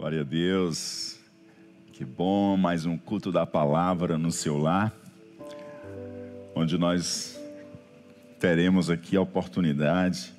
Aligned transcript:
Glória 0.00 0.22
a 0.22 0.24
Deus. 0.24 1.20
Que 1.92 2.06
bom, 2.06 2.56
mais 2.56 2.86
um 2.86 2.96
culto 2.96 3.30
da 3.30 3.44
palavra 3.44 4.16
no 4.16 4.32
seu 4.32 4.56
lar, 4.56 4.90
onde 6.54 6.78
nós 6.78 7.38
teremos 8.38 8.88
aqui 8.88 9.14
a 9.14 9.20
oportunidade 9.20 10.32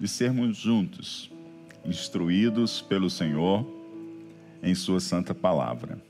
de 0.00 0.08
sermos 0.08 0.56
juntos, 0.56 1.30
instruídos 1.84 2.80
pelo 2.80 3.10
Senhor 3.10 3.70
em 4.62 4.74
Sua 4.74 4.98
santa 4.98 5.34
palavra. 5.34 6.00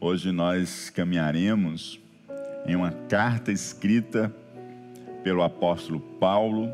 Hoje 0.00 0.30
nós 0.30 0.90
caminharemos 0.90 1.98
em 2.66 2.76
uma 2.76 2.92
carta 2.92 3.50
escrita 3.50 4.32
pelo 5.24 5.42
apóstolo 5.42 5.98
Paulo, 6.20 6.72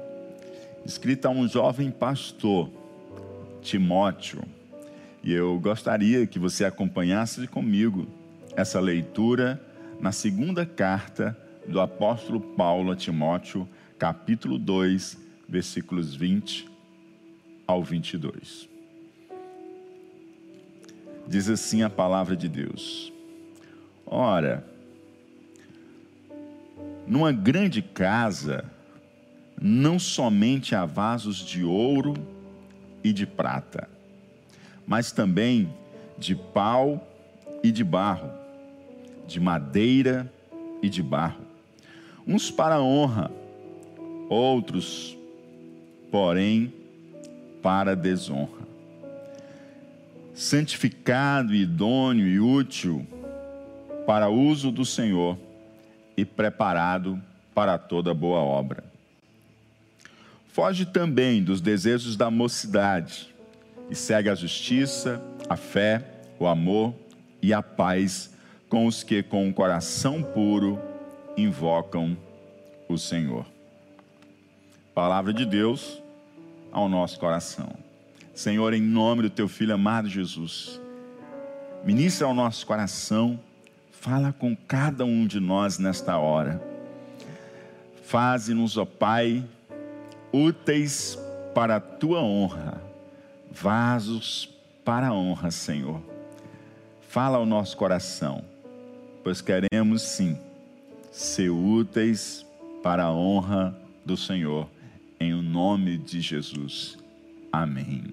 escrita 0.84 1.28
a 1.28 1.30
um 1.30 1.48
jovem 1.48 1.90
pastor 1.90 2.81
Timóteo. 3.62 4.42
E 5.22 5.32
eu 5.32 5.58
gostaria 5.60 6.26
que 6.26 6.38
você 6.38 6.64
acompanhasse 6.64 7.46
comigo 7.46 8.08
essa 8.56 8.80
leitura 8.80 9.64
na 10.00 10.10
segunda 10.10 10.66
carta 10.66 11.36
do 11.66 11.80
apóstolo 11.80 12.40
Paulo 12.40 12.90
a 12.90 12.96
Timóteo, 12.96 13.68
capítulo 13.98 14.58
2, 14.58 15.16
versículos 15.48 16.14
20 16.14 16.68
ao 17.66 17.84
22. 17.84 18.68
Diz 21.28 21.48
assim 21.48 21.82
a 21.82 21.88
palavra 21.88 22.36
de 22.36 22.48
Deus: 22.48 23.12
Ora, 24.04 24.66
numa 27.06 27.30
grande 27.30 27.80
casa, 27.80 28.64
não 29.60 30.00
somente 30.00 30.74
há 30.74 30.84
vasos 30.84 31.38
de 31.38 31.62
ouro 31.62 32.31
e 33.02 33.12
de 33.12 33.26
prata, 33.26 33.88
mas 34.86 35.12
também 35.12 35.72
de 36.18 36.34
pau 36.34 37.06
e 37.62 37.70
de 37.70 37.82
barro, 37.82 38.30
de 39.26 39.40
madeira 39.40 40.30
e 40.82 40.88
de 40.88 41.02
barro, 41.02 41.44
uns 42.26 42.50
para 42.50 42.80
honra, 42.80 43.30
outros, 44.28 45.16
porém, 46.10 46.72
para 47.62 47.94
desonra. 47.94 48.62
Santificado, 50.34 51.54
idôneo 51.54 52.26
e 52.26 52.40
útil 52.40 53.06
para 54.06 54.28
uso 54.28 54.70
do 54.70 54.84
Senhor 54.84 55.38
e 56.16 56.24
preparado 56.24 57.20
para 57.54 57.78
toda 57.78 58.12
boa 58.12 58.40
obra. 58.40 58.91
Foge 60.52 60.84
também 60.84 61.42
dos 61.42 61.62
desejos 61.62 62.14
da 62.14 62.30
mocidade 62.30 63.34
e 63.88 63.94
segue 63.94 64.28
a 64.28 64.34
justiça, 64.34 65.18
a 65.48 65.56
fé, 65.56 66.04
o 66.38 66.46
amor 66.46 66.94
e 67.40 67.54
a 67.54 67.62
paz 67.62 68.34
com 68.68 68.84
os 68.84 69.02
que, 69.02 69.22
com 69.22 69.46
um 69.46 69.52
coração 69.52 70.22
puro, 70.22 70.78
invocam 71.38 72.14
o 72.86 72.98
Senhor. 72.98 73.46
Palavra 74.94 75.32
de 75.32 75.46
Deus 75.46 76.02
ao 76.70 76.86
nosso 76.86 77.18
coração. 77.18 77.72
Senhor, 78.34 78.74
em 78.74 78.82
nome 78.82 79.22
do 79.22 79.30
teu 79.30 79.48
filho 79.48 79.72
amado 79.72 80.06
Jesus, 80.06 80.78
ministra 81.82 82.26
ao 82.26 82.34
nosso 82.34 82.66
coração, 82.66 83.40
fala 83.90 84.34
com 84.34 84.54
cada 84.54 85.02
um 85.06 85.26
de 85.26 85.40
nós 85.40 85.78
nesta 85.78 86.18
hora. 86.18 86.62
Faze-nos, 88.04 88.76
ó 88.76 88.84
Pai, 88.84 89.42
úteis 90.32 91.18
para 91.54 91.76
a 91.76 91.80
tua 91.80 92.22
honra, 92.22 92.82
vasos 93.50 94.48
para 94.84 95.08
a 95.08 95.12
honra, 95.12 95.50
Senhor. 95.50 96.00
Fala 97.08 97.36
ao 97.36 97.44
nosso 97.44 97.76
coração, 97.76 98.42
pois 99.22 99.42
queremos 99.42 100.02
sim 100.02 100.38
ser 101.10 101.50
úteis 101.50 102.46
para 102.82 103.04
a 103.04 103.12
honra 103.12 103.76
do 104.04 104.16
Senhor, 104.16 104.66
em 105.20 105.34
o 105.34 105.42
nome 105.42 105.98
de 105.98 106.20
Jesus. 106.20 106.96
Amém. 107.52 108.04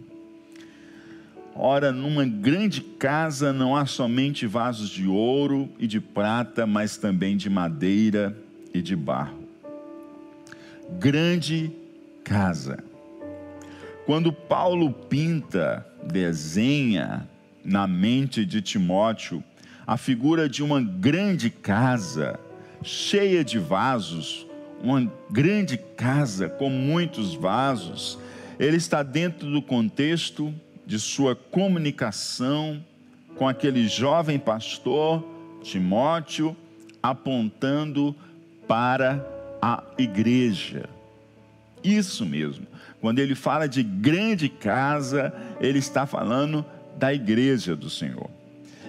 Ora, 1.56 1.92
numa 1.92 2.26
grande 2.26 2.82
casa 2.82 3.52
não 3.52 3.76
há 3.76 3.86
somente 3.86 4.46
vasos 4.46 4.90
de 4.90 5.08
ouro 5.08 5.70
e 5.80 5.88
de 5.88 6.00
prata, 6.00 6.68
mas 6.68 6.98
também 6.98 7.36
de 7.36 7.50
madeira 7.50 8.38
e 8.74 8.82
de 8.82 8.96
barro. 8.96 9.44
Grande 11.00 11.72
casa. 12.24 12.84
Quando 14.06 14.32
Paulo 14.34 14.92
pinta, 14.92 15.86
desenha 16.04 17.28
na 17.64 17.88
mente 17.88 18.46
de 18.46 18.62
Timóteo 18.62 19.44
a 19.86 19.98
figura 19.98 20.48
de 20.48 20.64
uma 20.64 20.82
grande 20.82 21.50
casa 21.50 22.40
cheia 22.84 23.44
de 23.44 23.60
vasos, 23.60 24.48
uma 24.82 25.12
grande 25.30 25.78
casa 25.78 26.48
com 26.48 26.70
muitos 26.70 27.34
vasos, 27.34 28.18
ele 28.60 28.78
está 28.78 29.04
dentro 29.04 29.52
do 29.52 29.62
contexto 29.62 30.54
de 30.86 31.00
sua 31.00 31.36
comunicação 31.36 32.84
com 33.36 33.48
aquele 33.48 33.88
jovem 33.88 34.40
pastor 34.40 35.24
Timóteo, 35.62 36.56
apontando 37.02 38.16
para 38.68 39.26
a 39.62 39.84
igreja. 39.98 40.90
Isso 41.84 42.26
mesmo. 42.26 42.68
Quando 43.02 43.20
ele 43.20 43.36
fala 43.36 43.68
de 43.68 43.82
grande 43.82 44.50
casa, 44.50 45.34
ele 45.60 45.80
está 45.80 46.06
falando 46.06 46.66
da 46.98 47.14
igreja 47.14 47.76
do 47.76 47.90
Senhor. 47.90 48.30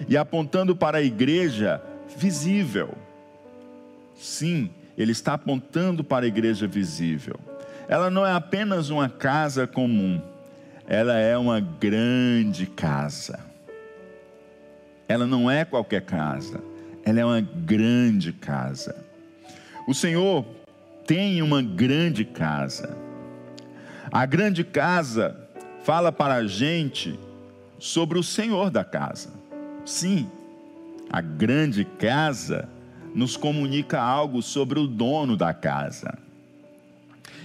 E 0.09 0.17
apontando 0.17 0.75
para 0.75 0.97
a 0.97 1.01
igreja 1.01 1.81
visível. 2.17 2.93
Sim, 4.15 4.69
ele 4.97 5.11
está 5.11 5.33
apontando 5.33 6.03
para 6.03 6.25
a 6.25 6.27
igreja 6.27 6.67
visível. 6.67 7.39
Ela 7.87 8.09
não 8.09 8.25
é 8.25 8.33
apenas 8.33 8.89
uma 8.89 9.09
casa 9.09 9.65
comum, 9.65 10.21
ela 10.87 11.17
é 11.17 11.37
uma 11.37 11.59
grande 11.59 12.65
casa. 12.65 13.39
Ela 15.07 15.27
não 15.27 15.49
é 15.51 15.65
qualquer 15.65 16.01
casa, 16.01 16.61
ela 17.03 17.19
é 17.19 17.25
uma 17.25 17.41
grande 17.41 18.31
casa. 18.31 18.95
O 19.87 19.93
Senhor 19.93 20.45
tem 21.05 21.41
uma 21.41 21.61
grande 21.61 22.25
casa. 22.25 22.97
A 24.11 24.25
grande 24.25 24.63
casa 24.63 25.35
fala 25.83 26.11
para 26.11 26.35
a 26.35 26.47
gente 26.47 27.19
sobre 27.79 28.19
o 28.19 28.23
Senhor 28.23 28.69
da 28.69 28.83
casa. 28.83 29.29
Sim, 29.85 30.29
a 31.09 31.21
grande 31.21 31.83
casa 31.83 32.69
nos 33.13 33.35
comunica 33.35 33.99
algo 33.99 34.41
sobre 34.41 34.79
o 34.79 34.87
dono 34.87 35.35
da 35.35 35.53
casa. 35.53 36.17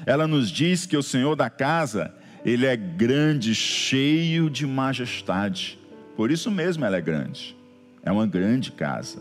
Ela 0.05 0.27
nos 0.28 0.50
diz 0.50 0.87
que 0.87 0.97
o 0.97 1.03
Senhor 1.03 1.34
da 1.34 1.50
casa, 1.50 2.15
ele 2.45 2.66
é 2.66 2.77
grande, 2.77 3.55
cheio 3.55 4.49
de 4.49 4.66
majestade. 4.66 5.78
Por 6.16 6.31
isso 6.31 6.50
mesmo 6.50 6.84
ela 6.84 6.97
é 6.97 7.00
grande. 7.00 7.56
É 8.05 8.12
uma 8.12 8.27
grande 8.27 8.71
casa. 8.71 9.21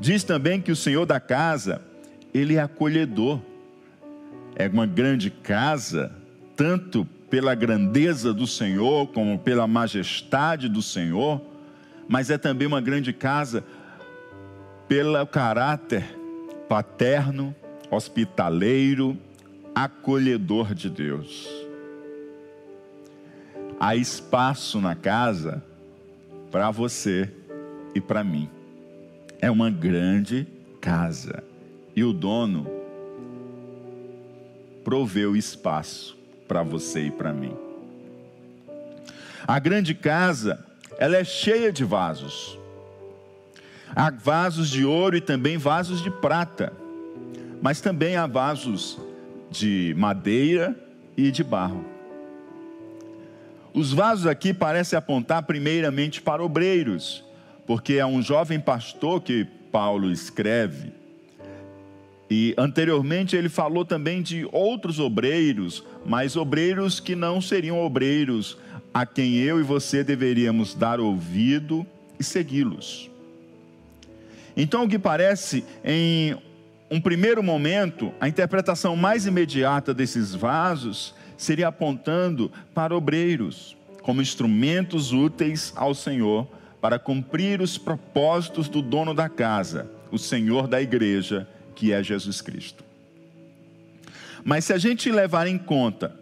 Diz 0.00 0.22
também 0.22 0.60
que 0.60 0.70
o 0.70 0.76
Senhor 0.76 1.04
da 1.04 1.18
casa, 1.18 1.82
ele 2.36 2.56
é 2.56 2.60
acolhedor. 2.60 3.40
É 4.54 4.68
uma 4.68 4.86
grande 4.86 5.30
casa, 5.30 6.12
tanto 6.54 7.06
pela 7.30 7.54
grandeza 7.54 8.32
do 8.32 8.46
Senhor, 8.46 9.08
como 9.08 9.38
pela 9.38 9.66
majestade 9.66 10.68
do 10.68 10.82
Senhor, 10.82 11.40
mas 12.08 12.30
é 12.30 12.38
também 12.38 12.66
uma 12.66 12.80
grande 12.80 13.12
casa 13.12 13.64
pelo 14.88 15.26
caráter 15.26 16.04
paterno, 16.68 17.54
hospitaleiro, 17.90 19.16
acolhedor 19.74 20.74
de 20.74 20.88
Deus. 20.88 21.48
Há 23.78 23.94
espaço 23.94 24.80
na 24.80 24.94
casa 24.94 25.62
para 26.50 26.70
você 26.70 27.30
e 27.94 28.00
para 28.00 28.24
mim. 28.24 28.48
É 29.40 29.50
uma 29.50 29.70
grande 29.70 30.46
casa 30.80 31.45
e 31.96 32.04
o 32.04 32.12
dono 32.12 32.66
proveu 34.84 35.34
espaço 35.34 36.14
para 36.46 36.62
você 36.62 37.06
e 37.06 37.10
para 37.10 37.32
mim. 37.32 37.56
A 39.48 39.58
grande 39.58 39.94
casa, 39.94 40.62
ela 40.98 41.16
é 41.16 41.24
cheia 41.24 41.72
de 41.72 41.84
vasos. 41.84 42.58
Há 43.94 44.10
vasos 44.10 44.68
de 44.68 44.84
ouro 44.84 45.16
e 45.16 45.20
também 45.22 45.56
vasos 45.56 46.02
de 46.02 46.10
prata, 46.10 46.70
mas 47.62 47.80
também 47.80 48.16
há 48.16 48.26
vasos 48.26 48.98
de 49.50 49.94
madeira 49.96 50.76
e 51.16 51.30
de 51.30 51.42
barro. 51.42 51.82
Os 53.72 53.92
vasos 53.92 54.26
aqui 54.26 54.52
parecem 54.52 54.98
apontar 54.98 55.44
primeiramente 55.44 56.20
para 56.20 56.44
obreiros, 56.44 57.24
porque 57.66 57.94
é 57.94 58.04
um 58.04 58.20
jovem 58.20 58.60
pastor 58.60 59.22
que 59.22 59.46
Paulo 59.72 60.10
escreve 60.10 61.05
e 62.28 62.54
anteriormente 62.58 63.36
ele 63.36 63.48
falou 63.48 63.84
também 63.84 64.20
de 64.20 64.48
outros 64.50 64.98
obreiros, 64.98 65.84
mas 66.04 66.36
obreiros 66.36 66.98
que 66.98 67.14
não 67.14 67.40
seriam 67.40 67.80
obreiros 67.80 68.58
a 68.92 69.06
quem 69.06 69.36
eu 69.36 69.60
e 69.60 69.62
você 69.62 70.02
deveríamos 70.02 70.74
dar 70.74 70.98
ouvido 70.98 71.86
e 72.18 72.24
segui-los. 72.24 73.10
Então, 74.56 74.84
o 74.84 74.88
que 74.88 74.98
parece, 74.98 75.64
em 75.84 76.36
um 76.90 77.00
primeiro 77.00 77.42
momento, 77.42 78.12
a 78.18 78.26
interpretação 78.26 78.96
mais 78.96 79.26
imediata 79.26 79.92
desses 79.92 80.34
vasos 80.34 81.14
seria 81.36 81.68
apontando 81.68 82.50
para 82.74 82.96
obreiros, 82.96 83.76
como 84.02 84.22
instrumentos 84.22 85.12
úteis 85.12 85.72
ao 85.76 85.94
Senhor 85.94 86.48
para 86.80 86.98
cumprir 86.98 87.60
os 87.60 87.76
propósitos 87.76 88.68
do 88.68 88.80
dono 88.80 89.12
da 89.12 89.28
casa, 89.28 89.90
o 90.10 90.18
Senhor 90.18 90.66
da 90.66 90.80
igreja, 90.80 91.46
que 91.76 91.92
é 91.92 92.02
Jesus 92.02 92.40
Cristo. 92.40 92.82
Mas 94.42 94.64
se 94.64 94.72
a 94.72 94.78
gente 94.78 95.10
levar 95.12 95.46
em 95.46 95.58
conta 95.58 96.18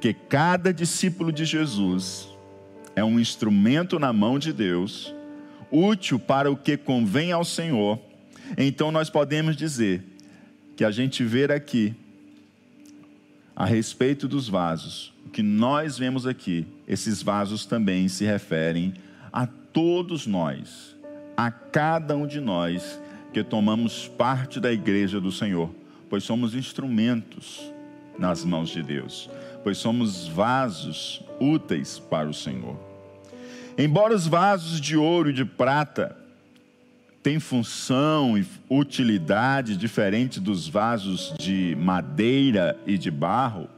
que 0.00 0.12
cada 0.12 0.72
discípulo 0.72 1.32
de 1.32 1.44
Jesus 1.44 2.28
é 2.94 3.04
um 3.04 3.18
instrumento 3.18 3.98
na 3.98 4.12
mão 4.12 4.38
de 4.38 4.52
Deus, 4.52 5.14
útil 5.70 6.18
para 6.18 6.50
o 6.50 6.56
que 6.56 6.76
convém 6.76 7.30
ao 7.30 7.44
Senhor, 7.44 7.98
então 8.56 8.90
nós 8.90 9.08
podemos 9.08 9.56
dizer 9.56 10.02
que 10.76 10.84
a 10.84 10.90
gente 10.90 11.24
vê 11.24 11.44
aqui 11.44 11.94
a 13.54 13.64
respeito 13.64 14.26
dos 14.26 14.48
vasos, 14.48 15.12
o 15.26 15.30
que 15.30 15.42
nós 15.42 15.98
vemos 15.98 16.26
aqui, 16.26 16.66
esses 16.86 17.22
vasos 17.22 17.66
também 17.66 18.08
se 18.08 18.24
referem 18.24 18.94
a 19.32 19.46
todos 19.46 20.26
nós, 20.26 20.96
a 21.36 21.50
cada 21.50 22.16
um 22.16 22.26
de 22.26 22.40
nós 22.40 22.98
que 23.38 23.44
tomamos 23.44 24.08
parte 24.08 24.58
da 24.58 24.72
igreja 24.72 25.20
do 25.20 25.30
Senhor, 25.30 25.70
pois 26.10 26.24
somos 26.24 26.56
instrumentos 26.56 27.72
nas 28.18 28.44
mãos 28.44 28.68
de 28.68 28.82
Deus, 28.82 29.30
pois 29.62 29.78
somos 29.78 30.26
vasos 30.26 31.22
úteis 31.38 32.00
para 32.00 32.28
o 32.28 32.34
Senhor. 32.34 32.76
Embora 33.78 34.12
os 34.12 34.26
vasos 34.26 34.80
de 34.80 34.96
ouro 34.96 35.30
e 35.30 35.32
de 35.32 35.44
prata 35.44 36.16
tenham 37.22 37.40
função 37.40 38.36
e 38.36 38.44
utilidade 38.68 39.76
diferente 39.76 40.40
dos 40.40 40.66
vasos 40.66 41.32
de 41.38 41.76
madeira 41.78 42.76
e 42.84 42.98
de 42.98 43.08
barro, 43.08 43.68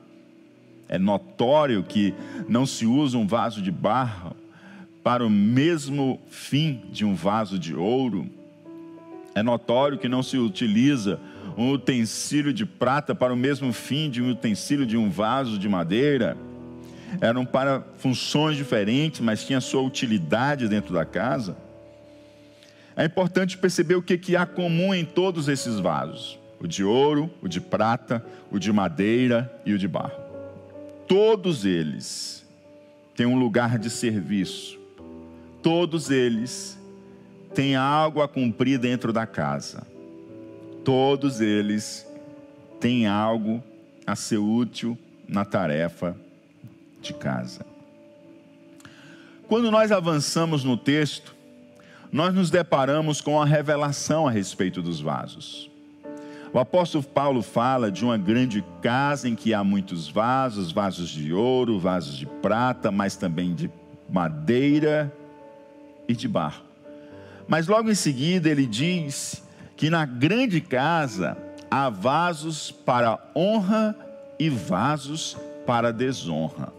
é 0.89 0.99
notório 0.99 1.83
que 1.83 2.15
não 2.49 2.65
se 2.65 2.87
usa 2.87 3.19
um 3.19 3.27
vaso 3.27 3.61
de 3.61 3.71
barro 3.71 4.35
para 5.03 5.23
o 5.25 5.29
mesmo 5.29 6.19
fim 6.31 6.81
de 6.91 7.05
um 7.05 7.15
vaso 7.15 7.59
de 7.59 7.75
ouro. 7.75 8.40
É 9.35 9.43
notório 9.43 9.99
que 9.99 10.09
não 10.09 10.23
se 10.23 10.37
utiliza 10.37 11.21
um 11.57 11.71
utensílio 11.73 12.53
de 12.53 12.65
prata 12.65 13.15
para 13.15 13.33
o 13.33 13.37
mesmo 13.37 13.73
fim 13.73 14.11
de 14.11 14.23
um 14.23 14.31
utensílio 14.31 14.87
de 14.87 14.97
um 14.97 15.09
vaso 15.09 15.59
de 15.59 15.69
madeira. 15.69 16.37
Eram 17.21 17.45
para 17.45 17.85
funções 17.97 18.57
diferentes, 18.57 19.21
mas 19.21 19.45
tinha 19.45 19.61
sua 19.61 19.83
utilidade 19.83 20.69
dentro 20.69 20.95
da 20.95 21.05
casa. 21.05 21.57
É 22.97 23.05
importante 23.05 23.57
perceber 23.57 23.95
o 23.95 24.03
que, 24.03 24.19
que 24.19 24.37
há 24.37 24.47
comum 24.47 24.95
em 24.95 25.05
todos 25.05 25.49
esses 25.49 25.79
vasos: 25.79 26.39
o 26.61 26.67
de 26.67 26.85
ouro, 26.85 27.31
o 27.43 27.49
de 27.49 27.61
prata, 27.61 28.25
o 28.51 28.59
de 28.59 28.73
madeira 28.73 29.53
e 29.65 29.73
o 29.73 29.79
de 29.79 29.89
barro. 29.89 30.21
Todos 31.07 31.65
eles 31.65 32.47
têm 33.17 33.27
um 33.27 33.39
lugar 33.39 33.79
de 33.79 33.91
serviço 33.91 34.81
Todos 35.63 36.11
eles 36.11 36.80
têm 37.55 37.77
algo 37.77 38.23
a 38.23 38.29
cumprir 38.29 38.79
dentro 38.79 39.13
da 39.13 39.27
casa. 39.27 39.87
Todos 40.85 41.41
eles 41.41 42.07
têm 42.79 43.07
algo 43.07 43.63
a 44.07 44.17
ser 44.17 44.39
útil 44.39 44.97
na 45.29 45.45
tarefa 45.45 46.17
de 47.01 47.13
casa. 47.15 47.65
Quando 49.47 49.71
nós 49.71 49.91
avançamos 49.91 50.65
no 50.65 50.77
texto, 50.77 51.35
nós 52.13 52.35
nos 52.35 52.51
deparamos 52.51 53.21
com 53.21 53.41
a 53.41 53.45
revelação 53.45 54.27
a 54.27 54.31
respeito 54.31 54.81
dos 54.83 55.01
vasos. 55.01 55.71
O 56.53 56.59
apóstolo 56.59 57.05
Paulo 57.05 57.43
fala 57.43 57.93
de 57.93 58.05
uma 58.05 58.19
grande 58.19 58.65
casa 58.83 59.29
em 59.29 59.37
que 59.37 59.55
há 59.55 59.63
muitos 59.63 60.09
vasos, 60.09 60.73
vasos 60.73 61.09
de 61.09 61.33
ouro, 61.33 61.79
vasos 61.79 62.17
de 62.17 62.27
prata, 62.27 62.91
mas 62.91 63.17
também 63.17 63.55
de 63.55 63.71
madeira 64.09 65.13
e 66.09 66.15
de 66.15 66.27
barro. 66.27 66.70
Mas 67.51 67.67
logo 67.67 67.91
em 67.91 67.95
seguida 67.97 68.49
ele 68.49 68.65
diz 68.65 69.43
que 69.77 69.91
na 69.91 70.07
grande 70.07 70.61
casa 70.61 71.37
há 71.69 71.91
vasos 71.91 72.71
para 72.71 73.19
honra 73.35 73.95
e 74.39 74.49
vasos 74.49 75.37
para 75.67 75.93
desonra. 75.93 76.73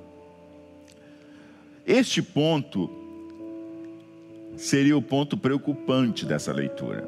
Este 1.85 2.21
ponto 2.21 2.89
seria 4.55 4.97
o 4.97 5.01
ponto 5.01 5.35
preocupante 5.35 6.25
dessa 6.25 6.53
leitura. 6.53 7.07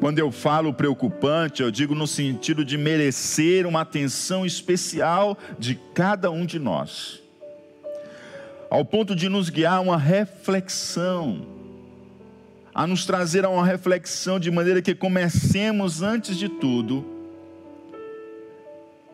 Quando 0.00 0.18
eu 0.18 0.32
falo 0.32 0.74
preocupante, 0.74 1.62
eu 1.62 1.70
digo 1.70 1.94
no 1.94 2.08
sentido 2.08 2.64
de 2.64 2.76
merecer 2.76 3.66
uma 3.66 3.82
atenção 3.82 4.44
especial 4.44 5.38
de 5.58 5.76
cada 5.94 6.28
um 6.28 6.44
de 6.44 6.58
nós 6.58 7.20
ao 8.70 8.84
ponto 8.84 9.16
de 9.16 9.28
nos 9.28 9.50
guiar 9.50 9.82
uma 9.82 9.98
reflexão, 9.98 11.44
a 12.74 12.86
nos 12.86 13.04
trazer 13.04 13.44
a 13.44 13.48
uma 13.48 13.64
reflexão 13.64 14.38
de 14.38 14.50
maneira 14.50 14.80
que 14.80 14.94
comecemos, 14.94 16.02
antes 16.02 16.36
de 16.36 16.48
tudo, 16.48 17.04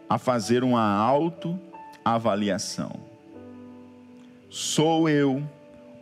a 0.08 0.19
fazer 0.19 0.62
uma 0.62 0.97
autoavaliação. 0.97 3.00
Sou 4.50 5.08
eu 5.08 5.43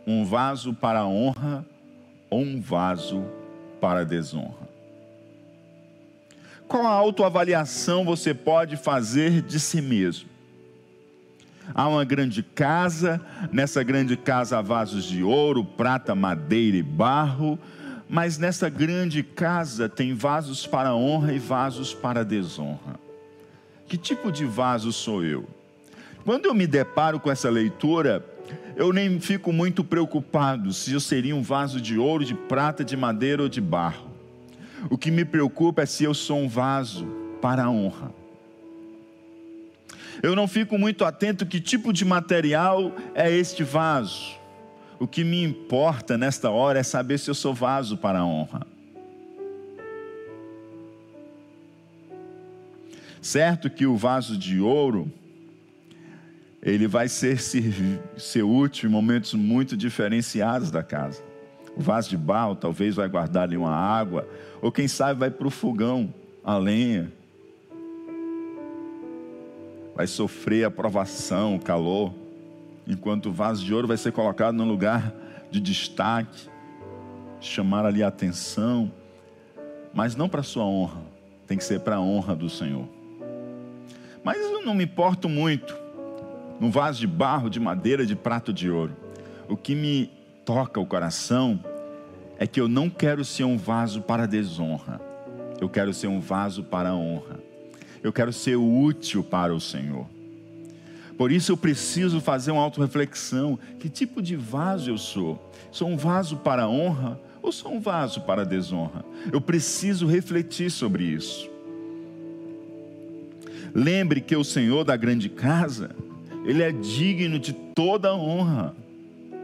um 0.05 0.23
vaso 0.23 0.73
para 0.73 0.99
a 0.99 1.07
honra 1.07 1.65
ou 2.29 2.41
um 2.41 2.61
vaso 2.61 3.23
para 3.81 4.01
a 4.01 4.03
desonra? 4.03 4.65
Qual 6.67 6.85
a 6.85 6.91
autoavaliação 6.91 8.03
você 8.03 8.33
pode 8.33 8.75
fazer 8.75 9.41
de 9.41 9.59
si 9.59 9.81
mesmo? 9.81 10.34
Há 11.73 11.87
uma 11.87 12.05
grande 12.05 12.43
casa, 12.43 13.19
nessa 13.51 13.81
grande 13.81 14.15
casa 14.15 14.59
há 14.59 14.61
vasos 14.61 15.05
de 15.05 15.23
ouro, 15.23 15.63
prata, 15.63 16.13
madeira 16.13 16.77
e 16.77 16.83
barro, 16.83 17.57
mas 18.07 18.37
nessa 18.37 18.69
grande 18.69 19.23
casa 19.23 19.89
tem 19.89 20.13
vasos 20.13 20.67
para 20.67 20.95
honra 20.95 21.33
e 21.33 21.39
vasos 21.39 21.93
para 21.93 22.23
desonra. 22.23 22.99
Que 23.87 23.97
tipo 23.97 24.31
de 24.31 24.45
vaso 24.45 24.91
sou 24.93 25.23
eu? 25.23 25.47
Quando 26.23 26.45
eu 26.45 26.53
me 26.53 26.67
deparo 26.67 27.19
com 27.19 27.31
essa 27.31 27.49
leitura, 27.49 28.23
eu 28.75 28.93
nem 28.93 29.19
fico 29.19 29.51
muito 29.51 29.83
preocupado 29.83 30.71
se 30.73 30.93
eu 30.93 30.99
seria 30.99 31.35
um 31.35 31.41
vaso 31.41 31.81
de 31.81 31.97
ouro, 31.97 32.23
de 32.23 32.35
prata, 32.35 32.83
de 32.83 32.95
madeira 32.95 33.43
ou 33.43 33.49
de 33.49 33.61
barro. 33.61 34.11
O 34.89 34.97
que 34.97 35.09
me 35.09 35.25
preocupa 35.25 35.81
é 35.81 35.85
se 35.85 36.03
eu 36.03 36.13
sou 36.13 36.37
um 36.37 36.47
vaso 36.47 37.07
para 37.41 37.63
a 37.63 37.69
honra 37.69 38.24
eu 40.21 40.35
não 40.35 40.47
fico 40.47 40.77
muito 40.77 41.03
atento 41.03 41.45
que 41.45 41.59
tipo 41.59 41.91
de 41.91 42.05
material 42.05 42.91
é 43.13 43.31
este 43.31 43.63
vaso. 43.63 44.35
O 44.99 45.07
que 45.07 45.23
me 45.23 45.43
importa 45.43 46.17
nesta 46.17 46.49
hora 46.49 46.79
é 46.79 46.83
saber 46.83 47.17
se 47.17 47.29
eu 47.29 47.35
sou 47.35 47.53
vaso 47.53 47.97
para 47.97 48.19
a 48.19 48.25
honra. 48.25 48.65
Certo 53.21 53.69
que 53.69 53.85
o 53.85 53.97
vaso 53.97 54.37
de 54.37 54.59
ouro, 54.59 55.11
ele 56.61 56.87
vai 56.87 57.09
ser, 57.09 57.39
ser, 57.39 58.43
útil 58.43 58.87
em 58.87 58.91
momentos 58.91 59.33
muito 59.33 59.75
diferenciados 59.75 60.71
da 60.71 60.83
casa. 60.83 61.23
O 61.75 61.81
vaso 61.81 62.09
de 62.09 62.17
barro 62.17 62.55
talvez 62.55 62.95
vai 62.95 63.09
guardar 63.09 63.43
ali 63.43 63.57
uma 63.57 63.75
água, 63.75 64.27
ou 64.61 64.71
quem 64.71 64.87
sabe 64.87 65.19
vai 65.19 65.31
para 65.31 65.47
o 65.47 65.51
fogão, 65.51 66.13
a 66.43 66.57
lenha 66.57 67.11
vai 69.95 70.05
sofrer 70.05 70.65
a 70.65 70.71
provação, 70.71 71.55
o 71.55 71.59
calor, 71.59 72.13
enquanto 72.85 73.27
o 73.27 73.31
vaso 73.31 73.63
de 73.63 73.73
ouro 73.73 73.87
vai 73.87 73.95
ser 73.95 74.11
colocado 74.11 74.53
num 74.53 74.67
lugar 74.67 75.13
de 75.49 75.61
destaque, 75.61 76.49
chamar 77.39 77.85
ali 77.85 78.03
a 78.03 78.09
atenção, 78.09 78.91
mas 79.93 80.15
não 80.15 80.27
para 80.27 80.43
sua 80.43 80.65
honra, 80.65 81.01
tem 81.47 81.57
que 81.57 81.63
ser 81.63 81.79
para 81.79 81.95
a 81.95 82.01
honra 82.01 82.35
do 82.35 82.49
Senhor. 82.49 82.87
Mas 84.21 84.37
eu 84.37 84.65
não 84.65 84.73
me 84.73 84.83
importo 84.83 85.29
muito 85.29 85.77
no 86.59 86.69
vaso 86.69 86.99
de 86.99 87.07
barro, 87.07 87.49
de 87.49 87.59
madeira, 87.59 88.05
de 88.05 88.15
prato 88.15 88.51
de 88.51 88.69
ouro. 88.69 88.95
O 89.47 89.55
que 89.55 89.75
me 89.75 90.11
toca 90.43 90.79
o 90.79 90.85
coração 90.85 91.63
é 92.37 92.45
que 92.45 92.59
eu 92.59 92.67
não 92.67 92.89
quero 92.89 93.23
ser 93.23 93.45
um 93.45 93.57
vaso 93.57 94.01
para 94.01 94.25
desonra, 94.25 94.99
eu 95.61 95.69
quero 95.69 95.93
ser 95.93 96.07
um 96.07 96.19
vaso 96.19 96.63
para 96.63 96.89
a 96.89 96.95
honra 96.95 97.34
eu 98.05 98.13
quero 98.13 98.31
ser 98.31 98.55
útil 98.55 99.23
para 99.23 99.51
o 99.51 99.59
Senhor. 99.59 100.05
Por 101.17 101.31
isso 101.31 101.51
eu 101.51 101.57
preciso 101.57 102.21
fazer 102.21 102.51
uma 102.51 102.61
autorreflexão: 102.61 103.57
que 103.79 103.89
tipo 103.89 104.21
de 104.21 104.35
vaso 104.35 104.91
eu 104.91 104.97
sou? 104.97 105.51
Sou 105.71 105.87
um 105.87 105.97
vaso 105.97 106.37
para 106.37 106.69
honra 106.69 107.19
ou 107.41 107.51
sou 107.51 107.73
um 107.73 107.79
vaso 107.79 108.21
para 108.21 108.45
desonra? 108.45 109.03
Eu 109.31 109.41
preciso 109.41 110.05
refletir 110.05 110.69
sobre 110.69 111.03
isso. 111.03 111.49
Lembre 113.73 114.21
que 114.21 114.35
o 114.35 114.43
Senhor 114.43 114.83
da 114.85 114.95
grande 114.95 115.27
casa 115.27 115.89
Ele 116.45 116.61
é 116.61 116.71
digno 116.71 117.39
de 117.39 117.53
toda 117.53 118.15
honra. 118.15 118.75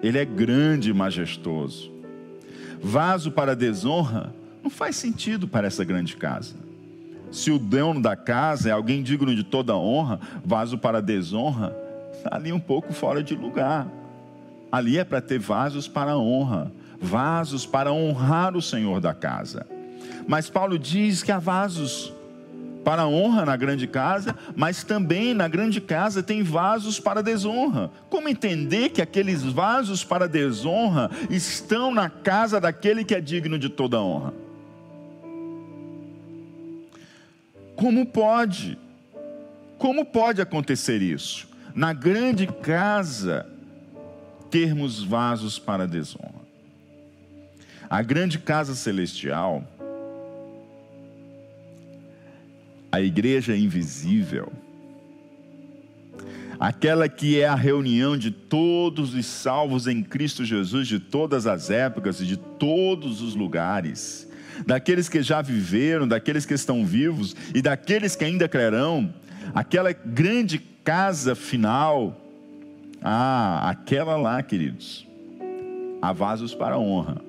Ele 0.03 0.19
é 0.19 0.25
grande 0.25 0.91
e 0.91 0.93
majestoso. 0.93 1.91
Vaso 2.79 3.31
para 3.31 3.55
desonra 3.55 4.35
não 4.61 4.69
faz 4.69 4.97
sentido 4.97 5.47
para 5.47 5.65
essa 5.65 5.83
grande 5.83 6.15
casa. 6.15 6.70
Se 7.31 7.49
o 7.49 7.57
dono 7.57 8.01
da 8.01 8.15
casa 8.15 8.69
é 8.69 8.71
alguém 8.71 9.01
digno 9.01 9.33
de 9.33 9.43
toda 9.43 9.75
honra, 9.75 10.19
vaso 10.43 10.77
para 10.77 11.01
desonra, 11.01 11.75
está 12.13 12.35
ali 12.35 12.51
um 12.51 12.59
pouco 12.59 12.93
fora 12.93 13.23
de 13.23 13.35
lugar. 13.35 13.87
Ali 14.71 14.97
é 14.97 15.03
para 15.03 15.21
ter 15.21 15.39
vasos 15.39 15.87
para 15.87 16.17
honra, 16.17 16.71
vasos 17.01 17.65
para 17.65 17.91
honrar 17.91 18.55
o 18.55 18.61
Senhor 18.61 18.99
da 18.99 19.13
casa. 19.13 19.65
Mas 20.27 20.49
Paulo 20.49 20.77
diz 20.77 21.23
que 21.23 21.31
há 21.31 21.39
vasos 21.39 22.13
para 22.83 23.07
honra 23.07 23.45
na 23.45 23.55
grande 23.55 23.87
casa, 23.87 24.35
mas 24.55 24.83
também 24.83 25.33
na 25.33 25.47
grande 25.47 25.79
casa 25.79 26.21
tem 26.21 26.43
vasos 26.43 26.99
para 26.99 27.21
desonra. 27.21 27.91
Como 28.09 28.27
entender 28.27 28.89
que 28.89 29.01
aqueles 29.01 29.43
vasos 29.43 30.03
para 30.03 30.27
desonra 30.27 31.09
estão 31.29 31.93
na 31.93 32.09
casa 32.09 32.59
daquele 32.59 33.03
que 33.03 33.15
é 33.15 33.21
digno 33.21 33.57
de 33.57 33.69
toda 33.69 34.01
honra? 34.01 34.33
Como 37.81 38.05
pode? 38.05 38.77
Como 39.79 40.05
pode 40.05 40.39
acontecer 40.39 41.01
isso? 41.01 41.47
Na 41.73 41.93
grande 41.93 42.45
casa 42.45 43.49
termos 44.51 45.01
vasos 45.01 45.57
para 45.57 45.87
desonra. 45.87 46.45
A 47.89 48.03
grande 48.03 48.37
casa 48.37 48.75
celestial 48.75 49.67
a 52.91 53.01
igreja 53.01 53.57
invisível, 53.57 54.51
aquela 56.59 57.09
que 57.09 57.39
é 57.39 57.47
a 57.47 57.55
reunião 57.55 58.15
de 58.15 58.29
todos 58.29 59.15
os 59.15 59.25
salvos 59.25 59.87
em 59.87 60.03
Cristo 60.03 60.45
Jesus 60.45 60.87
de 60.87 60.99
todas 60.99 61.47
as 61.47 61.71
épocas 61.71 62.21
e 62.21 62.27
de 62.27 62.37
todos 62.37 63.21
os 63.21 63.33
lugares, 63.33 64.29
daqueles 64.65 65.09
que 65.09 65.21
já 65.21 65.41
viveram, 65.41 66.07
daqueles 66.07 66.45
que 66.45 66.53
estão 66.53 66.85
vivos 66.85 67.35
e 67.53 67.61
daqueles 67.61 68.15
que 68.15 68.25
ainda 68.25 68.47
crerão, 68.47 69.13
aquela 69.53 69.91
grande 69.91 70.59
casa 70.83 71.35
final, 71.35 72.19
ah, 73.01 73.69
aquela 73.69 74.15
lá, 74.15 74.41
queridos, 74.41 75.07
há 76.01 76.11
vasos 76.11 76.53
para 76.53 76.77
honra. 76.77 77.21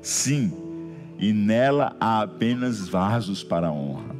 Sim, 0.00 0.52
e 1.18 1.32
nela 1.32 1.94
há 2.00 2.22
apenas 2.22 2.88
vasos 2.88 3.44
para 3.44 3.70
honra, 3.70 4.14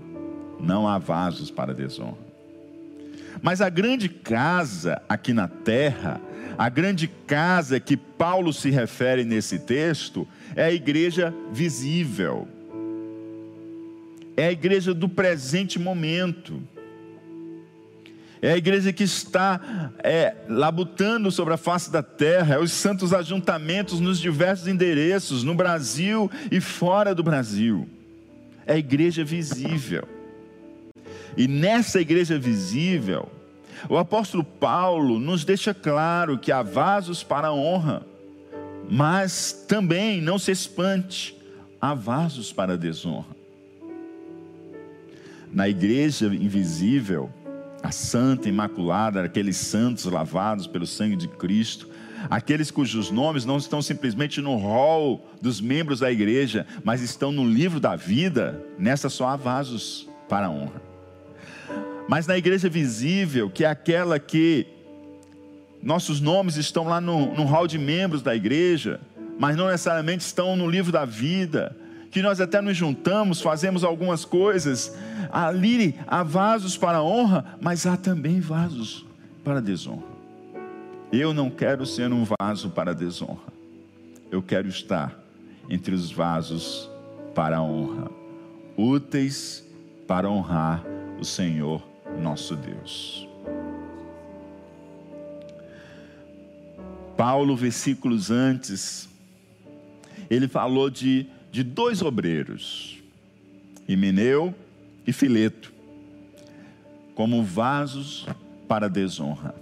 não 0.61 0.87
há 0.89 0.99
vasos 0.99 1.51
para 1.51 1.75
desonra. 1.75 2.33
Mas 3.41 3.61
a 3.61 3.69
grande 3.69 4.09
casa 4.09 5.03
aqui 5.09 5.33
na 5.33 5.49
terra, 5.49 6.21
a 6.57 6.69
grande 6.69 7.09
casa 7.27 7.81
que 7.81 7.97
Paulo 7.97 8.53
se 8.53 8.71
refere 8.71 9.25
nesse 9.25 9.59
texto, 9.59 10.27
é 10.55 10.65
a 10.65 10.73
igreja 10.73 11.35
visível, 11.53 12.47
é 14.37 14.47
a 14.47 14.53
igreja 14.53 14.95
do 14.95 15.09
presente 15.09 15.79
momento 15.79 16.63
é 18.43 18.51
a 18.51 18.57
igreja 18.57 18.93
que 18.93 19.05
está 19.05 19.93
é, 20.03 20.35
labutando 20.49 21.31
sobre 21.31 21.55
a 21.55 21.57
face 21.57 21.93
da 21.93 22.03
terra, 22.03 22.57
é 22.57 22.59
os 22.59 22.73
santos 22.73 23.15
ajuntamentos 23.15 24.01
nos 24.01 24.19
diversos 24.19 24.67
endereços, 24.67 25.45
no 25.45 25.55
Brasil 25.55 26.29
e 26.51 26.61
fora 26.61 27.15
do 27.15 27.23
Brasil. 27.23 27.89
É 28.67 28.73
a 28.73 28.79
igreja 28.79 29.23
visível. 29.23 30.09
E 31.37 31.47
nessa 31.47 32.01
igreja 32.01 32.37
visível, 32.37 33.31
o 33.89 33.97
apóstolo 33.97 34.45
Paulo 34.45 35.19
nos 35.19 35.45
deixa 35.45 35.73
claro 35.75 36.39
que 36.39 36.53
há 36.53 36.63
vasos 36.63 37.23
para 37.23 37.49
a 37.49 37.53
honra, 37.53 38.07
mas 38.89 39.65
também, 39.69 40.21
não 40.21 40.39
se 40.39 40.51
espante, 40.51 41.37
há 41.81 41.95
vasos 41.95 42.53
para 42.53 42.75
a 42.75 42.77
desonra. 42.77 43.37
Na 45.53 45.69
igreja 45.69 46.27
invisível, 46.27 47.31
a 47.83 47.91
Santa 47.91 48.49
Imaculada, 48.49 49.23
aqueles 49.23 49.57
santos 49.57 50.05
lavados 50.05 50.67
pelo 50.67 50.87
sangue 50.87 51.17
de 51.17 51.29
Cristo, 51.29 51.89
aqueles 52.31 52.71
cujos 52.71 53.11
nomes 53.11 53.45
não 53.45 53.57
estão 53.57 53.83
simplesmente 53.83 54.41
no 54.41 54.57
rol 54.57 55.29
dos 55.41 55.61
membros 55.61 56.01
da 56.01 56.11
igreja, 56.11 56.67
mas 56.85 57.03
estão 57.03 57.33
no 57.33 57.45
livro 57.45 57.81
da 57.81 57.97
vida, 57.97 58.65
nessa 58.79 59.09
só 59.09 59.29
há 59.29 59.37
vasos 59.37 60.09
para 60.29 60.47
a 60.47 60.51
honra. 60.51 60.92
Mas 62.09 62.27
na 62.27 62.37
igreja 62.37 62.69
visível, 62.69 63.49
que 63.49 63.65
é 63.65 63.69
aquela 63.69 64.19
que 64.19 64.67
nossos 65.83 66.21
nomes 66.21 66.57
estão 66.57 66.85
lá 66.85 67.01
no, 67.01 67.35
no 67.35 67.45
hall 67.45 67.67
de 67.67 67.79
membros 67.79 68.23
da 68.23 68.35
igreja, 68.35 69.01
mas 69.39 69.57
não 69.57 69.67
necessariamente 69.67 70.25
estão 70.25 70.57
no 70.57 70.69
livro 70.69 70.93
da 70.93 71.05
vida, 71.05 71.77
que 72.11 72.23
nós 72.23 72.41
até 72.41 72.61
nos 72.61 72.77
juntamos, 72.77 73.41
fazemos 73.41 73.83
algumas 73.83 74.25
coisas. 74.25 74.97
Ali 75.31 75.99
há 76.07 76.23
vasos 76.23 76.77
para 76.77 77.03
honra, 77.03 77.57
mas 77.61 77.87
há 77.87 77.97
também 77.97 78.41
vasos 78.41 79.05
para 79.43 79.61
desonra. 79.61 80.13
Eu 81.11 81.35
não 81.35 81.51
quero 81.51 81.85
ser 81.85 82.13
um 82.13 82.25
vaso 82.39 82.71
para 82.71 82.95
desonra. 82.95 83.53
Eu 84.31 84.43
quero 84.43 84.69
estar 84.69 85.19
entre 85.69 85.95
os 85.95 86.11
vasos 86.13 86.89
para 87.35 87.61
honra, 87.63 88.11
úteis 88.77 89.67
para 90.07 90.29
honrar 90.29 90.85
o 91.19 91.25
Senhor 91.25 91.92
nosso 92.21 92.57
Deus. 92.57 93.29
Paulo, 97.17 97.57
versículos 97.57 98.31
antes, 98.31 99.09
ele 100.29 100.49
falou 100.49 100.91
de 100.91 101.27
de 101.53 101.63
dois 101.63 102.01
obreiros, 102.01 102.99
Himeneu 103.87 104.55
e 105.07 105.13
Fileto, 105.13 105.71
como 107.15 107.45
vasos 107.45 108.27
para 108.67 108.89
desonra. 108.89 109.55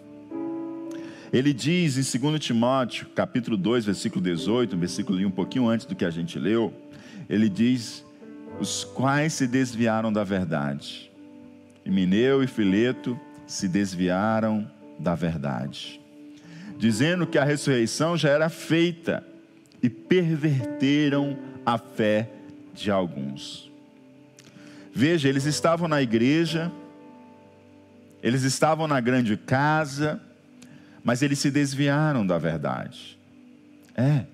Ele 1.33 1.53
diz 1.53 1.97
em 1.97 2.19
2 2.19 2.39
Timóteo, 2.41 3.09
capítulo 3.09 3.57
2, 3.57 3.87
versículo 3.87 4.23
18, 4.23 4.77
um 4.77 4.79
versículo 4.79 5.27
um 5.27 5.33
pouquinho 5.33 5.69
antes 5.69 5.85
do 5.85 5.97
que 5.97 6.05
a 6.05 6.11
gente 6.11 6.39
leu, 6.39 6.73
ele 7.29 7.49
diz: 7.49 8.05
os 8.61 8.85
quais 8.85 9.33
se 9.33 9.49
desviaram 9.49 10.13
da 10.13 10.23
verdade. 10.23 11.10
Himeneu 11.91 12.41
e 12.41 12.47
Fileto 12.47 13.19
se 13.49 13.67
desviaram 13.67 14.71
da 14.97 15.17
verdade, 15.17 16.01
dizendo 16.79 17.27
que 17.27 17.37
a 17.37 17.43
ressurreição 17.43 18.17
já 18.17 18.29
era 18.29 18.49
feita 18.49 19.27
e 19.83 19.91
perverteram 19.91 21.37
a 21.67 21.77
fé 21.77 22.31
de 22.73 22.93
alguns. 22.93 23.69
Veja, 24.95 25.29
eles 25.29 25.47
estavam 25.47 25.89
na 25.89 26.01
igreja, 26.01 26.71
eles 28.23 28.45
estavam 28.45 28.87
na 28.87 29.01
grande 29.01 29.37
casa, 29.37 30.21
mas 31.03 31.23
eles 31.23 31.41
se 31.41 31.51
desviaram 31.51 32.25
da 32.25 32.39
verdade. 32.39 33.19
É, 33.97 34.27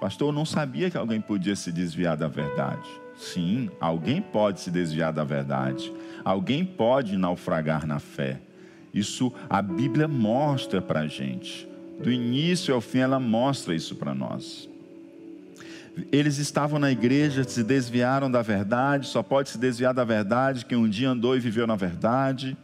pastor, 0.00 0.28
eu 0.28 0.32
não 0.32 0.44
sabia 0.44 0.88
que 0.90 0.96
alguém 0.96 1.20
podia 1.20 1.56
se 1.56 1.72
desviar 1.72 2.16
da 2.16 2.28
verdade. 2.28 2.88
Sim, 3.18 3.68
alguém 3.80 4.22
pode 4.22 4.60
se 4.60 4.70
desviar 4.70 5.12
da 5.12 5.24
verdade, 5.24 5.92
alguém 6.24 6.64
pode 6.64 7.16
naufragar 7.16 7.86
na 7.86 7.98
fé. 7.98 8.40
Isso 8.94 9.32
a 9.50 9.60
Bíblia 9.60 10.08
mostra 10.08 10.80
para 10.80 11.00
a 11.00 11.06
gente. 11.06 11.68
Do 12.00 12.10
início 12.10 12.72
ao 12.72 12.80
fim, 12.80 13.00
ela 13.00 13.18
mostra 13.18 13.74
isso 13.74 13.96
para 13.96 14.14
nós 14.14 14.68
eles 16.12 16.38
estavam 16.38 16.78
na 16.78 16.90
igreja, 16.90 17.44
se 17.44 17.62
desviaram 17.62 18.30
da 18.30 18.42
verdade, 18.42 19.06
só 19.06 19.22
pode 19.22 19.50
se 19.50 19.58
desviar 19.58 19.92
da 19.92 20.04
verdade 20.04 20.64
quem 20.64 20.78
um 20.78 20.88
dia 20.88 21.10
andou 21.10 21.36
e 21.36 21.40
viveu 21.40 21.66
na 21.66 21.76
verdade. 21.76 22.56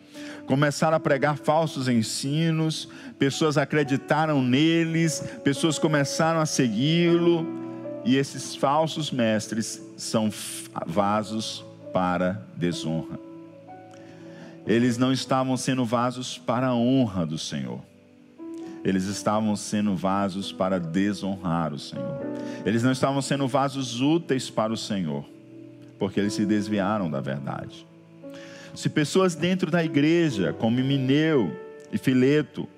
Começaram 0.47 0.97
a 0.97 1.01
pregar 1.01 1.37
falsos 1.37 1.89
ensinos, 1.89 2.89
pessoas 3.19 3.57
acreditaram 3.57 4.43
neles, 4.43 5.21
pessoas 5.43 5.79
começaram 5.79 6.41
a 6.41 6.47
segui-lo, 6.47 7.47
e 8.05 8.17
esses 8.17 8.55
falsos 8.55 9.11
mestres 9.11 9.83
são 9.97 10.31
vasos 10.87 11.65
para 11.93 12.47
desonra. 12.57 13.19
Eles 14.67 14.97
não 14.99 15.13
estavam 15.13 15.57
sendo 15.57 15.85
vasos 15.85 16.39
para 16.39 16.69
a 16.69 16.75
honra 16.75 17.27
do 17.27 17.39
Senhor 17.39 17.81
eles 18.85 19.05
estavam 19.05 19.57
sendo 19.57 19.97
vasos 19.97 20.53
para 20.53 20.79
desonrar 20.79 21.73
o 21.73 21.79
Senhor. 21.79 22.21
Eles 22.67 22.83
não 22.83 22.93
estavam 22.93 23.23
sendo 23.23 23.49
vasos 23.49 24.03
úteis 24.03 24.51
para 24.51 24.75
o 24.75 24.77
Senhor, 24.77 25.25
porque 25.99 26.21
eles 26.21 26.35
se 26.35 26.45
desviaram 26.45 27.11
da 27.11 27.23
verdade. 27.23 27.87
Se 28.75 28.91
pessoas 28.91 29.35
dentro 29.35 29.71
da 29.71 29.83
igreja, 29.83 30.53
como 30.53 30.77
Mineu 30.77 31.51
e 31.91 31.97
Fileto, 31.97 32.69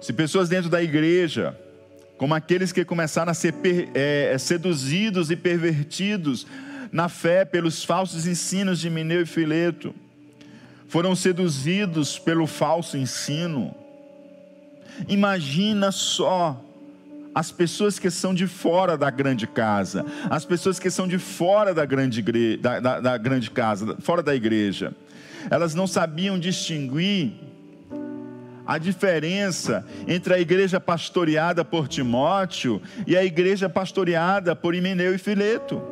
se 0.00 0.14
pessoas 0.14 0.48
dentro 0.48 0.70
da 0.70 0.82
igreja, 0.82 1.54
como 2.22 2.34
aqueles 2.34 2.70
que 2.70 2.84
começaram 2.84 3.32
a 3.32 3.34
ser 3.34 3.52
é, 3.94 4.38
seduzidos 4.38 5.32
e 5.32 5.34
pervertidos 5.34 6.46
na 6.92 7.08
fé 7.08 7.44
pelos 7.44 7.82
falsos 7.82 8.28
ensinos 8.28 8.78
de 8.78 8.88
Mineu 8.88 9.22
e 9.22 9.26
Fileto, 9.26 9.92
foram 10.86 11.16
seduzidos 11.16 12.20
pelo 12.20 12.46
falso 12.46 12.96
ensino. 12.96 13.74
Imagina 15.08 15.90
só 15.90 16.64
as 17.34 17.50
pessoas 17.50 17.98
que 17.98 18.08
são 18.08 18.32
de 18.32 18.46
fora 18.46 18.96
da 18.96 19.10
grande 19.10 19.48
casa, 19.48 20.06
as 20.30 20.44
pessoas 20.44 20.78
que 20.78 20.90
são 20.90 21.08
de 21.08 21.18
fora 21.18 21.74
da 21.74 21.84
grande, 21.84 22.20
igreja, 22.20 22.58
da, 22.58 22.78
da, 22.78 23.00
da 23.00 23.18
grande 23.18 23.50
casa, 23.50 23.96
fora 23.98 24.22
da 24.22 24.32
igreja, 24.32 24.94
elas 25.50 25.74
não 25.74 25.88
sabiam 25.88 26.38
distinguir 26.38 27.32
a 28.66 28.78
diferença 28.78 29.86
entre 30.06 30.34
a 30.34 30.38
igreja 30.38 30.80
pastoreada 30.80 31.64
por 31.64 31.88
Timóteo 31.88 32.80
e 33.06 33.16
a 33.16 33.24
igreja 33.24 33.68
pastoreada 33.68 34.54
por 34.54 34.74
Himeneu 34.74 35.14
e 35.14 35.18
Fileto. 35.18 35.82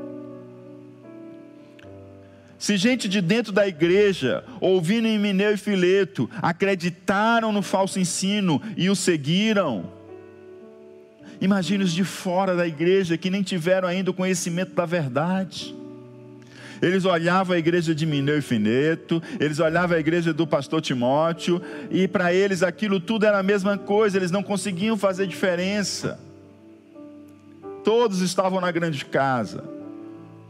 Se 2.59 2.77
gente 2.77 3.09
de 3.09 3.23
dentro 3.23 3.53
da 3.53 3.67
igreja, 3.67 4.45
ouvindo 4.61 5.09
Himeneu 5.09 5.55
e 5.55 5.57
Fileto, 5.57 6.29
acreditaram 6.43 7.53
no 7.53 7.63
falso 7.63 7.99
ensino 7.99 8.61
e 8.77 8.91
o 8.91 8.95
seguiram, 8.95 9.91
imagine 11.41 11.85
os 11.85 11.93
de 11.93 12.05
fora 12.05 12.55
da 12.55 12.67
igreja 12.67 13.17
que 13.17 13.31
nem 13.31 13.43
tiveram 13.43 13.89
ainda 13.89 14.11
o 14.11 14.15
conhecimento 14.15 14.75
da 14.75 14.85
verdade. 14.85 15.80
Eles 16.83 17.05
olhavam 17.05 17.55
a 17.55 17.59
igreja 17.59 17.95
de 17.95 18.07
Mineu 18.07 18.39
e 18.39 18.43
Fineto, 18.43 19.23
eles 19.39 19.59
olhavam 19.59 19.97
a 19.97 20.01
igreja 20.01 20.33
do 20.33 20.47
pastor 20.47 20.81
Timóteo, 20.81 21.61
e 21.91 22.09
para 22.09 22.33
eles 22.33 22.63
aquilo 22.63 22.99
tudo 22.99 23.27
era 23.27 23.39
a 23.39 23.43
mesma 23.43 23.77
coisa, 23.77 24.17
eles 24.17 24.31
não 24.31 24.43
conseguiam 24.43 24.97
fazer 24.97 25.27
diferença. 25.27 26.19
Todos 27.85 28.21
estavam 28.21 28.61
na 28.61 28.71
grande 28.71 29.05
casa. 29.05 29.65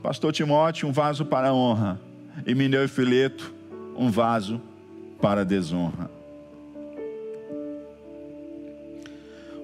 Pastor 0.03 0.33
Timóteo, 0.33 0.89
um 0.89 0.93
vaso 0.93 1.25
para 1.25 1.49
a 1.49 1.55
honra, 1.55 2.01
e 2.47 2.55
Mineu 2.55 2.85
e 2.85 2.89
Fileto, 2.89 3.53
um 3.97 4.11
vaso 4.11 4.61
para 5.21 5.43
a 5.43 5.45
desonra. 5.45 6.11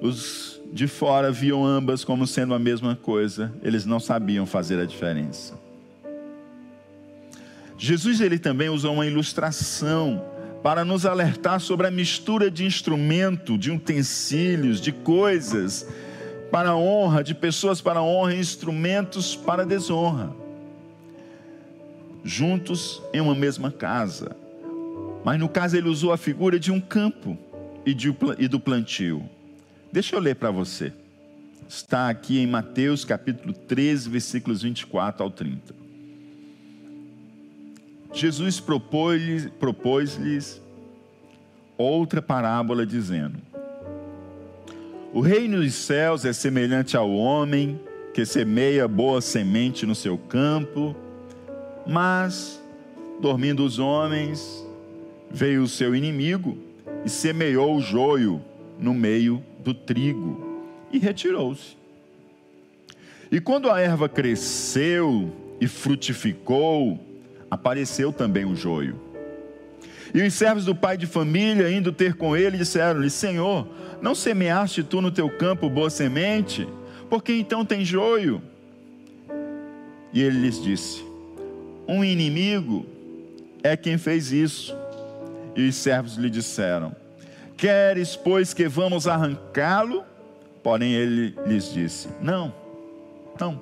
Os 0.00 0.60
de 0.72 0.86
fora 0.86 1.32
viam 1.32 1.64
ambas 1.64 2.04
como 2.04 2.26
sendo 2.26 2.52
a 2.52 2.58
mesma 2.58 2.94
coisa, 2.96 3.52
eles 3.62 3.86
não 3.86 3.98
sabiam 3.98 4.44
fazer 4.44 4.78
a 4.78 4.84
diferença. 4.84 5.65
Jesus 7.78 8.20
ele 8.20 8.38
também 8.38 8.68
usou 8.68 8.94
uma 8.94 9.06
ilustração 9.06 10.24
para 10.62 10.84
nos 10.84 11.04
alertar 11.06 11.60
sobre 11.60 11.86
a 11.86 11.90
mistura 11.90 12.50
de 12.50 12.64
instrumento, 12.64 13.56
de 13.56 13.70
utensílios, 13.70 14.80
de 14.80 14.90
coisas 14.90 15.86
para 16.50 16.74
honra, 16.74 17.22
de 17.22 17.34
pessoas 17.34 17.80
para 17.80 18.02
honra 18.02 18.34
e 18.34 18.40
instrumentos 18.40 19.36
para 19.36 19.64
desonra. 19.64 20.34
Juntos 22.24 23.02
em 23.12 23.20
uma 23.20 23.34
mesma 23.34 23.70
casa. 23.70 24.34
Mas 25.24 25.38
no 25.38 25.48
caso 25.48 25.76
ele 25.76 25.88
usou 25.88 26.12
a 26.12 26.16
figura 26.16 26.58
de 26.58 26.72
um 26.72 26.80
campo 26.80 27.38
e, 27.84 27.92
de, 27.92 28.12
e 28.38 28.48
do 28.48 28.58
plantio. 28.58 29.28
Deixa 29.92 30.16
eu 30.16 30.20
ler 30.20 30.36
para 30.36 30.50
você. 30.50 30.92
Está 31.68 32.08
aqui 32.08 32.38
em 32.38 32.46
Mateus 32.46 33.04
capítulo 33.04 33.52
13, 33.52 34.08
versículos 34.08 34.62
24 34.62 35.22
ao 35.22 35.30
30. 35.30 35.85
Jesus 38.16 38.58
propôs-lhes 38.58 39.46
propôs 39.60 40.18
outra 41.76 42.22
parábola, 42.22 42.86
dizendo: 42.86 43.36
O 45.12 45.20
reino 45.20 45.60
dos 45.60 45.74
céus 45.74 46.24
é 46.24 46.32
semelhante 46.32 46.96
ao 46.96 47.10
homem 47.10 47.78
que 48.14 48.24
semeia 48.24 48.88
boa 48.88 49.20
semente 49.20 49.84
no 49.84 49.94
seu 49.94 50.16
campo, 50.16 50.96
mas, 51.86 52.58
dormindo 53.20 53.62
os 53.62 53.78
homens, 53.78 54.66
veio 55.30 55.62
o 55.62 55.68
seu 55.68 55.94
inimigo 55.94 56.56
e 57.04 57.10
semeou 57.10 57.76
o 57.76 57.82
joio 57.82 58.40
no 58.80 58.94
meio 58.94 59.44
do 59.62 59.74
trigo 59.74 60.62
e 60.90 60.98
retirou-se. 60.98 61.76
E 63.30 63.42
quando 63.42 63.70
a 63.70 63.78
erva 63.78 64.08
cresceu 64.08 65.30
e 65.60 65.68
frutificou, 65.68 67.05
apareceu 67.50 68.12
também 68.12 68.44
o 68.44 68.54
joio. 68.54 69.00
E 70.14 70.22
os 70.22 70.34
servos 70.34 70.64
do 70.64 70.74
pai 70.74 70.96
de 70.96 71.06
família, 71.06 71.70
indo 71.70 71.92
ter 71.92 72.14
com 72.14 72.36
ele, 72.36 72.56
disseram-lhe: 72.56 73.10
Senhor, 73.10 73.66
não 74.00 74.14
semeaste 74.14 74.82
tu 74.82 75.00
no 75.00 75.10
teu 75.10 75.28
campo 75.28 75.68
boa 75.68 75.90
semente? 75.90 76.66
Porque 77.10 77.32
então 77.32 77.64
tem 77.64 77.84
joio? 77.84 78.42
E 80.12 80.22
ele 80.22 80.40
lhes 80.40 80.62
disse: 80.62 81.04
Um 81.86 82.04
inimigo 82.04 82.86
é 83.62 83.76
quem 83.76 83.98
fez 83.98 84.32
isso. 84.32 84.74
E 85.54 85.68
os 85.68 85.74
servos 85.74 86.16
lhe 86.16 86.30
disseram: 86.30 86.94
Queres, 87.56 88.16
pois, 88.16 88.54
que 88.54 88.68
vamos 88.68 89.06
arrancá-lo? 89.06 90.04
Porém, 90.62 90.92
ele 90.94 91.34
lhes 91.46 91.72
disse: 91.72 92.08
Não, 92.20 92.52
não 93.38 93.60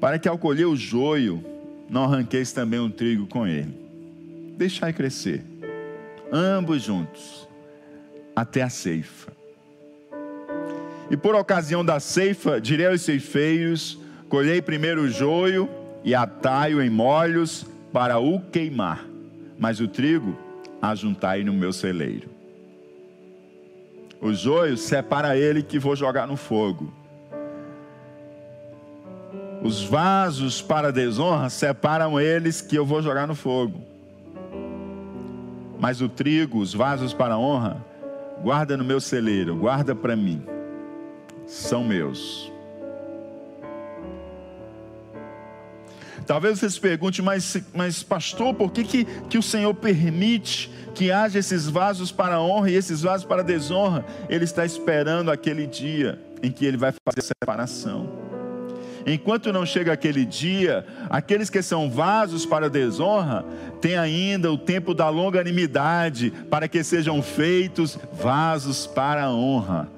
para 0.00 0.18
que 0.18 0.28
ao 0.28 0.38
colher 0.38 0.66
o 0.66 0.74
joio, 0.74 1.44
não 1.88 2.04
arranqueis 2.04 2.52
também 2.52 2.80
o 2.80 2.88
trigo 2.88 3.26
com 3.26 3.46
ele. 3.46 3.74
Deixai 4.56 4.92
crescer, 4.92 5.44
ambos 6.32 6.82
juntos, 6.82 7.46
até 8.34 8.62
a 8.62 8.70
ceifa. 8.70 9.30
E 11.10 11.16
por 11.16 11.34
ocasião 11.34 11.84
da 11.84 12.00
ceifa, 12.00 12.60
direi 12.60 12.86
aos 12.86 13.02
ceifeiros: 13.02 13.98
colhei 14.28 14.62
primeiro 14.62 15.02
o 15.02 15.08
joio 15.08 15.68
e 16.02 16.14
atai-o 16.14 16.80
em 16.80 16.88
molhos 16.88 17.66
para 17.92 18.18
o 18.18 18.40
queimar, 18.40 19.04
mas 19.58 19.80
o 19.80 19.88
trigo 19.88 20.36
ajuntai 20.80 21.42
no 21.44 21.52
meu 21.52 21.72
celeiro. 21.72 22.30
O 24.20 24.32
joio 24.32 24.76
separa 24.76 25.36
ele 25.36 25.62
que 25.62 25.78
vou 25.78 25.96
jogar 25.96 26.26
no 26.26 26.36
fogo 26.36 26.99
os 29.62 29.82
vasos 29.82 30.62
para 30.62 30.90
desonra 30.90 31.50
separam 31.50 32.18
eles 32.18 32.60
que 32.60 32.76
eu 32.76 32.86
vou 32.86 33.02
jogar 33.02 33.26
no 33.26 33.34
fogo. 33.34 33.82
Mas 35.78 36.00
o 36.00 36.08
trigo, 36.08 36.58
os 36.58 36.72
vasos 36.72 37.12
para 37.12 37.38
honra, 37.38 37.84
guarda 38.42 38.76
no 38.76 38.84
meu 38.84 39.00
celeiro, 39.00 39.56
guarda 39.56 39.94
para 39.94 40.16
mim. 40.16 40.42
São 41.46 41.84
meus. 41.84 42.50
Talvez 46.26 46.58
você 46.58 46.70
se 46.70 46.80
pergunte, 46.80 47.20
mas, 47.20 47.56
mas 47.74 48.02
pastor, 48.02 48.54
por 48.54 48.70
que, 48.70 48.84
que, 48.84 49.04
que 49.04 49.36
o 49.36 49.42
Senhor 49.42 49.74
permite 49.74 50.70
que 50.94 51.10
haja 51.10 51.38
esses 51.38 51.66
vasos 51.66 52.12
para 52.12 52.40
honra 52.40 52.70
e 52.70 52.74
esses 52.76 53.02
vasos 53.02 53.26
para 53.26 53.42
desonra? 53.42 54.04
Ele 54.28 54.44
está 54.44 54.64
esperando 54.64 55.30
aquele 55.30 55.66
dia 55.66 56.20
em 56.42 56.50
que 56.50 56.64
ele 56.64 56.76
vai 56.76 56.92
fazer 56.92 57.20
a 57.20 57.34
separação. 57.40 58.29
Enquanto 59.06 59.52
não 59.52 59.64
chega 59.64 59.92
aquele 59.92 60.24
dia, 60.24 60.84
aqueles 61.08 61.48
que 61.48 61.62
são 61.62 61.90
vasos 61.90 62.44
para 62.44 62.68
desonra, 62.68 63.44
têm 63.80 63.96
ainda 63.96 64.52
o 64.52 64.58
tempo 64.58 64.94
da 64.94 65.08
longanimidade, 65.08 66.32
para 66.50 66.68
que 66.68 66.82
sejam 66.84 67.22
feitos 67.22 67.98
vasos 68.12 68.86
para 68.86 69.24
a 69.24 69.30
honra. 69.30 69.88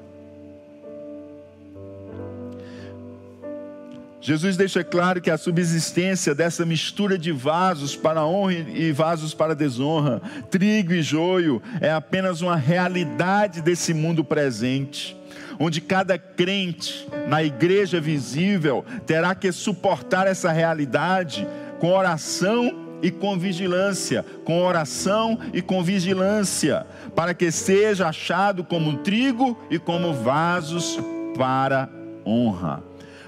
Jesus 4.21 4.57
deixa 4.57 4.85
claro 4.85 5.21
que 5.21 5.29
a 5.29 5.37
subsistência 5.37 6.33
dessa 6.33 6.65
mistura 6.65 7.19
de 7.19 7.33
vasos 7.33 7.97
para 7.97 8.25
honra 8.25 8.53
e 8.53 8.93
vasos 8.93 9.35
para 9.35 9.53
desonra, 9.53 10.23
trigo 10.49 10.93
e 10.93 11.03
joio, 11.03 11.61
é 11.81 11.91
apenas 11.91 12.41
uma 12.41 12.55
realidade 12.55 13.61
desse 13.61 13.93
mundo 13.93 14.23
presente 14.23 15.21
onde 15.65 15.81
cada 15.81 16.19
crente 16.19 17.07
na 17.29 17.41
igreja 17.41 18.01
visível 18.01 18.85
terá 19.07 19.33
que 19.33 19.53
suportar 19.53 20.27
essa 20.27 20.51
realidade 20.51 21.47
com 21.79 21.93
oração 21.93 22.99
e 23.01 23.13
com 23.13 23.39
vigilância, 23.39 24.27
com 24.45 24.61
oração 24.61 25.39
e 25.53 25.63
com 25.63 25.81
vigilância, 25.81 26.85
para 27.15 27.33
que 27.33 27.53
seja 27.53 28.09
achado 28.09 28.65
como 28.65 28.99
trigo 28.99 29.57
e 29.71 29.79
como 29.79 30.13
vasos 30.13 30.99
para 31.39 31.89
honra. 32.27 32.83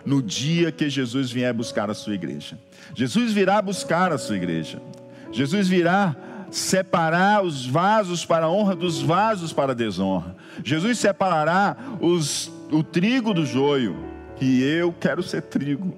No 0.05 0.20
dia 0.20 0.73
que 0.73 0.90
Jesus 0.90 1.31
vier 1.31 1.55
buscar 1.55 1.88
a 1.88 1.94
sua 1.94 2.14
igreja, 2.14 2.59
Jesus 2.97 3.33
virá 3.33 3.62
buscar 3.62 4.11
a 4.11 4.18
sua 4.18 4.35
igreja, 4.35 4.83
Jesus 5.31 5.68
virá 5.68 6.16
separar 6.50 7.42
os 7.42 7.66
vasos 7.66 8.24
para 8.24 8.46
a 8.46 8.50
honra 8.50 8.74
dos 8.74 9.00
vasos 9.00 9.52
para 9.52 9.74
desonra. 9.74 10.37
Jesus 10.64 10.98
separará 10.98 11.76
os, 12.00 12.50
o 12.70 12.83
trigo 12.83 13.35
do 13.35 13.44
joio. 13.44 13.96
E 14.40 14.62
eu 14.62 14.92
quero 14.92 15.22
ser 15.22 15.42
trigo. 15.42 15.94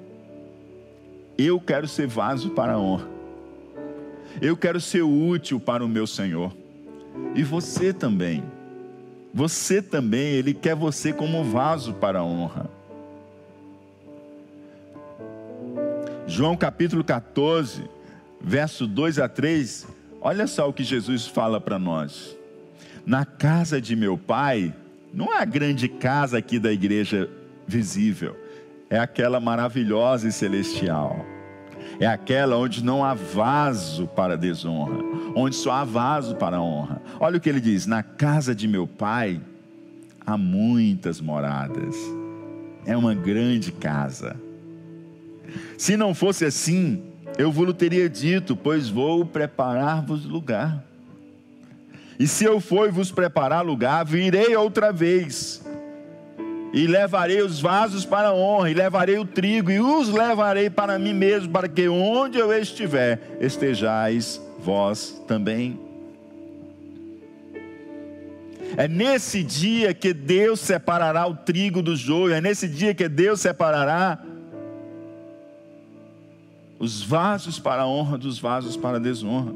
Eu 1.39 1.61
quero 1.61 1.89
ser 1.89 2.07
vaso 2.07 2.51
para 2.51 2.75
a 2.75 2.79
honra. 2.79 3.09
Eu 4.41 4.57
quero 4.57 4.81
ser 4.81 5.03
útil 5.03 5.59
para 5.59 5.85
o 5.85 5.89
meu 5.89 6.07
Senhor. 6.07 6.53
E 7.35 7.43
você 7.43 7.93
também. 7.93 8.43
Você 9.33 9.83
também, 9.83 10.35
Ele 10.35 10.55
quer 10.55 10.75
você 10.75 11.13
como 11.13 11.45
vaso 11.45 11.95
para 11.95 12.21
a 12.21 12.25
honra. 12.25 12.71
João 16.27 16.57
capítulo 16.57 17.05
14, 17.05 17.85
verso 18.41 18.87
2 18.87 19.19
a 19.19 19.29
3, 19.29 19.87
olha 20.21 20.47
só 20.47 20.69
o 20.69 20.73
que 20.73 20.85
Jesus 20.85 21.27
fala 21.27 21.61
para 21.61 21.79
nós. 21.79 22.37
Na 23.05 23.25
casa 23.25 23.81
de 23.81 23.95
meu 23.95 24.19
pai, 24.19 24.75
não 25.13 25.33
é 25.33 25.39
a 25.41 25.45
grande 25.45 25.89
casa 25.89 26.39
aqui 26.39 26.59
da 26.59 26.73
igreja 26.73 27.29
visível, 27.67 28.37
é 28.91 28.99
aquela 28.99 29.41
maravilhosa 29.41 30.29
e 30.29 30.33
celestial. 30.33 31.25
É 31.99 32.07
aquela 32.07 32.57
onde 32.57 32.85
não 32.85 33.05
há 33.05 33.15
vaso 33.15 34.07
para 34.09 34.37
desonra, 34.37 35.03
onde 35.35 35.57
só 35.57 35.73
há 35.73 35.85
vaso 35.85 36.37
para 36.37 36.61
honra. 36.61 37.01
Olha 37.19 37.39
o 37.39 37.41
que 37.41 37.49
ele 37.49 37.61
diz: 37.61 37.87
na 37.87 38.03
casa 38.03 38.55
de 38.55 38.69
meu 38.69 38.87
pai 38.87 39.41
há 40.27 40.37
muitas 40.37 41.21
moradas, 41.21 41.95
é 42.85 42.97
uma 42.97 43.15
grande 43.15 43.73
casa. 43.73 44.37
Se 45.79 45.97
não 45.97 46.15
fosse 46.15 46.45
assim, 46.45 47.03
eu 47.39 47.53
vos 47.53 47.73
teria 47.75 48.09
dito, 48.09 48.57
pois 48.57 48.89
vou 48.89 49.25
preparar-vos 49.25 50.25
lugar. 50.25 50.83
E 52.19 52.27
se 52.27 52.45
eu 52.45 52.61
for 52.61 52.91
vos 52.91 53.11
preparar 53.11 53.65
lugar, 53.65 54.05
virei 54.05 54.57
outra 54.57 54.93
vez. 54.93 55.63
E 56.73 56.87
levarei 56.87 57.43
os 57.43 57.61
vasos 57.61 58.05
para 58.05 58.29
a 58.29 58.35
honra, 58.35 58.71
e 58.71 58.75
levarei 58.75 59.19
o 59.19 59.25
trigo, 59.25 59.71
e 59.71 59.81
os 59.81 60.09
levarei 60.09 60.71
para 60.71 60.99
mim 60.99 61.13
mesmo, 61.13 61.53
para 61.53 61.69
que 61.69 61.89
onde 61.89 62.39
eu 62.39 62.53
estiver, 62.53 63.39
estejais 63.41 64.41
vós 64.59 65.23
também. 65.27 65.79
É 68.77 68.89
nesse 68.89 69.43
dia 69.43 69.95
que 69.95 70.13
Deus 70.13 70.61
separará 70.61 71.27
o 71.27 71.35
trigo 71.35 71.81
do 71.83 71.95
joio, 71.95 72.35
é 72.35 72.41
nesse 72.41 72.67
dia 72.67 72.95
que 72.95 73.09
Deus 73.09 73.41
separará 73.41 74.19
os 76.79 77.03
vasos 77.03 77.59
para 77.59 77.83
a 77.83 77.87
honra 77.87 78.19
dos 78.19 78.39
vasos 78.39 78.77
para 78.77 78.97
a 78.97 79.01
desonra. 79.01 79.55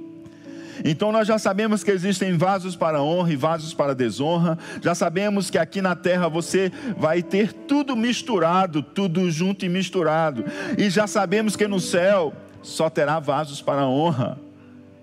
Então 0.85 1.12
nós 1.12 1.28
já 1.28 1.38
sabemos 1.38 1.85
que 1.85 1.90
existem 1.90 2.37
vasos 2.37 2.74
para 2.74 3.02
honra 3.02 3.33
e 3.33 3.37
vasos 3.37 3.74
para 3.74 3.94
desonra. 3.94 4.59
Já 4.80 4.94
sabemos 4.94 5.50
que 5.50 5.59
aqui 5.59 5.83
na 5.83 5.94
terra 5.94 6.28
você 6.28 6.72
vai 6.96 7.22
ter 7.22 7.52
tudo 7.52 7.94
misturado, 7.94 8.83
tudo 8.83 9.30
junto 9.30 9.64
e 9.64 9.68
misturado. 9.68 10.44
E 10.78 10.88
já 10.88 11.06
sabemos 11.06 11.56
que 11.56 11.68
no 11.68 11.80
céu 11.80 12.33
só 12.62 12.88
terá 12.88 13.18
vasos 13.18 13.61
para 13.61 13.87
honra 13.87 14.38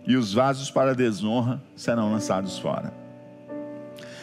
e 0.06 0.16
os 0.16 0.34
vasos 0.34 0.72
para 0.72 0.96
desonra 0.96 1.62
serão 1.76 2.12
lançados 2.12 2.58
fora. 2.58 2.94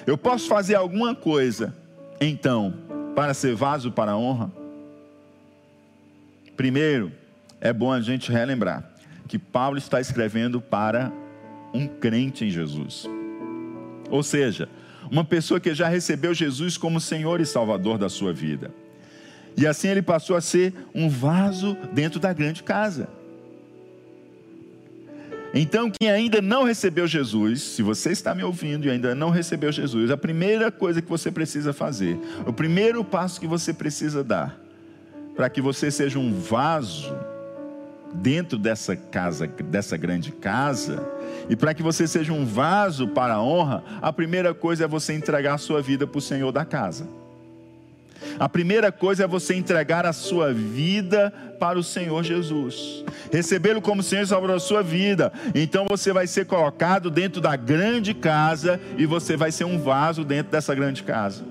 Eu 0.06 0.18
posso 0.18 0.48
fazer 0.48 0.74
alguma 0.74 1.14
coisa, 1.14 1.74
então, 2.20 2.74
para 3.14 3.32
ser 3.32 3.54
vaso 3.54 3.90
para 3.90 4.16
honra? 4.16 4.50
Primeiro, 6.56 7.12
é 7.64 7.72
bom 7.72 7.90
a 7.90 8.00
gente 8.00 8.30
relembrar 8.30 8.84
que 9.26 9.38
Paulo 9.38 9.78
está 9.78 9.98
escrevendo 9.98 10.60
para 10.60 11.10
um 11.72 11.88
crente 11.88 12.44
em 12.44 12.50
Jesus. 12.50 13.08
Ou 14.10 14.22
seja, 14.22 14.68
uma 15.10 15.24
pessoa 15.24 15.58
que 15.58 15.74
já 15.74 15.88
recebeu 15.88 16.34
Jesus 16.34 16.76
como 16.76 17.00
Senhor 17.00 17.40
e 17.40 17.46
Salvador 17.46 17.96
da 17.96 18.10
sua 18.10 18.34
vida. 18.34 18.70
E 19.56 19.66
assim 19.66 19.88
ele 19.88 20.02
passou 20.02 20.36
a 20.36 20.42
ser 20.42 20.74
um 20.94 21.08
vaso 21.08 21.74
dentro 21.90 22.20
da 22.20 22.34
grande 22.34 22.62
casa. 22.62 23.08
Então, 25.54 25.90
quem 25.90 26.10
ainda 26.10 26.42
não 26.42 26.64
recebeu 26.64 27.06
Jesus, 27.06 27.62
se 27.62 27.80
você 27.80 28.10
está 28.10 28.34
me 28.34 28.42
ouvindo 28.42 28.86
e 28.86 28.90
ainda 28.90 29.14
não 29.14 29.30
recebeu 29.30 29.72
Jesus, 29.72 30.10
a 30.10 30.16
primeira 30.18 30.70
coisa 30.70 31.00
que 31.00 31.08
você 31.08 31.30
precisa 31.30 31.72
fazer, 31.72 32.18
o 32.44 32.52
primeiro 32.52 33.02
passo 33.04 33.40
que 33.40 33.46
você 33.46 33.72
precisa 33.72 34.22
dar, 34.22 34.60
para 35.34 35.48
que 35.48 35.62
você 35.62 35.90
seja 35.90 36.18
um 36.18 36.34
vaso 36.34 37.14
dentro 38.14 38.56
dessa 38.58 38.96
casa, 38.96 39.46
dessa 39.46 39.96
grande 39.96 40.32
casa, 40.32 41.06
e 41.48 41.56
para 41.56 41.74
que 41.74 41.82
você 41.82 42.06
seja 42.06 42.32
um 42.32 42.46
vaso 42.46 43.08
para 43.08 43.34
a 43.34 43.42
honra, 43.42 43.82
a 44.00 44.12
primeira 44.12 44.54
coisa 44.54 44.84
é 44.84 44.88
você 44.88 45.12
entregar 45.12 45.54
a 45.54 45.58
sua 45.58 45.82
vida 45.82 46.06
para 46.06 46.18
o 46.18 46.22
Senhor 46.22 46.52
da 46.52 46.64
casa. 46.64 47.06
A 48.38 48.48
primeira 48.48 48.90
coisa 48.90 49.24
é 49.24 49.26
você 49.26 49.54
entregar 49.54 50.06
a 50.06 50.12
sua 50.12 50.52
vida 50.52 51.32
para 51.58 51.78
o 51.78 51.82
Senhor 51.82 52.22
Jesus, 52.24 53.04
recebê-lo 53.30 53.80
como 53.80 54.02
Senhor 54.02 54.22
e 54.22 54.26
Salvador 54.26 54.56
da 54.56 54.60
sua 54.60 54.82
vida. 54.82 55.32
Então 55.54 55.86
você 55.88 56.12
vai 56.12 56.26
ser 56.26 56.46
colocado 56.46 57.10
dentro 57.10 57.40
da 57.40 57.54
grande 57.56 58.14
casa 58.14 58.80
e 58.96 59.06
você 59.06 59.36
vai 59.36 59.52
ser 59.52 59.64
um 59.64 59.78
vaso 59.78 60.24
dentro 60.24 60.50
dessa 60.50 60.74
grande 60.74 61.02
casa. 61.02 61.44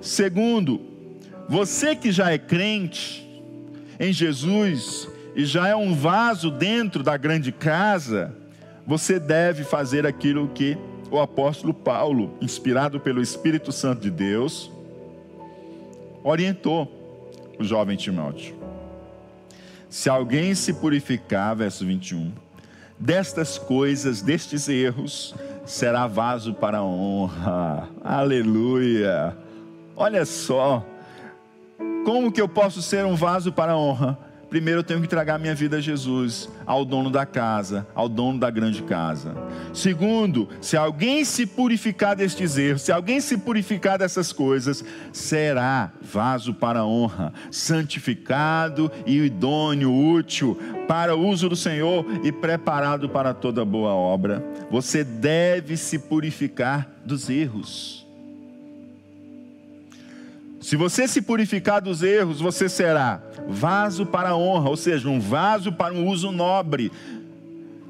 Segundo, 0.00 0.80
você 1.48 1.96
que 1.96 2.12
já 2.12 2.30
é 2.30 2.38
crente, 2.38 3.23
em 3.98 4.12
Jesus 4.12 5.08
e 5.34 5.44
já 5.44 5.68
é 5.68 5.74
um 5.74 5.94
vaso 5.94 6.50
dentro 6.50 7.02
da 7.02 7.16
grande 7.16 7.50
casa, 7.50 8.34
você 8.86 9.18
deve 9.18 9.64
fazer 9.64 10.06
aquilo 10.06 10.48
que 10.48 10.78
o 11.10 11.18
apóstolo 11.20 11.74
Paulo, 11.74 12.36
inspirado 12.40 13.00
pelo 13.00 13.20
Espírito 13.20 13.72
Santo 13.72 14.02
de 14.02 14.10
Deus, 14.10 14.70
orientou 16.22 16.90
o 17.58 17.64
jovem 17.64 17.96
Timóteo. 17.96 18.56
Se 19.88 20.08
alguém 20.08 20.54
se 20.54 20.72
purificar, 20.72 21.54
verso 21.54 21.84
21, 21.86 22.32
destas 22.98 23.58
coisas, 23.58 24.22
destes 24.22 24.68
erros, 24.68 25.34
será 25.64 26.06
vaso 26.06 26.54
para 26.54 26.82
honra. 26.82 27.88
Aleluia! 28.02 29.36
Olha 29.96 30.24
só, 30.24 30.84
como 32.04 32.30
que 32.30 32.40
eu 32.40 32.48
posso 32.48 32.82
ser 32.82 33.04
um 33.04 33.16
vaso 33.16 33.52
para 33.52 33.72
a 33.72 33.78
honra? 33.78 34.18
Primeiro 34.54 34.80
eu 34.80 34.84
tenho 34.84 35.00
que 35.00 35.06
entregar 35.06 35.36
minha 35.36 35.52
vida 35.52 35.78
a 35.78 35.80
Jesus, 35.80 36.48
ao 36.64 36.84
dono 36.84 37.10
da 37.10 37.26
casa, 37.26 37.88
ao 37.92 38.08
dono 38.08 38.38
da 38.38 38.48
grande 38.50 38.84
casa. 38.84 39.34
Segundo, 39.72 40.48
se 40.60 40.76
alguém 40.76 41.24
se 41.24 41.44
purificar 41.44 42.14
destes 42.14 42.56
erros, 42.56 42.82
se 42.82 42.92
alguém 42.92 43.20
se 43.20 43.36
purificar 43.36 43.98
dessas 43.98 44.32
coisas, 44.32 44.84
será 45.12 45.92
vaso 46.00 46.54
para 46.54 46.80
a 46.80 46.86
honra, 46.86 47.32
santificado 47.50 48.92
e 49.04 49.18
idôneo, 49.18 49.92
útil 49.92 50.56
para 50.86 51.16
o 51.16 51.26
uso 51.26 51.48
do 51.48 51.56
Senhor 51.56 52.06
e 52.22 52.30
preparado 52.30 53.08
para 53.08 53.34
toda 53.34 53.64
boa 53.64 53.90
obra. 53.90 54.44
Você 54.70 55.02
deve 55.02 55.76
se 55.76 55.98
purificar 55.98 56.88
dos 57.04 57.28
erros. 57.28 58.03
Se 60.64 60.76
você 60.76 61.06
se 61.06 61.20
purificar 61.20 61.82
dos 61.82 62.02
erros, 62.02 62.40
você 62.40 62.70
será 62.70 63.20
vaso 63.46 64.06
para 64.06 64.30
a 64.30 64.36
honra, 64.36 64.70
ou 64.70 64.78
seja, 64.78 65.10
um 65.10 65.20
vaso 65.20 65.70
para 65.70 65.92
um 65.92 66.06
uso 66.06 66.32
nobre. 66.32 66.90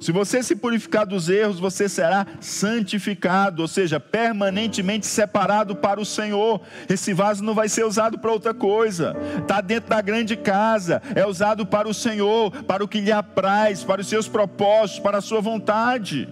Se 0.00 0.10
você 0.10 0.42
se 0.42 0.56
purificar 0.56 1.06
dos 1.06 1.28
erros, 1.28 1.60
você 1.60 1.88
será 1.88 2.26
santificado, 2.40 3.62
ou 3.62 3.68
seja, 3.68 4.00
permanentemente 4.00 5.06
separado 5.06 5.76
para 5.76 6.00
o 6.00 6.04
Senhor. 6.04 6.60
Esse 6.88 7.14
vaso 7.14 7.44
não 7.44 7.54
vai 7.54 7.68
ser 7.68 7.84
usado 7.84 8.18
para 8.18 8.32
outra 8.32 8.52
coisa. 8.52 9.14
Está 9.38 9.60
dentro 9.60 9.90
da 9.90 10.00
grande 10.00 10.36
casa, 10.36 11.00
é 11.14 11.24
usado 11.24 11.64
para 11.64 11.88
o 11.88 11.94
Senhor, 11.94 12.50
para 12.64 12.82
o 12.82 12.88
que 12.88 13.00
lhe 13.00 13.12
apraz, 13.12 13.84
para 13.84 14.00
os 14.00 14.08
seus 14.08 14.26
propósitos, 14.26 14.98
para 14.98 15.18
a 15.18 15.22
sua 15.22 15.40
vontade. 15.40 16.28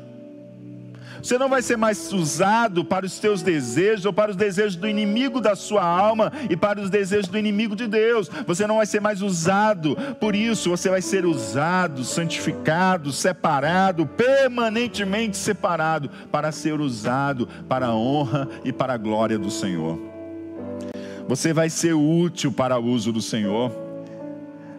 Você 1.23 1.39
não 1.39 1.49
vai 1.49 1.63
ser 1.63 1.77
mais 1.77 2.13
usado 2.13 2.85
para 2.85 3.07
os 3.07 3.21
teus 3.21 3.43
desejos 3.43 4.05
ou 4.05 4.13
para 4.13 4.33
os 4.33 4.37
desejos 4.37 4.75
do 4.75 4.89
inimigo 4.89 5.41
da 5.41 5.55
sua 5.55 5.85
alma 5.85 6.33
e 6.51 6.57
para 6.57 6.81
os 6.81 6.91
desejos 6.91 7.29
do 7.29 7.39
inimigo 7.39 7.77
de 7.77 7.87
Deus. 7.87 8.29
Você 8.45 8.67
não 8.67 8.79
vai 8.79 8.87
ser 8.87 9.01
mais 9.01 9.23
usado. 9.23 9.97
Por 10.19 10.35
isso, 10.35 10.69
você 10.69 10.91
vai 10.91 11.01
ser 11.01 11.25
usado, 11.25 12.03
santificado, 12.03 13.13
separado, 13.13 14.05
permanentemente 14.05 15.37
separado 15.37 16.11
para 16.33 16.51
ser 16.51 16.81
usado 16.81 17.49
para 17.69 17.87
a 17.87 17.95
honra 17.95 18.49
e 18.65 18.73
para 18.73 18.95
a 18.95 18.99
glória 18.99 19.39
do 19.39 19.51
Senhor. 19.51 20.01
Você 21.29 21.53
vai 21.53 21.71
ser 21.71 21.95
útil 21.95 22.51
para 22.51 22.77
o 22.81 22.85
uso 22.85 23.13
do 23.13 23.23
Senhor. 23.23 23.71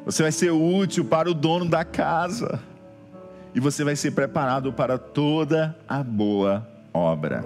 Você 0.06 0.24
vai 0.24 0.32
ser 0.34 0.52
útil 0.52 1.06
para 1.06 1.32
o 1.32 1.34
dono 1.34 1.64
da 1.70 1.86
casa 1.86 2.60
e 3.56 3.60
você 3.60 3.84
vai 3.84 3.96
ser 3.96 4.12
preparado 4.12 4.74
para 4.74 4.98
toda 4.98 5.76
a 5.88 6.04
boa 6.04 6.68
obra. 6.94 7.44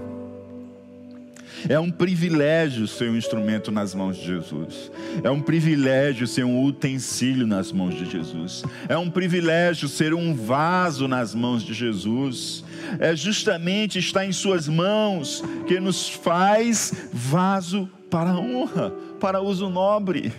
É 1.68 1.80
um 1.80 1.90
privilégio 1.90 2.88
ser 2.88 3.10
um 3.10 3.16
instrumento 3.16 3.72
nas 3.72 3.96
mãos 3.96 4.18
de 4.18 4.26
Jesus. 4.26 4.92
É 5.24 5.30
um 5.30 5.42
privilégio 5.42 6.28
ser 6.28 6.44
um 6.44 6.64
utensílio 6.64 7.48
nas 7.48 7.72
mãos 7.72 7.96
de 7.96 8.06
Jesus. 8.06 8.64
É 8.88 8.98
um 8.98 9.10
privilégio 9.10 9.88
ser 9.88 10.14
um 10.14 10.36
vaso 10.36 11.08
nas 11.08 11.34
mãos 11.34 11.64
de 11.64 11.74
Jesus. 11.74 12.64
É 13.00 13.16
justamente 13.16 13.98
estar 13.98 14.26
em 14.26 14.32
Suas 14.32 14.68
mãos 14.68 15.44
que 15.66 15.80
nos 15.80 16.08
faz 16.08 17.10
vaso 17.12 17.90
para 18.10 18.36
honra, 18.36 18.92
para 19.20 19.42
uso 19.42 19.70
nobre. 19.70 20.32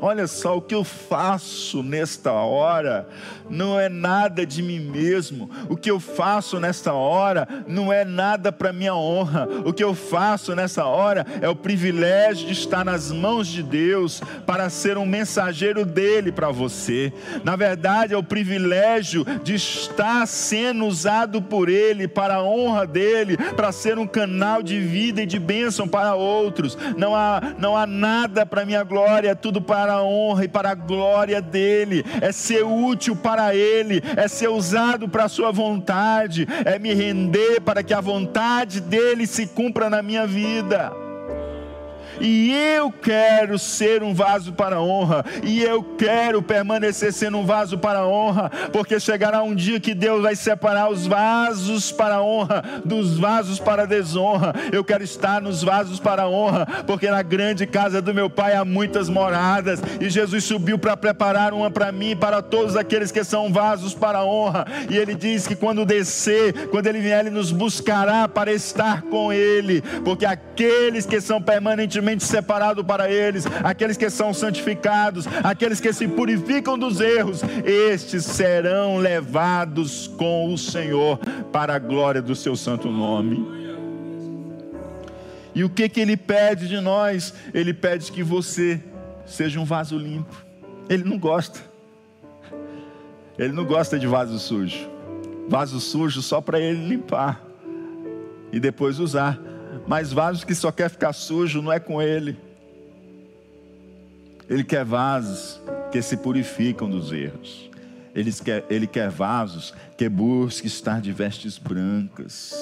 Olha 0.00 0.26
só, 0.26 0.56
o 0.56 0.62
que 0.62 0.74
eu 0.74 0.82
faço 0.82 1.82
nesta 1.82 2.32
hora 2.32 3.06
não 3.50 3.78
é 3.78 3.88
nada 3.88 4.46
de 4.46 4.62
mim 4.62 4.78
mesmo. 4.80 5.50
O 5.68 5.76
que 5.76 5.90
eu 5.90 6.00
faço 6.00 6.58
nesta 6.58 6.92
hora 6.92 7.46
não 7.66 7.92
é 7.92 8.04
nada 8.04 8.50
para 8.50 8.72
minha 8.72 8.94
honra. 8.94 9.46
O 9.64 9.72
que 9.72 9.84
eu 9.84 9.94
faço 9.94 10.54
nessa 10.54 10.84
hora 10.84 11.26
é 11.40 11.48
o 11.48 11.56
privilégio 11.56 12.46
de 12.46 12.52
estar 12.52 12.84
nas 12.84 13.10
mãos 13.10 13.46
de 13.46 13.62
Deus 13.62 14.22
para 14.46 14.70
ser 14.70 14.96
um 14.96 15.04
mensageiro 15.04 15.84
dele 15.84 16.32
para 16.32 16.50
você. 16.50 17.12
Na 17.44 17.56
verdade, 17.56 18.14
é 18.14 18.16
o 18.16 18.22
privilégio 18.22 19.24
de 19.42 19.54
estar 19.54 20.26
sendo 20.26 20.86
usado 20.86 21.42
por 21.42 21.68
ele 21.68 22.08
para 22.08 22.36
a 22.36 22.42
honra 22.42 22.86
dele, 22.86 23.36
para 23.36 23.72
ser 23.72 23.98
um 23.98 24.06
canal 24.06 24.62
de 24.62 24.80
vida 24.80 25.22
e 25.22 25.26
de 25.26 25.38
bênção 25.38 25.86
para 25.86 26.14
outros. 26.14 26.78
Não 26.96 27.14
há 27.14 27.40
não 27.58 27.76
há 27.76 27.86
nada 27.86 28.46
para 28.46 28.64
minha 28.64 28.82
glória, 28.82 29.30
é 29.30 29.34
tudo 29.34 29.60
para 29.60 29.89
para 29.90 29.94
a 29.94 30.02
honra 30.04 30.44
e 30.44 30.48
para 30.48 30.70
a 30.70 30.74
glória 30.74 31.42
dEle, 31.42 32.04
é 32.20 32.30
ser 32.30 32.64
útil 32.64 33.16
para 33.16 33.56
Ele, 33.56 34.00
é 34.16 34.28
ser 34.28 34.48
usado 34.48 35.08
para 35.08 35.24
a 35.24 35.28
Sua 35.28 35.50
vontade, 35.50 36.46
é 36.64 36.78
me 36.78 36.94
render 36.94 37.60
para 37.60 37.82
que 37.82 37.92
a 37.92 38.00
vontade 38.00 38.80
dEle 38.80 39.26
se 39.26 39.48
cumpra 39.48 39.90
na 39.90 40.00
minha 40.00 40.26
vida 40.26 40.92
e 42.20 42.52
eu 42.52 42.92
quero 42.92 43.58
ser 43.58 44.02
um 44.02 44.14
vaso 44.14 44.52
para 44.52 44.80
honra, 44.80 45.24
e 45.42 45.62
eu 45.62 45.82
quero 45.82 46.42
permanecer 46.42 47.12
sendo 47.12 47.38
um 47.38 47.46
vaso 47.46 47.78
para 47.78 48.06
honra, 48.06 48.50
porque 48.72 49.00
chegará 49.00 49.42
um 49.42 49.54
dia 49.54 49.80
que 49.80 49.94
Deus 49.94 50.22
vai 50.22 50.36
separar 50.36 50.90
os 50.90 51.06
vasos 51.06 51.90
para 51.90 52.22
honra 52.22 52.62
dos 52.84 53.18
vasos 53.18 53.58
para 53.58 53.86
desonra. 53.86 54.54
Eu 54.72 54.84
quero 54.84 55.02
estar 55.02 55.40
nos 55.40 55.62
vasos 55.62 55.98
para 55.98 56.28
honra, 56.28 56.66
porque 56.86 57.10
na 57.10 57.22
grande 57.22 57.66
casa 57.66 58.02
do 58.02 58.14
meu 58.14 58.28
pai 58.28 58.54
há 58.54 58.64
muitas 58.64 59.08
moradas, 59.08 59.82
e 60.00 60.10
Jesus 60.10 60.44
subiu 60.44 60.78
para 60.78 60.96
preparar 60.96 61.52
uma 61.52 61.70
para 61.70 61.90
mim 61.90 62.10
e 62.10 62.16
para 62.16 62.42
todos 62.42 62.76
aqueles 62.76 63.10
que 63.10 63.24
são 63.24 63.52
vasos 63.52 63.94
para 63.94 64.24
honra. 64.24 64.66
E 64.88 64.96
ele 64.96 65.14
diz 65.14 65.46
que 65.46 65.56
quando 65.56 65.84
descer, 65.84 66.68
quando 66.68 66.86
ele 66.86 67.00
vier, 67.00 67.20
ele 67.20 67.30
nos 67.30 67.52
buscará 67.52 68.28
para 68.28 68.52
estar 68.52 69.02
com 69.02 69.32
ele, 69.32 69.82
porque 70.04 70.26
aqueles 70.26 71.06
que 71.06 71.20
são 71.20 71.40
permanentemente 71.40 72.09
separado 72.18 72.84
para 72.84 73.10
eles, 73.10 73.44
aqueles 73.62 73.96
que 73.96 74.10
são 74.10 74.34
santificados, 74.34 75.26
aqueles 75.44 75.80
que 75.80 75.92
se 75.92 76.08
purificam 76.08 76.78
dos 76.78 77.00
erros, 77.00 77.42
estes 77.64 78.24
serão 78.24 78.98
levados 78.98 80.08
com 80.08 80.52
o 80.52 80.58
Senhor 80.58 81.18
para 81.52 81.74
a 81.74 81.78
glória 81.78 82.20
do 82.20 82.34
seu 82.34 82.56
santo 82.56 82.90
nome. 82.90 83.60
E 85.54 85.64
o 85.64 85.68
que 85.68 85.88
que 85.88 86.00
ele 86.00 86.16
pede 86.16 86.68
de 86.68 86.80
nós? 86.80 87.34
Ele 87.52 87.74
pede 87.74 88.10
que 88.12 88.22
você 88.22 88.80
seja 89.26 89.58
um 89.60 89.64
vaso 89.64 89.98
limpo. 89.98 90.44
Ele 90.88 91.04
não 91.04 91.18
gosta. 91.18 91.60
Ele 93.38 93.52
não 93.52 93.64
gosta 93.64 93.98
de 93.98 94.06
vaso 94.06 94.38
sujo. 94.38 94.88
Vaso 95.48 95.80
sujo 95.80 96.22
só 96.22 96.40
para 96.40 96.60
ele 96.60 96.86
limpar 96.86 97.44
e 98.52 98.60
depois 98.60 98.98
usar. 98.98 99.38
Mas 99.86 100.12
vasos 100.12 100.44
que 100.44 100.54
só 100.54 100.70
quer 100.70 100.88
ficar 100.88 101.12
sujo 101.12 101.62
não 101.62 101.72
é 101.72 101.80
com 101.80 102.00
ele. 102.00 102.36
Ele 104.48 104.64
quer 104.64 104.84
vasos 104.84 105.60
que 105.92 106.02
se 106.02 106.16
purificam 106.16 106.88
dos 106.90 107.12
erros. 107.12 107.70
Ele 108.14 108.32
quer, 108.32 108.64
ele 108.68 108.86
quer 108.86 109.08
vasos 109.08 109.72
que 109.96 110.08
busquem 110.08 110.66
estar 110.66 111.00
de 111.00 111.12
vestes 111.12 111.56
brancas. 111.56 112.52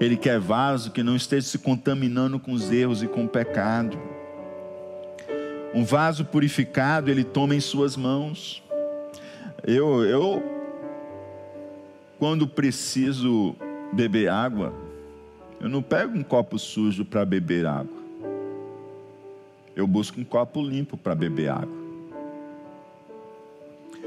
Ele 0.00 0.16
quer 0.16 0.38
vaso 0.38 0.92
que 0.92 1.02
não 1.02 1.16
esteja 1.16 1.46
se 1.46 1.58
contaminando 1.58 2.38
com 2.38 2.52
os 2.52 2.70
erros 2.70 3.02
e 3.02 3.08
com 3.08 3.24
o 3.24 3.28
pecado. 3.28 3.98
Um 5.74 5.84
vaso 5.84 6.24
purificado, 6.24 7.10
ele 7.10 7.24
toma 7.24 7.54
em 7.54 7.60
suas 7.60 7.96
mãos. 7.96 8.62
Eu, 9.66 10.04
eu 10.04 10.42
quando 12.18 12.46
preciso 12.46 13.54
beber 13.92 14.28
água, 14.28 14.72
eu 15.60 15.68
não 15.68 15.82
pego 15.82 16.16
um 16.16 16.22
copo 16.22 16.58
sujo 16.58 17.04
para 17.04 17.24
beber 17.24 17.66
água. 17.66 17.98
Eu 19.74 19.86
busco 19.86 20.20
um 20.20 20.24
copo 20.24 20.62
limpo 20.62 20.96
para 20.96 21.14
beber 21.14 21.50
água. 21.50 21.78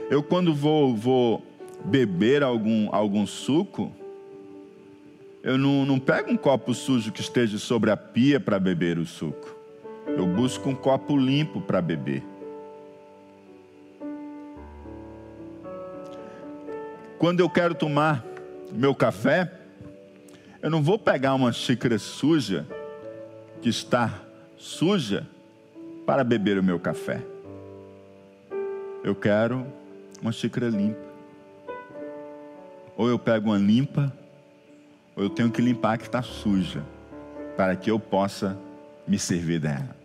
Eu 0.09 0.21
quando 0.21 0.53
vou, 0.53 0.95
vou 0.95 1.45
beber 1.85 2.43
algum, 2.43 2.93
algum 2.93 3.25
suco, 3.25 3.91
eu 5.43 5.57
não, 5.57 5.85
não 5.85 5.99
pego 5.99 6.29
um 6.29 6.37
copo 6.37 6.73
sujo 6.73 7.11
que 7.11 7.21
esteja 7.21 7.57
sobre 7.57 7.89
a 7.89 7.97
pia 7.97 8.39
para 8.39 8.59
beber 8.59 8.97
o 8.97 9.05
suco. 9.05 9.55
Eu 10.05 10.27
busco 10.27 10.69
um 10.69 10.75
copo 10.75 11.17
limpo 11.17 11.61
para 11.61 11.81
beber. 11.81 12.23
Quando 17.17 17.39
eu 17.39 17.49
quero 17.49 17.75
tomar 17.75 18.25
meu 18.71 18.93
café, 18.95 19.60
eu 20.61 20.69
não 20.69 20.81
vou 20.81 20.99
pegar 20.99 21.33
uma 21.33 21.51
xícara 21.51 21.97
suja, 21.97 22.67
que 23.61 23.69
está 23.69 24.21
suja, 24.57 25.27
para 26.05 26.23
beber 26.23 26.57
o 26.59 26.63
meu 26.63 26.79
café. 26.79 27.21
Eu 29.03 29.15
quero 29.15 29.65
uma 30.21 30.31
xícara 30.31 30.69
limpa. 30.69 31.11
Ou 32.95 33.09
eu 33.09 33.17
pego 33.17 33.49
uma 33.49 33.57
limpa, 33.57 34.13
ou 35.15 35.23
eu 35.23 35.29
tenho 35.29 35.49
que 35.49 35.61
limpar 35.61 35.93
a 35.93 35.97
que 35.97 36.05
está 36.05 36.21
suja, 36.21 36.83
para 37.57 37.75
que 37.75 37.89
eu 37.89 37.99
possa 37.99 38.57
me 39.07 39.17
servir 39.17 39.59
dela. 39.59 39.95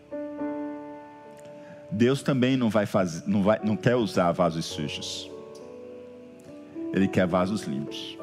Deus 1.91 2.23
também 2.23 2.57
não 2.57 2.71
vai 2.71 2.87
fazer, 2.87 3.23
não, 3.27 3.43
vai, 3.43 3.61
não 3.63 3.77
quer 3.77 3.95
usar 3.95 4.33
vasos 4.33 4.65
sujos. 4.65 5.31
Ele 6.95 7.07
quer 7.07 7.27
vasos 7.27 7.63
limpos. 7.65 8.17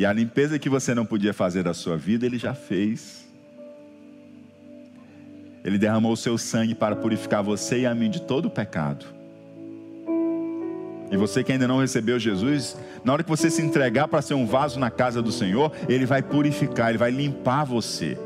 E 0.00 0.06
a 0.06 0.14
limpeza 0.14 0.58
que 0.58 0.70
você 0.70 0.94
não 0.94 1.04
podia 1.04 1.34
fazer 1.34 1.62
da 1.62 1.74
sua 1.74 1.94
vida, 1.94 2.24
Ele 2.24 2.38
já 2.38 2.54
fez. 2.54 3.28
Ele 5.62 5.76
derramou 5.76 6.12
o 6.12 6.16
seu 6.16 6.38
sangue 6.38 6.74
para 6.74 6.96
purificar 6.96 7.42
você 7.42 7.80
e 7.80 7.86
a 7.86 7.94
mim 7.94 8.08
de 8.08 8.22
todo 8.22 8.46
o 8.46 8.50
pecado. 8.50 9.04
E 11.10 11.16
você 11.18 11.44
que 11.44 11.52
ainda 11.52 11.68
não 11.68 11.80
recebeu 11.80 12.18
Jesus, 12.18 12.78
na 13.04 13.12
hora 13.12 13.22
que 13.22 13.28
você 13.28 13.50
se 13.50 13.60
entregar 13.60 14.08
para 14.08 14.22
ser 14.22 14.32
um 14.32 14.46
vaso 14.46 14.80
na 14.80 14.90
casa 14.90 15.20
do 15.20 15.30
Senhor, 15.30 15.70
Ele 15.86 16.06
vai 16.06 16.22
purificar, 16.22 16.88
Ele 16.88 16.96
vai 16.96 17.10
limpar 17.10 17.64
você. 17.64 18.16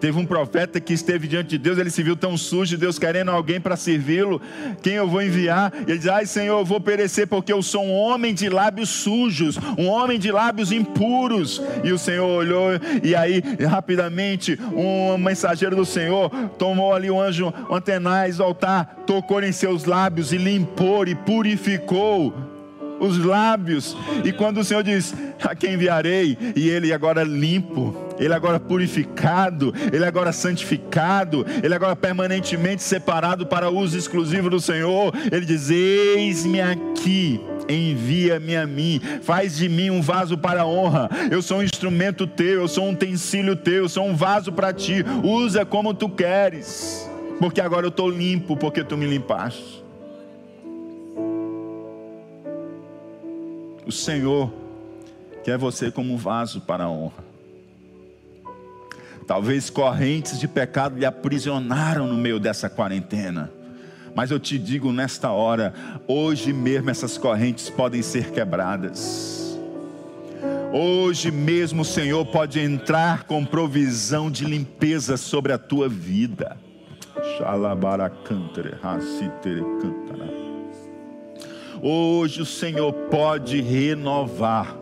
Teve 0.00 0.18
um 0.18 0.26
profeta 0.26 0.80
que 0.80 0.92
esteve 0.92 1.26
diante 1.26 1.50
de 1.50 1.58
Deus, 1.58 1.78
ele 1.78 1.90
se 1.90 2.02
viu 2.02 2.16
tão 2.16 2.36
sujo, 2.36 2.76
Deus 2.76 2.98
querendo 2.98 3.30
alguém 3.30 3.60
para 3.60 3.76
servi-lo. 3.76 4.40
Quem 4.82 4.94
eu 4.94 5.08
vou 5.08 5.22
enviar? 5.22 5.72
Ele 5.86 5.98
diz: 5.98 6.06
Ai, 6.06 6.26
Senhor, 6.26 6.58
eu 6.58 6.64
vou 6.64 6.80
perecer 6.80 7.26
porque 7.26 7.52
eu 7.52 7.62
sou 7.62 7.84
um 7.84 7.94
homem 7.94 8.34
de 8.34 8.48
lábios 8.48 8.90
sujos, 8.90 9.58
um 9.78 9.86
homem 9.86 10.18
de 10.18 10.30
lábios 10.30 10.70
impuros. 10.70 11.62
E 11.82 11.92
o 11.92 11.98
Senhor 11.98 12.26
olhou, 12.26 12.70
e 13.02 13.14
aí, 13.14 13.42
rapidamente, 13.66 14.58
um 14.72 15.16
mensageiro 15.16 15.74
do 15.74 15.84
Senhor 15.84 16.30
tomou 16.58 16.92
ali 16.92 17.10
o 17.10 17.20
anjo 17.20 17.52
antenais 17.70 18.36
do 18.36 18.42
altar, 18.42 19.02
tocou 19.06 19.42
em 19.42 19.52
seus 19.52 19.84
lábios 19.84 20.32
e 20.32 20.36
limpou 20.36 21.06
e 21.06 21.14
purificou 21.14 22.34
os 23.00 23.18
lábios. 23.18 23.96
E 24.24 24.32
quando 24.32 24.58
o 24.58 24.64
Senhor 24.64 24.82
diz: 24.82 25.14
A 25.42 25.54
quem 25.54 25.74
enviarei? 25.74 26.36
E 26.54 26.68
ele 26.68 26.92
agora 26.92 27.22
limpo, 27.22 28.05
ele 28.18 28.32
agora 28.34 28.58
purificado, 28.58 29.74
ele 29.92 30.04
agora 30.04 30.32
santificado, 30.32 31.46
ele 31.62 31.74
agora 31.74 31.94
permanentemente 31.94 32.82
separado 32.82 33.46
para 33.46 33.70
uso 33.70 33.96
exclusivo 33.96 34.50
do 34.50 34.60
Senhor. 34.60 35.12
Ele 35.30 35.44
diz: 35.44 35.70
Eis-me 35.70 36.60
aqui 36.60 37.40
envia-me 37.68 38.56
a 38.56 38.66
mim, 38.66 39.00
faz 39.22 39.56
de 39.56 39.68
mim 39.68 39.90
um 39.90 40.00
vaso 40.00 40.38
para 40.38 40.62
a 40.62 40.66
honra. 40.66 41.08
Eu 41.30 41.42
sou 41.42 41.58
um 41.58 41.62
instrumento 41.62 42.26
teu, 42.26 42.60
eu 42.60 42.68
sou 42.68 42.84
um 42.84 42.92
utensílio 42.92 43.56
teu, 43.56 43.84
eu 43.84 43.88
sou 43.88 44.06
um 44.06 44.14
vaso 44.14 44.52
para 44.52 44.72
ti. 44.72 45.04
Usa 45.22 45.64
como 45.64 45.94
tu 45.94 46.08
queres, 46.08 47.10
porque 47.38 47.60
agora 47.60 47.86
eu 47.86 47.90
estou 47.90 48.10
limpo, 48.10 48.56
porque 48.56 48.84
tu 48.84 48.96
me 48.96 49.06
limpaste. 49.06 49.84
O 53.86 53.92
Senhor 53.92 54.52
quer 55.44 55.56
você 55.56 55.90
como 55.90 56.12
um 56.12 56.16
vaso 56.16 56.60
para 56.60 56.84
a 56.84 56.90
honra. 56.90 57.25
Talvez 59.26 59.68
correntes 59.68 60.38
de 60.38 60.46
pecado 60.46 60.98
lhe 60.98 61.04
aprisionaram 61.04 62.06
no 62.06 62.16
meio 62.16 62.38
dessa 62.38 62.70
quarentena. 62.70 63.50
Mas 64.14 64.30
eu 64.30 64.38
te 64.38 64.58
digo 64.58 64.92
nesta 64.92 65.30
hora, 65.30 65.74
hoje 66.06 66.52
mesmo 66.52 66.88
essas 66.90 67.18
correntes 67.18 67.68
podem 67.68 68.00
ser 68.02 68.30
quebradas. 68.30 69.58
Hoje 70.72 71.30
mesmo 71.30 71.82
o 71.82 71.84
Senhor 71.84 72.24
pode 72.26 72.60
entrar 72.60 73.24
com 73.24 73.44
provisão 73.44 74.30
de 74.30 74.44
limpeza 74.44 75.16
sobre 75.16 75.52
a 75.52 75.58
tua 75.58 75.88
vida. 75.88 76.56
Hoje 81.82 82.42
o 82.42 82.46
Senhor 82.46 82.92
pode 82.92 83.60
renovar 83.60 84.76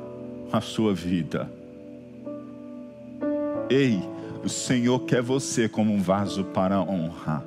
a 0.53 0.61
sua 0.61 0.95
vida. 0.95 1.51
Ei, 3.69 4.14
O 4.45 4.49
Senhor 4.51 5.01
quer 5.01 5.23
você 5.23 5.71
como 5.71 5.95
um 5.95 6.03
vaso 6.03 6.45
para 6.45 6.79
honrar. 6.79 7.43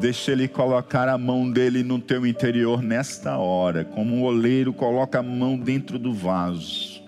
Deixa 0.00 0.32
Ele 0.32 0.48
colocar 0.48 1.08
a 1.10 1.18
mão 1.18 1.50
dele 1.50 1.82
no 1.82 1.98
teu 1.98 2.24
interior 2.24 2.82
nesta 2.82 3.36
hora, 3.36 3.84
como 3.84 4.14
um 4.14 4.22
oleiro 4.22 4.72
coloca 4.72 5.18
a 5.18 5.22
mão 5.22 5.58
dentro 5.58 5.98
do 5.98 6.14
vaso. 6.14 7.02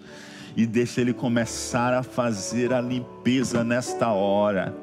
E 0.54 0.66
deixa 0.66 1.00
Ele 1.00 1.14
começar 1.14 1.94
a 1.94 2.02
fazer 2.02 2.70
a 2.70 2.82
limpeza 2.82 3.64
nesta 3.64 4.10
hora. 4.10 4.74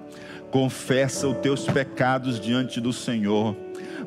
Confessa 0.49 1.27
os 1.27 1.37
teus 1.37 1.65
pecados 1.65 2.39
diante 2.39 2.81
do 2.81 2.91
Senhor 2.91 3.55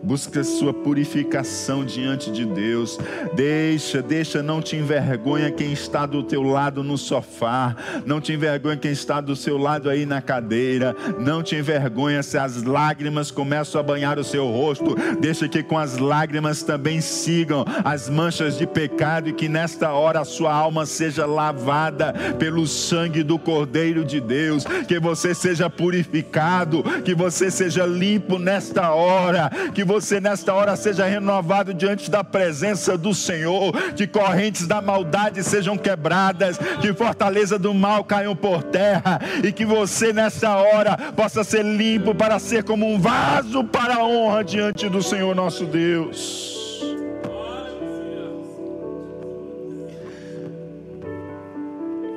busca 0.03 0.43
sua 0.45 0.73
purificação 0.73 1.85
diante 1.85 2.31
de 2.31 2.45
Deus. 2.45 2.99
Deixa, 3.35 4.03
deixa, 4.03 4.43
não 4.43 4.61
te 4.61 4.77
envergonha 4.77 5.51
quem 5.51 5.73
está 5.73 6.07
do 6.07 6.23
teu 6.23 6.43
lado 6.43 6.83
no 6.83 6.97
sofá, 6.97 7.77
não 8.05 8.21
te 8.21 8.33
envergonha 8.33 8.77
quem 8.77 8.93
está 8.93 9.21
do 9.21 9.37
seu 9.37 9.57
lado 9.57 9.89
aí 9.89 10.07
na 10.07 10.21
cadeira, 10.21 10.97
não 11.19 11.43
te 11.43 11.57
envergonha 11.57 12.23
se 12.23 12.39
as 12.39 12.63
lágrimas 12.63 13.31
começam 13.31 13.81
a 13.81 13.85
banhar 13.85 14.19
o 14.19 14.25
seu 14.25 14.47
rosto. 14.49 14.95
Deixa 15.21 15.49
que 15.49 15.63
com 15.63 15.79
as 15.79 15.99
lágrimas 15.99 16.63
também 16.63 17.01
sigam 17.01 17.65
as 17.85 18.09
manchas 18.09 18.57
de 18.57 18.67
pecado 18.67 19.29
e 19.29 19.33
que 19.33 19.49
nesta 19.49 19.93
hora 19.93 20.21
a 20.21 20.25
sua 20.25 20.53
alma 20.53 20.87
seja 20.87 21.27
lavada 21.27 22.13
pelo 22.39 22.67
sangue 22.67 23.23
do 23.23 23.39
Cordeiro 23.39 24.05
de 24.05 24.21
Deus, 24.21 24.65
que 24.87 24.99
você 24.99 25.35
seja 25.35 25.69
purificado, 25.69 26.83
que 27.05 27.15
você 27.15 27.51
seja 27.51 27.87
limpo 27.87 28.39
nesta 28.39 28.93
hora, 28.93 29.51
que 29.75 29.80
você 29.85 30.21
nesta 30.21 30.53
hora 30.53 30.77
seja 30.77 31.07
renovado 31.07 31.73
diante 31.73 32.11
da 32.11 32.25
presença 32.25 32.97
do 32.97 33.15
Senhor, 33.15 33.73
que 33.95 34.07
correntes 34.07 34.67
da 34.67 34.81
maldade 34.81 35.43
sejam 35.43 35.77
quebradas, 35.77 36.59
que 36.81 36.93
fortaleza 36.93 37.59
do 37.59 37.73
mal 37.73 38.05
caiam 38.05 38.35
por 38.35 38.63
terra 38.63 39.21
e 39.45 39.53
que 39.53 39.65
você 39.65 40.13
nesta 40.13 40.57
hora 40.57 40.97
possa 41.15 41.45
ser 41.45 41.65
limpo 41.65 42.15
para 42.15 42.39
ser 42.39 42.65
como 42.65 42.87
um 42.87 42.99
vaso 42.99 43.65
para 43.65 43.97
a 43.97 44.05
honra 44.05 44.45
diante 44.45 44.89
do 44.89 45.03
Senhor 45.03 45.35
nosso 45.35 45.65
Deus. 45.65 46.59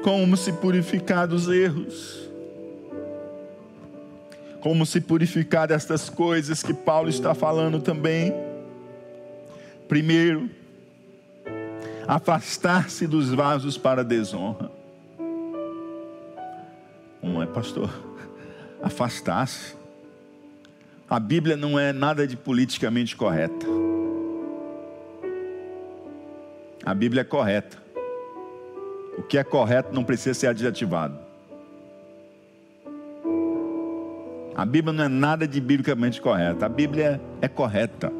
Como 0.03 0.35
se 0.35 0.51
purificar 0.51 1.27
dos 1.27 1.47
erros 1.47 2.22
como 4.63 4.85
se 4.85 5.01
purificar 5.01 5.67
destas 5.67 6.09
coisas 6.09 6.63
que 6.63 6.73
Paulo 6.73 7.09
está 7.09 7.35
falando 7.35 7.81
também. 7.81 8.33
Primeiro, 9.89 10.49
afastar-se 12.07 13.05
dos 13.05 13.29
vasos 13.29 13.77
para 13.77 14.05
desonra. 14.05 14.71
Como 17.19 17.43
é, 17.43 17.45
pastor? 17.45 17.89
Afastar-se. 18.81 19.75
A 21.09 21.19
Bíblia 21.19 21.57
não 21.57 21.77
é 21.77 21.91
nada 21.91 22.25
de 22.25 22.37
politicamente 22.37 23.17
correta. 23.17 23.65
A 26.85 26.93
Bíblia 26.93 27.19
é 27.19 27.25
correta. 27.25 27.77
O 29.17 29.23
que 29.23 29.37
é 29.37 29.43
correto 29.43 29.93
não 29.93 30.05
precisa 30.05 30.33
ser 30.33 30.47
adjetivado. 30.47 31.22
A 34.55 34.65
Bíblia 34.65 34.93
não 34.93 35.03
é 35.03 35.07
nada 35.07 35.47
de 35.47 35.59
biblicamente 35.59 36.21
correta. 36.21 36.65
A 36.65 36.69
Bíblia 36.69 37.19
é 37.41 37.47
correta. 37.47 38.11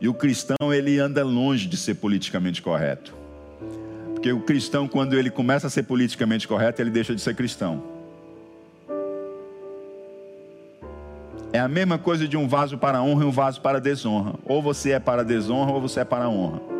E 0.00 0.08
o 0.08 0.14
cristão, 0.14 0.72
ele 0.72 0.98
anda 0.98 1.24
longe 1.24 1.66
de 1.66 1.76
ser 1.76 1.96
politicamente 1.96 2.62
correto. 2.62 3.14
Porque 4.14 4.32
o 4.32 4.40
cristão, 4.40 4.86
quando 4.86 5.14
ele 5.14 5.30
começa 5.30 5.66
a 5.66 5.70
ser 5.70 5.82
politicamente 5.82 6.46
correto, 6.46 6.80
ele 6.80 6.90
deixa 6.90 7.14
de 7.14 7.20
ser 7.20 7.34
cristão. 7.34 7.82
É 11.52 11.58
a 11.58 11.66
mesma 11.66 11.98
coisa 11.98 12.28
de 12.28 12.36
um 12.36 12.46
vaso 12.46 12.78
para 12.78 13.02
honra 13.02 13.24
e 13.24 13.26
um 13.26 13.32
vaso 13.32 13.60
para 13.60 13.80
desonra. 13.80 14.34
Ou 14.44 14.62
você 14.62 14.92
é 14.92 15.00
para 15.00 15.24
desonra 15.24 15.72
ou 15.72 15.80
você 15.80 16.00
é 16.00 16.04
para 16.04 16.28
honra. 16.28 16.79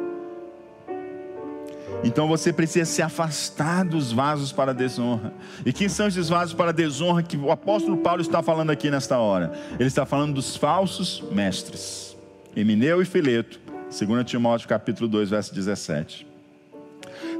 Então 2.02 2.26
você 2.26 2.52
precisa 2.52 2.86
se 2.86 3.02
afastar 3.02 3.84
dos 3.84 4.10
vasos 4.10 4.52
para 4.52 4.72
desonra. 4.72 5.32
E 5.66 5.72
quem 5.72 5.88
são 5.88 6.06
esses 6.06 6.28
vasos 6.28 6.54
para 6.54 6.72
desonra 6.72 7.22
que 7.22 7.36
o 7.36 7.50
apóstolo 7.50 7.98
Paulo 7.98 8.22
está 8.22 8.42
falando 8.42 8.70
aqui 8.70 8.90
nesta 8.90 9.18
hora? 9.18 9.52
Ele 9.78 9.88
está 9.88 10.06
falando 10.06 10.34
dos 10.34 10.56
falsos 10.56 11.22
mestres. 11.30 12.16
Emineu 12.56 13.02
e 13.02 13.04
Fileto, 13.04 13.60
2 13.90 14.24
Timóteo 14.24 14.68
capítulo 14.68 15.08
2, 15.08 15.30
verso 15.30 15.54
17. 15.54 16.26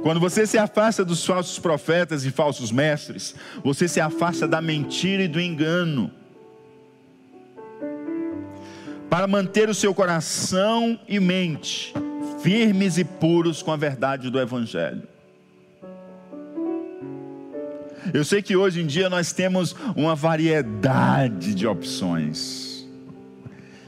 Quando 0.03 0.19
você 0.19 0.45
se 0.45 0.57
afasta 0.57 1.03
dos 1.03 1.25
falsos 1.25 1.57
profetas 1.57 2.23
e 2.23 2.31
falsos 2.31 2.71
mestres, 2.71 3.35
você 3.63 3.87
se 3.87 3.99
afasta 3.99 4.47
da 4.47 4.61
mentira 4.61 5.23
e 5.23 5.27
do 5.27 5.39
engano. 5.39 6.11
Para 9.09 9.27
manter 9.27 9.69
o 9.69 9.73
seu 9.73 9.93
coração 9.93 10.99
e 11.07 11.19
mente 11.19 11.93
firmes 12.41 12.97
e 12.97 13.03
puros 13.03 13.61
com 13.61 13.71
a 13.71 13.77
verdade 13.77 14.29
do 14.29 14.39
Evangelho. 14.39 15.03
Eu 18.13 18.25
sei 18.25 18.41
que 18.41 18.55
hoje 18.55 18.81
em 18.81 18.87
dia 18.87 19.09
nós 19.09 19.31
temos 19.31 19.75
uma 19.95 20.15
variedade 20.15 21.53
de 21.53 21.67
opções, 21.67 22.85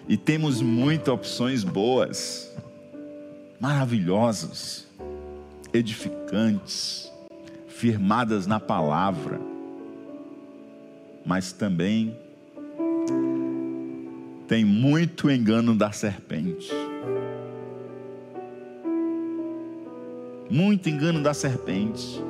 e 0.08 0.18
temos 0.18 0.62
muitas 0.62 1.08
opções 1.08 1.64
boas, 1.64 2.52
maravilhosas, 3.60 4.88
edificantes, 5.74 7.12
firmadas 7.68 8.46
na 8.46 8.60
palavra, 8.60 9.42
mas 11.26 11.52
também 11.52 12.16
tem 14.48 14.64
muito 14.64 15.32
engano 15.32 15.74
da 15.76 15.92
serpente. 15.92 16.70
Muito 20.54 20.88
engano 20.88 21.20
da 21.20 21.34
serpente. 21.34 22.24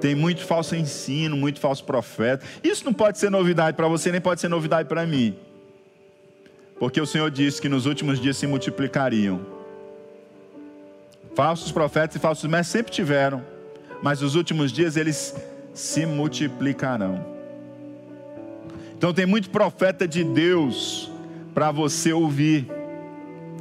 Tem 0.00 0.12
muito 0.12 0.44
falso 0.44 0.74
ensino, 0.74 1.36
muito 1.36 1.60
falso 1.60 1.84
profeta. 1.84 2.44
Isso 2.64 2.84
não 2.84 2.92
pode 2.92 3.18
ser 3.18 3.30
novidade 3.30 3.76
para 3.76 3.86
você, 3.86 4.10
nem 4.10 4.20
pode 4.20 4.40
ser 4.40 4.48
novidade 4.48 4.88
para 4.88 5.06
mim. 5.06 5.36
Porque 6.80 7.00
o 7.00 7.06
Senhor 7.06 7.30
disse 7.30 7.62
que 7.62 7.68
nos 7.68 7.86
últimos 7.86 8.20
dias 8.20 8.36
se 8.36 8.48
multiplicariam. 8.48 9.40
Falsos 11.36 11.70
profetas 11.70 12.16
e 12.16 12.18
falsos 12.18 12.50
mestres 12.50 12.72
sempre 12.72 12.92
tiveram, 12.92 13.40
mas 14.02 14.20
nos 14.20 14.34
últimos 14.34 14.72
dias 14.72 14.96
eles 14.96 15.36
se 15.72 16.04
multiplicarão. 16.04 17.24
Então 18.98 19.14
tem 19.14 19.26
muito 19.26 19.48
profeta 19.48 20.08
de 20.08 20.24
Deus 20.24 21.08
para 21.54 21.70
você 21.70 22.12
ouvir. 22.12 22.66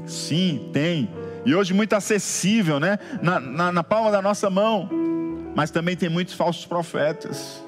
Sim, 0.08 0.72
tem. 0.74 1.08
E 1.45 1.53
hoje 1.53 1.73
muito 1.73 1.93
acessível, 1.93 2.79
né? 2.79 2.97
Na, 3.21 3.39
na, 3.39 3.71
na 3.71 3.84
palma 3.84 4.12
da 4.12 4.21
nossa 4.21 4.49
mão. 4.49 4.89
Mas 5.56 5.71
também 5.71 5.95
tem 5.95 6.10
muitos 6.10 6.34
falsos 6.34 6.65
profetas. 6.65 7.62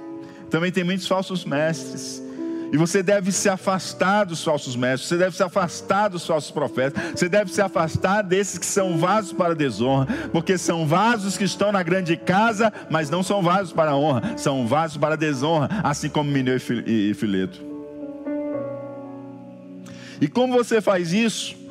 Também 0.49 0.71
tem 0.71 0.83
muitos 0.83 1.07
falsos 1.07 1.43
mestres. 1.43 2.23
E 2.71 2.77
você 2.77 3.03
deve 3.03 3.31
se 3.31 3.47
afastar 3.47 4.25
dos 4.25 4.43
falsos 4.43 4.75
mestres, 4.75 5.07
você 5.07 5.17
deve 5.17 5.35
se 5.35 5.43
afastar 5.43 6.09
dos 6.09 6.25
falsos 6.25 6.51
profetas, 6.51 7.01
você 7.11 7.29
deve 7.29 7.53
se 7.53 7.61
afastar 7.61 8.21
desses 8.21 8.57
que 8.57 8.65
são 8.65 8.97
vasos 8.97 9.31
para 9.31 9.55
desonra, 9.55 10.07
porque 10.31 10.57
são 10.57 10.85
vasos 10.85 11.37
que 11.37 11.43
estão 11.43 11.71
na 11.71 11.83
grande 11.83 12.17
casa, 12.17 12.73
mas 12.89 13.09
não 13.09 13.23
são 13.23 13.41
vasos 13.41 13.71
para 13.71 13.95
honra, 13.95 14.37
são 14.37 14.67
vasos 14.67 14.97
para 14.97 15.15
desonra, 15.15 15.69
assim 15.83 16.09
como 16.09 16.29
Mineu 16.29 16.57
e 16.57 17.13
Fileto. 17.13 17.61
E 20.19 20.27
como 20.27 20.53
você 20.53 20.81
faz 20.81 21.13
isso? 21.13 21.64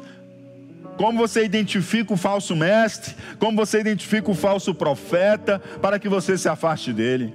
Como 0.96 1.18
você 1.18 1.44
identifica 1.44 2.12
o 2.12 2.16
falso 2.16 2.54
mestre, 2.54 3.14
como 3.38 3.56
você 3.56 3.80
identifica 3.80 4.30
o 4.30 4.34
falso 4.34 4.74
profeta, 4.74 5.60
para 5.80 5.98
que 5.98 6.08
você 6.08 6.38
se 6.38 6.48
afaste 6.48 6.92
dele. 6.92 7.34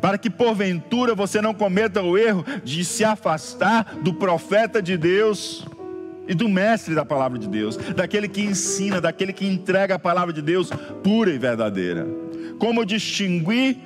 Para 0.00 0.16
que 0.16 0.30
porventura 0.30 1.14
você 1.14 1.40
não 1.42 1.52
cometa 1.52 2.02
o 2.02 2.16
erro 2.16 2.44
de 2.64 2.84
se 2.84 3.04
afastar 3.04 3.96
do 4.02 4.14
profeta 4.14 4.80
de 4.80 4.96
Deus 4.96 5.66
e 6.28 6.34
do 6.34 6.48
mestre 6.48 6.94
da 6.94 7.04
palavra 7.04 7.38
de 7.38 7.48
Deus, 7.48 7.76
daquele 7.76 8.28
que 8.28 8.40
ensina, 8.40 9.00
daquele 9.00 9.32
que 9.32 9.46
entrega 9.46 9.96
a 9.96 9.98
palavra 9.98 10.32
de 10.32 10.40
Deus 10.40 10.70
pura 11.02 11.30
e 11.30 11.38
verdadeira. 11.38 12.06
Como 12.58 12.86
distinguir 12.86 13.76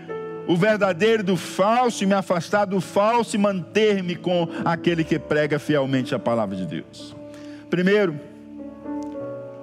o 0.47 0.55
verdadeiro 0.55 1.23
do 1.23 1.39
falso 1.39 2.05
e 2.05 2.07
me 2.07 2.13
afastar 2.13 2.67
do 2.67 2.81
falso 2.83 3.35
e 3.35 3.39
manter-me 3.39 4.15
com 4.15 4.47
aquele 4.63 5.05
que 5.05 5.19
prega 5.19 5.59
fielmente 5.59 6.15
a 6.15 6.19
palavra 6.19 6.55
de 6.55 6.67
Deus? 6.67 7.17
Primeiro, 7.71 8.21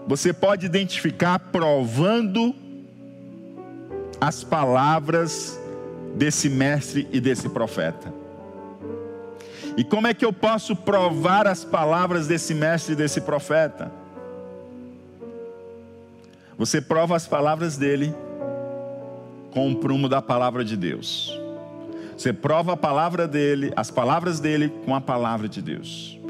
você 0.08 0.34
pode 0.34 0.66
identificar 0.66 1.40
provando 1.40 2.56
as 4.20 4.44
palavras 4.44 5.60
desse 6.16 6.50
mestre 6.50 7.08
e 7.12 7.20
desse 7.20 7.50
profeta. 7.50 8.14
E 9.78 9.84
como 9.84 10.08
é 10.08 10.14
que 10.14 10.26
eu 10.26 10.34
posso 10.34 10.76
provar 10.76 11.48
as 11.48 11.64
palavras 11.64 12.28
desse 12.28 12.54
mestre 12.54 12.94
e 12.94 12.96
desse 12.96 13.22
profeta? 13.22 13.92
Você 16.58 16.82
prova 16.82 17.16
as 17.16 17.26
palavras 17.26 17.78
dele 17.78 18.14
com 19.52 19.72
o 19.72 19.76
prumo 19.78 20.08
da 20.08 20.22
palavra 20.22 20.64
de 20.64 20.78
Deus. 20.78 21.38
Você 22.18 22.32
prova 22.32 22.74
a 22.74 22.78
palavra 22.78 23.28
dele, 23.28 23.72
as 23.76 23.90
palavras 23.90 24.40
dele 24.40 24.70
com 24.86 24.94
a 24.94 25.02
palavra 25.02 25.50
de 25.50 25.62
Deus. 25.62 26.21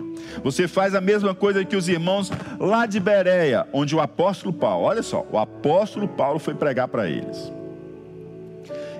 Você 0.43 0.67
faz 0.67 0.95
a 0.95 1.01
mesma 1.01 1.35
coisa 1.35 1.63
que 1.65 1.75
os 1.75 1.87
irmãos 1.87 2.31
lá 2.59 2.85
de 2.85 2.99
Bereia, 2.99 3.67
onde 3.73 3.95
o 3.95 3.99
apóstolo 3.99 4.53
Paulo, 4.53 4.85
olha 4.85 5.03
só, 5.03 5.25
o 5.31 5.37
apóstolo 5.37 6.07
Paulo 6.07 6.39
foi 6.39 6.53
pregar 6.53 6.87
para 6.87 7.09
eles. 7.09 7.51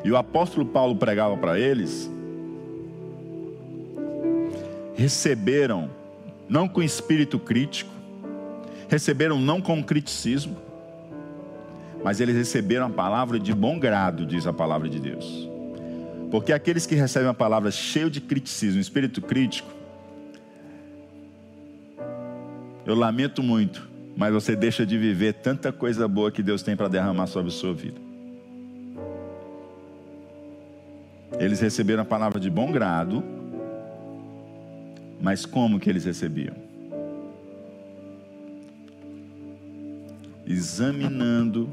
E 0.04 0.12
o 0.12 0.18
apóstolo 0.18 0.66
Paulo 0.66 0.96
pregava 0.96 1.38
para 1.38 1.60
eles, 1.60 2.10
receberam, 4.96 5.90
não 6.50 6.68
com 6.68 6.82
espírito 6.82 7.38
crítico, 7.40 7.92
receberam 8.90 9.40
não 9.40 9.62
com 9.62 9.84
criticismo, 9.84 10.58
mas 12.04 12.20
eles 12.20 12.36
receberam 12.36 12.88
a 12.88 12.90
palavra 12.90 13.40
de 13.40 13.54
bom 13.54 13.80
grado, 13.80 14.26
diz 14.26 14.48
a 14.48 14.54
palavra 14.54 14.90
de 14.90 15.00
Deus. 15.00 15.50
Porque 16.32 16.52
aqueles 16.52 16.86
que 16.86 16.96
recebem 16.96 17.30
a 17.30 17.34
palavra 17.34 17.70
cheio 17.70 18.10
de 18.10 18.20
criticismo, 18.20 18.82
espírito 18.82 19.22
crítico, 19.22 19.70
eu 22.86 22.96
lamento 22.96 23.44
muito, 23.44 23.90
mas 24.16 24.34
você 24.34 24.56
deixa 24.56 24.86
de 24.86 24.98
viver 24.98 25.34
tanta 25.34 25.72
coisa 25.72 26.08
boa 26.08 26.32
que 26.32 26.42
Deus 26.42 26.64
tem 26.64 26.76
para 26.76 26.88
derramar 26.88 27.28
sobre 27.28 27.50
a 27.50 27.54
sua 27.54 27.74
vida. 27.74 28.00
Eles 31.40 31.60
receberam 31.60 32.04
a 32.04 32.06
palavra 32.06 32.40
de 32.40 32.50
bom 32.50 32.72
grado, 32.72 33.24
mas 35.22 35.46
como 35.46 35.80
que 35.80 35.90
eles 35.90 36.06
recebiam? 36.06 36.56
Examinando 40.46 41.72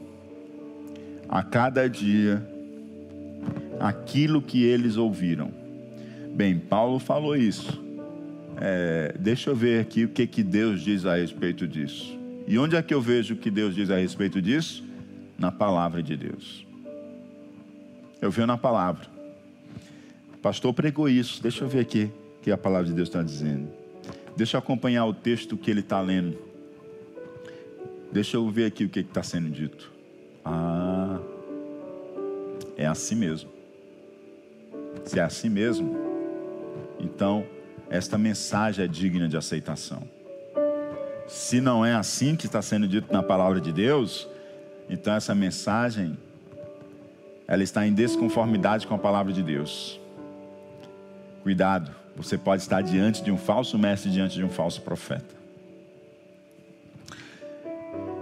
a 1.29 1.43
cada 1.43 1.89
dia 1.89 2.47
aquilo 3.81 4.41
que 4.41 4.65
eles 4.65 4.97
ouviram. 4.97 5.51
Bem, 6.35 6.59
Paulo 6.59 6.99
falou 6.99 7.37
isso. 7.37 7.88
É, 8.61 9.15
deixa 9.19 9.51
eu 9.51 9.57
ver 9.57 9.81
aqui 9.81 10.05
o 10.05 10.09
que, 10.09 10.27
que 10.27 10.43
Deus 10.43 10.83
diz 10.83 11.07
a 11.07 11.15
respeito 11.17 11.67
disso. 11.67 12.19
E 12.47 12.59
onde 12.59 12.75
é 12.75 12.83
que 12.83 12.93
eu 12.93 13.01
vejo 13.01 13.35
o 13.35 13.37
que 13.37 13.51
Deus 13.51 13.75
diz 13.75 13.91
a 13.91 13.97
respeito 13.97 14.43
disso? 14.43 14.85
Na 15.39 15.53
palavra 15.53 16.03
de 16.03 16.17
Deus. 16.17 16.67
Eu 18.21 18.31
vejo 18.31 18.47
na 18.47 18.59
palavra. 18.59 19.07
O 20.35 20.39
pastor 20.39 20.75
pregou 20.75 21.09
isso. 21.09 21.41
Deixa 21.41 21.63
eu 21.63 21.69
ver 21.69 21.81
aqui 21.81 22.11
o 22.39 22.43
que 22.43 22.51
a 22.51 22.59
palavra 22.59 22.89
de 22.89 22.95
Deus 22.95 23.09
está 23.09 23.23
dizendo. 23.23 23.69
Deixa 24.37 24.57
eu 24.57 24.59
acompanhar 24.59 25.05
o 25.05 25.15
texto 25.15 25.57
que 25.57 25.71
ele 25.71 25.81
está 25.81 26.01
lendo. 26.01 26.37
Deixa 28.11 28.37
eu 28.37 28.49
ver 28.51 28.65
aqui 28.65 28.85
o 28.85 28.89
que 28.89 29.01
está 29.01 29.23
sendo 29.23 29.51
dito. 29.51 29.93
Ah, 30.45 31.21
é 32.77 32.87
assim 32.87 33.15
mesmo. 33.15 33.51
Se 35.05 35.19
é 35.19 35.23
assim 35.23 35.49
mesmo, 35.49 35.97
então 36.99 37.47
esta 37.91 38.19
mensagem 38.19 38.85
é 38.85 38.89
digna 38.89 39.29
de 39.29 39.37
aceitação. 39.37 40.03
Se 41.27 41.61
não 41.61 41.85
é 41.85 41.95
assim 41.95 42.37
que 42.37 42.47
está 42.47 42.63
sendo 42.63 42.89
dito 42.89 43.13
na 43.13 43.23
palavra 43.23 43.61
de 43.61 43.73
Deus, 43.73 44.29
então 44.89 45.15
essa 45.15 45.35
mensagem 45.35 46.17
ela 47.47 47.63
está 47.63 47.87
em 47.87 47.93
desconformidade 47.93 48.87
com 48.87 48.95
a 48.95 48.99
palavra 48.99 49.33
de 49.33 49.43
Deus. 49.43 49.99
Cuidado, 51.43 51.91
você 52.15 52.37
pode 52.37 52.63
estar 52.63 52.83
diante 52.83 53.23
de 53.23 53.31
um 53.31 53.39
falso 53.39 53.79
mestre, 53.79 54.11
diante 54.11 54.35
de 54.35 54.45
um 54.45 54.51
falso 54.51 54.83
profeta. 54.83 55.37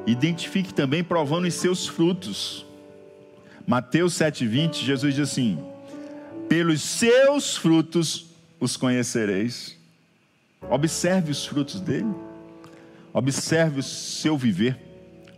Identifique 0.07 0.73
também 0.73 1.03
provando 1.03 1.47
os 1.47 1.55
seus 1.55 1.89
frutos. 1.89 2.65
Mateus 3.67 4.15
7,20, 4.15 4.85
Jesus 4.85 5.15
diz 5.15 5.29
assim: 5.29 5.59
Pelos 6.49 6.83
seus 6.83 7.57
frutos 7.57 8.26
os 8.61 8.77
conhecereis. 8.77 9.77
Observe 10.71 11.31
os 11.31 11.47
frutos 11.47 11.81
dele, 11.81 12.13
observe 13.13 13.81
o 13.81 13.83
seu 13.83 14.37
viver, 14.37 14.77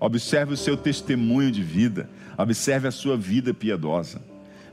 observe 0.01 0.55
o 0.55 0.57
seu 0.57 0.77
testemunho 0.77 1.51
de 1.51 1.63
vida, 1.63 2.09
observe 2.37 2.89
a 2.89 2.93
sua 2.93 3.17
vida 3.17 3.53
piedosa. 3.53 4.23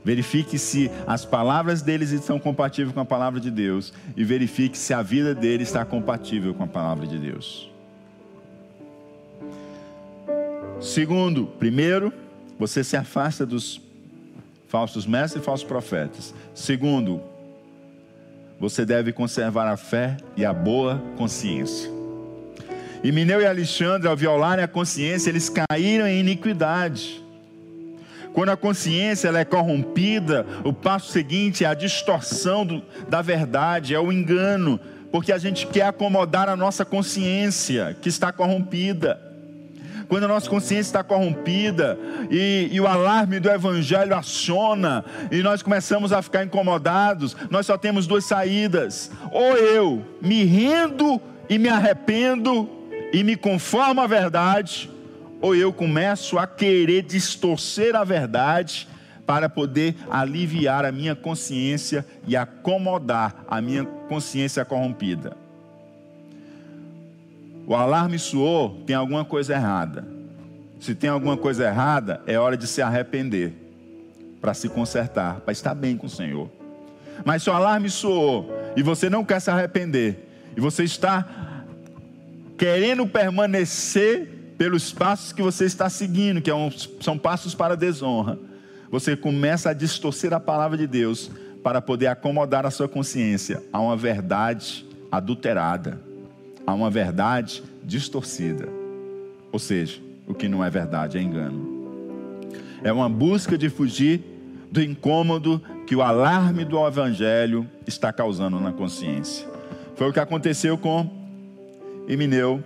Verifique 0.04 0.56
se 0.56 0.88
as 1.04 1.24
palavras 1.24 1.82
deles 1.82 2.12
estão 2.12 2.38
compatíveis 2.38 2.94
com 2.94 3.00
a 3.00 3.04
palavra 3.04 3.40
de 3.40 3.50
Deus 3.50 3.92
e 4.16 4.22
verifique 4.22 4.78
se 4.78 4.94
a 4.94 5.02
vida 5.02 5.34
dele 5.34 5.64
está 5.64 5.84
compatível 5.84 6.54
com 6.54 6.62
a 6.62 6.68
palavra 6.68 7.06
de 7.06 7.18
Deus. 7.18 7.68
Segundo, 10.80 11.46
primeiro, 11.58 12.12
você 12.58 12.84
se 12.84 12.96
afasta 12.96 13.44
dos 13.44 13.80
falsos 14.68 15.06
mestres 15.06 15.42
e 15.42 15.44
falsos 15.44 15.66
profetas. 15.66 16.32
Segundo, 16.54 17.20
você 18.58 18.84
deve 18.84 19.12
conservar 19.12 19.70
a 19.70 19.76
fé 19.76 20.16
e 20.36 20.44
a 20.44 20.52
boa 20.52 21.02
consciência. 21.16 21.90
E 23.02 23.12
Mineu 23.12 23.40
e 23.40 23.46
Alexandre, 23.46 24.08
ao 24.08 24.16
violarem 24.16 24.64
a 24.64 24.68
consciência, 24.68 25.30
eles 25.30 25.50
caíram 25.50 26.06
em 26.06 26.18
iniquidade. 26.18 27.22
Quando 28.32 28.50
a 28.50 28.56
consciência 28.56 29.28
ela 29.28 29.38
é 29.38 29.44
corrompida, 29.44 30.46
o 30.64 30.72
passo 30.72 31.12
seguinte 31.12 31.64
é 31.64 31.66
a 31.66 31.74
distorção 31.74 32.66
do, 32.66 32.82
da 33.08 33.22
verdade, 33.22 33.94
é 33.94 34.00
o 34.00 34.12
engano, 34.12 34.80
porque 35.10 35.32
a 35.32 35.38
gente 35.38 35.66
quer 35.66 35.86
acomodar 35.86 36.48
a 36.48 36.56
nossa 36.56 36.84
consciência 36.84 37.96
que 38.00 38.08
está 38.08 38.32
corrompida 38.32 39.25
quando 40.08 40.24
a 40.24 40.28
nossa 40.28 40.48
consciência 40.48 40.88
está 40.88 41.04
corrompida 41.04 41.98
e, 42.30 42.68
e 42.70 42.80
o 42.80 42.86
alarme 42.86 43.40
do 43.40 43.50
Evangelho 43.50 44.14
aciona 44.14 45.04
e 45.30 45.42
nós 45.42 45.62
começamos 45.62 46.12
a 46.12 46.22
ficar 46.22 46.44
incomodados, 46.44 47.36
nós 47.50 47.66
só 47.66 47.76
temos 47.76 48.06
duas 48.06 48.24
saídas: 48.24 49.10
ou 49.32 49.56
eu 49.56 50.04
me 50.20 50.44
rendo 50.44 51.20
e 51.48 51.58
me 51.58 51.68
arrependo 51.68 52.68
e 53.12 53.22
me 53.22 53.36
conformo 53.36 54.00
à 54.00 54.06
verdade, 54.06 54.90
ou 55.40 55.54
eu 55.54 55.72
começo 55.72 56.38
a 56.38 56.46
querer 56.46 57.02
distorcer 57.02 57.94
a 57.94 58.04
verdade 58.04 58.88
para 59.26 59.48
poder 59.48 59.96
aliviar 60.08 60.84
a 60.84 60.92
minha 60.92 61.16
consciência 61.16 62.06
e 62.26 62.36
acomodar 62.36 63.44
a 63.48 63.60
minha 63.60 63.84
consciência 63.84 64.64
corrompida 64.64 65.45
o 67.66 67.74
alarme 67.74 68.16
soou, 68.18 68.80
tem 68.86 68.94
alguma 68.94 69.24
coisa 69.24 69.54
errada. 69.54 70.06
Se 70.78 70.94
tem 70.94 71.10
alguma 71.10 71.36
coisa 71.36 71.66
errada, 71.66 72.22
é 72.26 72.38
hora 72.38 72.56
de 72.56 72.66
se 72.66 72.80
arrepender, 72.80 73.52
para 74.40 74.54
se 74.54 74.68
consertar, 74.68 75.40
para 75.40 75.50
estar 75.50 75.74
bem 75.74 75.96
com 75.96 76.06
o 76.06 76.10
Senhor. 76.10 76.48
Mas 77.24 77.42
se 77.42 77.50
o 77.50 77.52
alarme 77.52 77.90
soou 77.90 78.52
e 78.76 78.82
você 78.82 79.10
não 79.10 79.24
quer 79.24 79.40
se 79.40 79.50
arrepender, 79.50 80.28
e 80.56 80.60
você 80.60 80.84
está 80.84 81.64
querendo 82.56 83.04
permanecer 83.06 84.54
pelos 84.56 84.92
passos 84.92 85.32
que 85.32 85.42
você 85.42 85.64
está 85.64 85.90
seguindo, 85.90 86.40
que 86.40 86.50
é 86.50 86.54
são 87.00 87.18
passos 87.18 87.54
para 87.54 87.76
desonra, 87.76 88.38
você 88.90 89.16
começa 89.16 89.70
a 89.70 89.74
distorcer 89.74 90.32
a 90.32 90.38
palavra 90.38 90.78
de 90.78 90.86
Deus 90.86 91.30
para 91.64 91.82
poder 91.82 92.06
acomodar 92.06 92.64
a 92.64 92.70
sua 92.70 92.88
consciência 92.88 93.60
a 93.72 93.80
uma 93.80 93.96
verdade 93.96 94.86
adulterada 95.10 96.05
a 96.66 96.74
uma 96.74 96.90
verdade 96.90 97.62
distorcida. 97.84 98.68
Ou 99.52 99.58
seja, 99.58 100.00
o 100.26 100.34
que 100.34 100.48
não 100.48 100.64
é 100.64 100.68
verdade 100.68 101.16
é 101.16 101.22
engano. 101.22 101.76
É 102.82 102.92
uma 102.92 103.08
busca 103.08 103.56
de 103.56 103.70
fugir 103.70 104.22
do 104.70 104.82
incômodo 104.82 105.62
que 105.86 105.94
o 105.94 106.02
alarme 106.02 106.64
do 106.64 106.84
evangelho 106.86 107.66
está 107.86 108.12
causando 108.12 108.58
na 108.58 108.72
consciência. 108.72 109.48
Foi 109.94 110.10
o 110.10 110.12
que 110.12 110.20
aconteceu 110.20 110.76
com 110.76 111.08
Emineu 112.08 112.62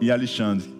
e 0.00 0.10
Alexandre. 0.10 0.72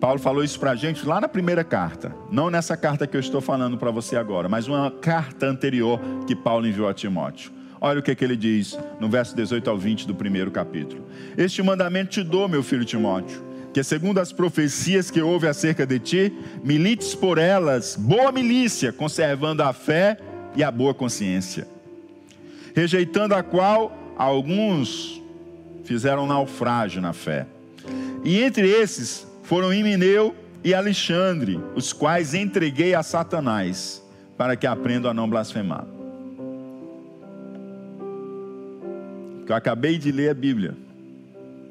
Paulo 0.00 0.18
falou 0.18 0.44
isso 0.44 0.60
para 0.60 0.72
a 0.72 0.74
gente 0.76 1.06
lá 1.06 1.20
na 1.20 1.28
primeira 1.28 1.64
carta, 1.64 2.14
não 2.30 2.50
nessa 2.50 2.76
carta 2.76 3.06
que 3.06 3.16
eu 3.16 3.20
estou 3.20 3.40
falando 3.40 3.78
para 3.78 3.90
você 3.90 4.16
agora, 4.16 4.48
mas 4.48 4.68
uma 4.68 4.90
carta 4.90 5.46
anterior 5.46 5.98
que 6.26 6.36
Paulo 6.36 6.66
enviou 6.66 6.88
a 6.88 6.94
Timóteo. 6.94 7.50
Olha 7.80 8.00
o 8.00 8.02
que, 8.02 8.14
que 8.14 8.24
ele 8.24 8.36
diz 8.36 8.78
no 8.98 9.08
verso 9.08 9.34
18 9.36 9.68
ao 9.68 9.76
20 9.76 10.06
do 10.06 10.14
primeiro 10.14 10.50
capítulo. 10.50 11.04
Este 11.36 11.62
mandamento 11.62 12.10
te 12.10 12.22
dou, 12.22 12.48
meu 12.48 12.62
filho 12.62 12.84
Timóteo, 12.84 13.42
que 13.72 13.82
segundo 13.82 14.18
as 14.18 14.32
profecias 14.32 15.10
que 15.10 15.20
houve 15.20 15.46
acerca 15.46 15.86
de 15.86 15.98
ti, 15.98 16.32
milites 16.64 17.14
por 17.14 17.36
elas, 17.36 17.96
boa 17.96 18.32
milícia, 18.32 18.92
conservando 18.92 19.62
a 19.62 19.72
fé 19.72 20.16
e 20.54 20.64
a 20.64 20.70
boa 20.70 20.94
consciência. 20.94 21.68
Rejeitando 22.74 23.34
a 23.34 23.42
qual 23.42 23.94
alguns 24.16 25.22
fizeram 25.84 26.26
naufrágio 26.26 27.02
na 27.02 27.12
fé. 27.12 27.46
E 28.24 28.40
entre 28.40 28.68
esses 28.68 29.26
foram 29.42 29.72
Imineu 29.72 30.34
e 30.64 30.74
Alexandre, 30.74 31.60
os 31.74 31.92
quais 31.92 32.34
entreguei 32.34 32.94
a 32.94 33.02
Satanás, 33.02 34.02
para 34.36 34.56
que 34.56 34.66
aprendam 34.66 35.10
a 35.10 35.14
não 35.14 35.28
blasfemar. 35.28 35.86
Que 39.46 39.52
eu 39.52 39.56
acabei 39.56 39.96
de 39.96 40.10
ler 40.12 40.30
a 40.30 40.34
Bíblia. 40.34 40.74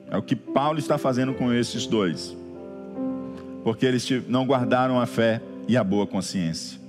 É 0.10 0.18
o 0.18 0.22
que 0.22 0.36
Paulo 0.36 0.80
está 0.80 0.98
fazendo 0.98 1.34
com 1.34 1.54
esses 1.54 1.86
dois. 1.86 2.36
porque 3.66 3.84
eles 3.84 4.08
não 4.28 4.46
guardaram 4.46 5.00
a 5.00 5.08
fé 5.08 5.42
e 5.68 5.76
a 5.76 5.84
boa 5.84 6.06
consciência. 6.06 6.80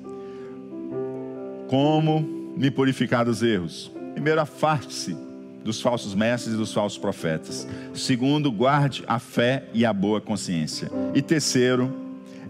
Como 1.69 2.21
me 2.55 2.71
purificar 2.71 3.25
dos 3.25 3.43
erros? 3.43 3.91
Primeiro, 4.13 4.43
afaste-se 4.43 5.17
dos 5.65 5.81
falsos 5.81 6.15
mestres 6.15 6.55
e 6.55 6.59
dos 6.59 6.75
falsos 6.75 6.99
profetas. 6.99 7.67
Segundo, 7.95 8.53
guarde 8.53 9.03
a 9.07 9.19
fé 9.19 9.65
e 9.73 9.87
a 9.87 9.93
boa 9.93 10.21
consciência. 10.21 10.91
E 11.15 11.23
terceiro, 11.23 11.91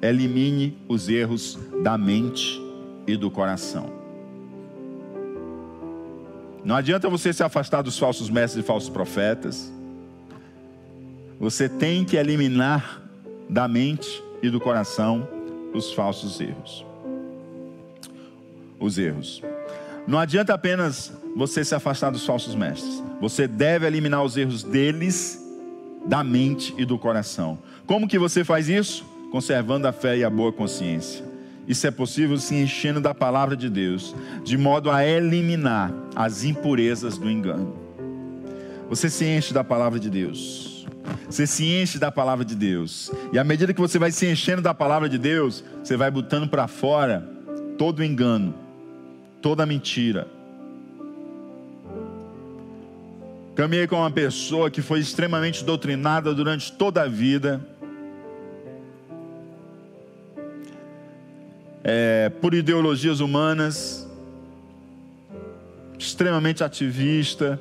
elimine 0.02 0.76
os 0.88 1.08
erros 1.08 1.56
da 1.84 1.96
mente 1.96 2.60
e 3.06 3.16
do 3.16 3.30
coração. 3.30 3.95
Não 6.66 6.74
adianta 6.74 7.08
você 7.08 7.32
se 7.32 7.44
afastar 7.44 7.80
dos 7.80 7.96
falsos 7.96 8.28
mestres 8.28 8.64
e 8.64 8.66
falsos 8.66 8.90
profetas. 8.90 9.72
Você 11.38 11.68
tem 11.68 12.04
que 12.04 12.16
eliminar 12.16 13.02
da 13.48 13.68
mente 13.68 14.20
e 14.42 14.50
do 14.50 14.58
coração 14.58 15.28
os 15.72 15.92
falsos 15.92 16.40
erros. 16.40 16.84
Os 18.80 18.98
erros. 18.98 19.40
Não 20.08 20.18
adianta 20.18 20.52
apenas 20.52 21.12
você 21.36 21.64
se 21.64 21.72
afastar 21.72 22.10
dos 22.10 22.26
falsos 22.26 22.56
mestres. 22.56 23.00
Você 23.20 23.46
deve 23.46 23.86
eliminar 23.86 24.24
os 24.24 24.36
erros 24.36 24.64
deles 24.64 25.40
da 26.04 26.24
mente 26.24 26.74
e 26.76 26.84
do 26.84 26.98
coração. 26.98 27.60
Como 27.86 28.08
que 28.08 28.18
você 28.18 28.42
faz 28.42 28.68
isso? 28.68 29.04
Conservando 29.30 29.86
a 29.86 29.92
fé 29.92 30.18
e 30.18 30.24
a 30.24 30.30
boa 30.30 30.52
consciência. 30.52 31.25
Isso 31.66 31.86
é 31.86 31.90
possível 31.90 32.38
se 32.38 32.54
enchendo 32.54 33.00
da 33.00 33.14
palavra 33.14 33.56
de 33.56 33.68
Deus, 33.68 34.14
de 34.44 34.56
modo 34.56 34.90
a 34.90 35.04
eliminar 35.04 35.92
as 36.14 36.44
impurezas 36.44 37.18
do 37.18 37.30
engano. 37.30 37.74
Você 38.88 39.10
se 39.10 39.24
enche 39.24 39.52
da 39.52 39.64
palavra 39.64 39.98
de 39.98 40.08
Deus. 40.08 40.86
Você 41.28 41.46
se 41.46 41.64
enche 41.64 41.98
da 41.98 42.10
palavra 42.12 42.44
de 42.44 42.54
Deus. 42.54 43.10
E 43.32 43.38
à 43.38 43.44
medida 43.44 43.74
que 43.74 43.80
você 43.80 43.98
vai 43.98 44.12
se 44.12 44.26
enchendo 44.26 44.62
da 44.62 44.72
palavra 44.72 45.08
de 45.08 45.18
Deus, 45.18 45.64
você 45.82 45.96
vai 45.96 46.10
botando 46.10 46.48
para 46.48 46.68
fora 46.68 47.28
todo 47.76 47.98
o 47.98 48.04
engano, 48.04 48.54
toda 49.42 49.64
a 49.64 49.66
mentira. 49.66 50.28
Caminhei 53.56 53.86
com 53.86 53.96
uma 53.96 54.10
pessoa 54.10 54.70
que 54.70 54.82
foi 54.82 55.00
extremamente 55.00 55.64
doutrinada 55.64 56.34
durante 56.34 56.70
toda 56.72 57.02
a 57.02 57.08
vida 57.08 57.66
é, 61.88 62.30
por 62.40 62.52
ideologias 62.52 63.20
humanas, 63.20 64.08
extremamente 65.96 66.64
ativista 66.64 67.60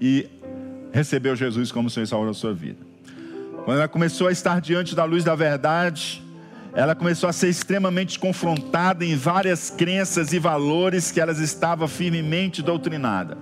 e 0.00 0.28
recebeu 0.92 1.34
Jesus 1.34 1.72
como 1.72 1.90
Senhor 1.90 2.04
e 2.04 2.06
Salvador 2.06 2.32
da 2.32 2.38
sua 2.38 2.54
vida. 2.54 2.78
Quando 3.64 3.78
ela 3.78 3.88
começou 3.88 4.28
a 4.28 4.32
estar 4.32 4.60
diante 4.60 4.94
da 4.94 5.02
luz 5.02 5.24
da 5.24 5.34
verdade, 5.34 6.22
ela 6.72 6.94
começou 6.94 7.28
a 7.28 7.32
ser 7.32 7.48
extremamente 7.48 8.16
confrontada 8.16 9.04
em 9.04 9.16
várias 9.16 9.70
crenças 9.70 10.32
e 10.32 10.38
valores 10.38 11.10
que 11.10 11.20
ela 11.20 11.32
estava 11.32 11.88
firmemente 11.88 12.62
doutrinada. 12.62 13.36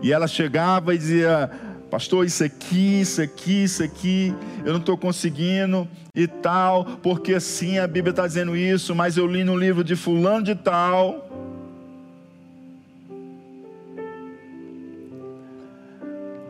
E 0.00 0.12
ela 0.12 0.28
chegava 0.28 0.94
e 0.94 0.98
dizia: 0.98 1.50
Pastor, 1.90 2.26
isso 2.26 2.44
aqui, 2.44 3.00
isso 3.00 3.22
aqui, 3.22 3.64
isso 3.64 3.82
aqui, 3.82 4.34
eu 4.62 4.72
não 4.72 4.80
estou 4.80 4.96
conseguindo 4.96 5.88
e 6.14 6.26
tal, 6.26 6.84
porque 7.02 7.32
assim 7.32 7.78
a 7.78 7.86
Bíblia 7.86 8.10
está 8.10 8.26
dizendo 8.26 8.54
isso, 8.54 8.94
mas 8.94 9.16
eu 9.16 9.26
li 9.26 9.42
no 9.42 9.56
livro 9.56 9.82
de 9.82 9.96
Fulano 9.96 10.42
de 10.42 10.54
Tal. 10.54 11.26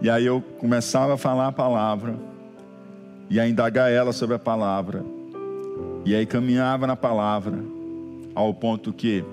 E 0.03 0.11
aí 0.11 0.27
eu 0.27 0.41
começava 0.59 1.15
a 1.15 1.17
falar 1.17 1.49
a 1.49 1.53
palavra, 1.53 2.17
e 3.31 3.39
a 3.39 3.47
indagar 3.47 3.93
ela 3.93 4.13
sobre 4.13 4.35
a 4.35 4.39
palavra, 4.41 5.05
e 6.05 6.17
aí 6.17 6.27
caminhava 6.27 6.85
na 6.85 6.97
palavra, 6.97 7.59
ao 8.35 8.53
ponto 8.53 8.93
que 8.93 9.25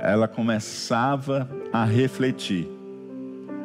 ela 0.00 0.28
começava 0.28 1.48
a 1.72 1.84
refletir 1.84 2.68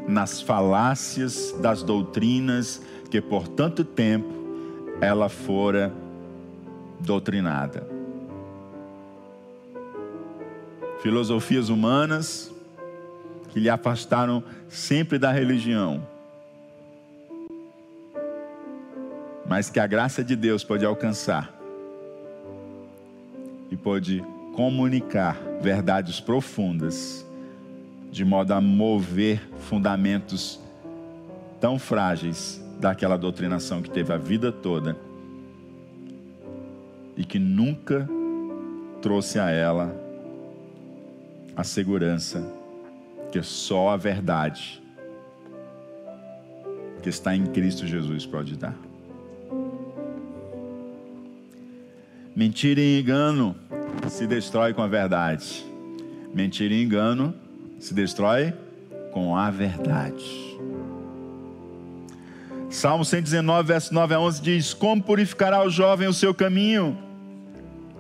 nas 0.08 0.42
falácias 0.42 1.54
das 1.62 1.84
doutrinas 1.84 2.82
que 3.12 3.22
por 3.22 3.48
tanto 3.48 3.84
tempo 3.84 4.34
ela 5.02 5.28
fora 5.28 5.94
doutrinada. 7.00 7.86
Filosofias 11.02 11.70
humanas 11.70 12.52
que 13.50 13.60
lhe 13.60 13.70
afastaram 13.70 14.44
sempre 14.68 15.20
da 15.20 15.32
religião, 15.32 16.06
mas 19.46 19.70
que 19.70 19.80
a 19.80 19.88
graça 19.88 20.24
de 20.24 20.36
Deus 20.36 20.64
pode 20.64 20.86
alcançar 20.86 21.54
e 23.70 23.78
pode 23.78 24.24
comunicar 24.56 25.38
verdades 25.62 26.20
profundas 26.20 27.27
de 28.12 28.24
modo 28.24 28.54
a 28.54 28.62
mover 28.62 29.42
fundamentos 29.60 30.60
tão 31.60 31.78
frágeis 31.78 32.64
daquela 32.80 33.18
doutrinação 33.18 33.82
que 33.82 33.90
teve 33.90 34.14
a 34.14 34.18
vida 34.18 34.52
toda 34.52 34.98
e 37.16 37.26
que 37.26 37.40
nunca 37.40 38.08
trouxe 39.02 39.40
a 39.40 39.50
ela 39.50 39.96
a 41.56 41.64
segurança 41.64 42.54
que 43.32 43.42
só 43.42 43.90
a 43.90 43.98
verdade 43.98 44.82
que 47.02 47.10
está 47.10 47.36
em 47.36 47.46
Cristo 47.48 47.86
Jesus 47.88 48.26
pode 48.26 48.56
dar. 48.56 48.76
Mentira 52.36 52.80
e 52.80 53.02
engano 53.02 53.56
se 54.10 54.28
destrói 54.28 54.74
com 54.74 54.82
a 54.82 54.88
verdade. 54.88 55.66
Mentira 56.34 56.74
e 56.74 56.84
engano 56.84 57.34
se 57.80 57.94
destrói 57.94 58.54
com 59.12 59.36
a 59.36 59.50
verdade. 59.50 60.48
Salmo 62.70 63.06
119, 63.06 63.68
verso 63.68 63.94
9 63.94 64.14
a 64.14 64.20
11 64.20 64.42
diz: 64.42 64.74
Como 64.74 65.02
purificará 65.02 65.64
o 65.66 65.70
jovem 65.70 66.08
o 66.08 66.14
seu 66.14 66.34
caminho? 66.34 66.98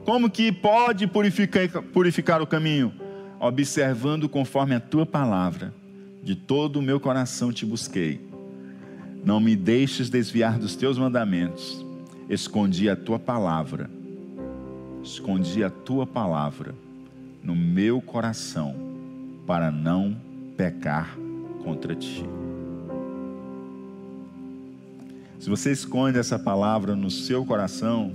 Como 0.04 0.30
que 0.30 0.52
pode 0.52 1.08
purificar, 1.08 1.82
purificar 1.94 2.42
o 2.42 2.48
caminho? 2.48 2.94
Observando 3.40 4.28
conforme 4.28 4.76
a 4.76 4.80
tua 4.80 5.06
palavra, 5.06 5.74
de 6.24 6.36
todo 6.36 6.80
o 6.80 6.82
meu 6.82 7.00
coração 7.00 7.52
te 7.52 7.66
busquei. 7.66 8.22
Não 9.24 9.40
me 9.40 9.56
deixes 9.56 10.10
desviar 10.10 10.58
dos 10.58 10.76
teus 10.76 10.98
mandamentos. 10.98 11.86
Escondi 12.30 12.90
a 12.90 12.96
tua 12.96 13.18
palavra, 13.18 13.90
escondi 15.02 15.64
a 15.64 15.70
tua 15.70 16.06
palavra 16.06 16.76
no 17.42 17.56
meu 17.56 18.02
coração 18.02 18.87
para 19.48 19.72
não 19.72 20.16
pecar 20.58 21.18
contra 21.64 21.96
ti. 21.96 22.26
Se 25.40 25.50
você 25.50 25.72
esconde 25.72 26.20
essa 26.20 26.38
palavra 26.38 26.94
no 26.96 27.10
seu 27.10 27.46
coração, 27.46 28.14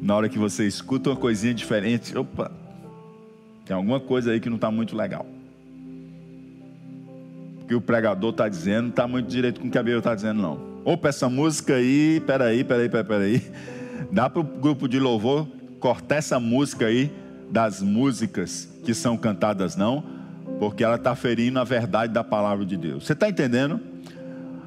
na 0.00 0.16
hora 0.16 0.28
que 0.28 0.38
você 0.38 0.66
escuta 0.66 1.10
uma 1.10 1.16
coisinha 1.16 1.52
diferente, 1.52 2.16
opa, 2.16 2.50
tem 3.66 3.76
alguma 3.76 4.00
coisa 4.00 4.30
aí 4.30 4.40
que 4.40 4.48
não 4.48 4.56
está 4.56 4.70
muito 4.70 4.96
legal. 4.96 5.26
Que 7.66 7.74
o 7.74 7.80
pregador 7.82 8.30
está 8.30 8.48
dizendo 8.48 8.84
não 8.84 8.90
está 8.90 9.06
muito 9.06 9.28
direito 9.28 9.60
com 9.60 9.68
o 9.68 9.70
que 9.70 9.76
a 9.76 9.82
Bíblia 9.82 9.98
está 9.98 10.14
dizendo, 10.14 10.40
não. 10.40 10.58
Opa, 10.84 11.10
essa 11.10 11.28
música 11.28 11.74
aí, 11.74 12.22
peraí, 12.26 12.64
peraí, 12.64 12.88
peraí, 12.88 13.04
peraí. 13.04 13.42
Dá 14.10 14.30
para 14.30 14.40
o 14.40 14.44
grupo 14.44 14.88
de 14.88 14.98
louvor 14.98 15.46
cortar 15.78 16.16
essa 16.16 16.40
música 16.40 16.86
aí 16.86 17.12
das 17.50 17.82
músicas 17.82 18.66
que 18.84 18.94
são 18.94 19.18
cantadas, 19.18 19.76
não? 19.76 20.17
Porque 20.58 20.82
ela 20.82 20.96
está 20.96 21.14
ferindo 21.14 21.58
a 21.58 21.64
verdade 21.64 22.12
da 22.12 22.24
palavra 22.24 22.64
de 22.64 22.76
Deus. 22.76 23.06
Você 23.06 23.12
está 23.12 23.28
entendendo? 23.28 23.80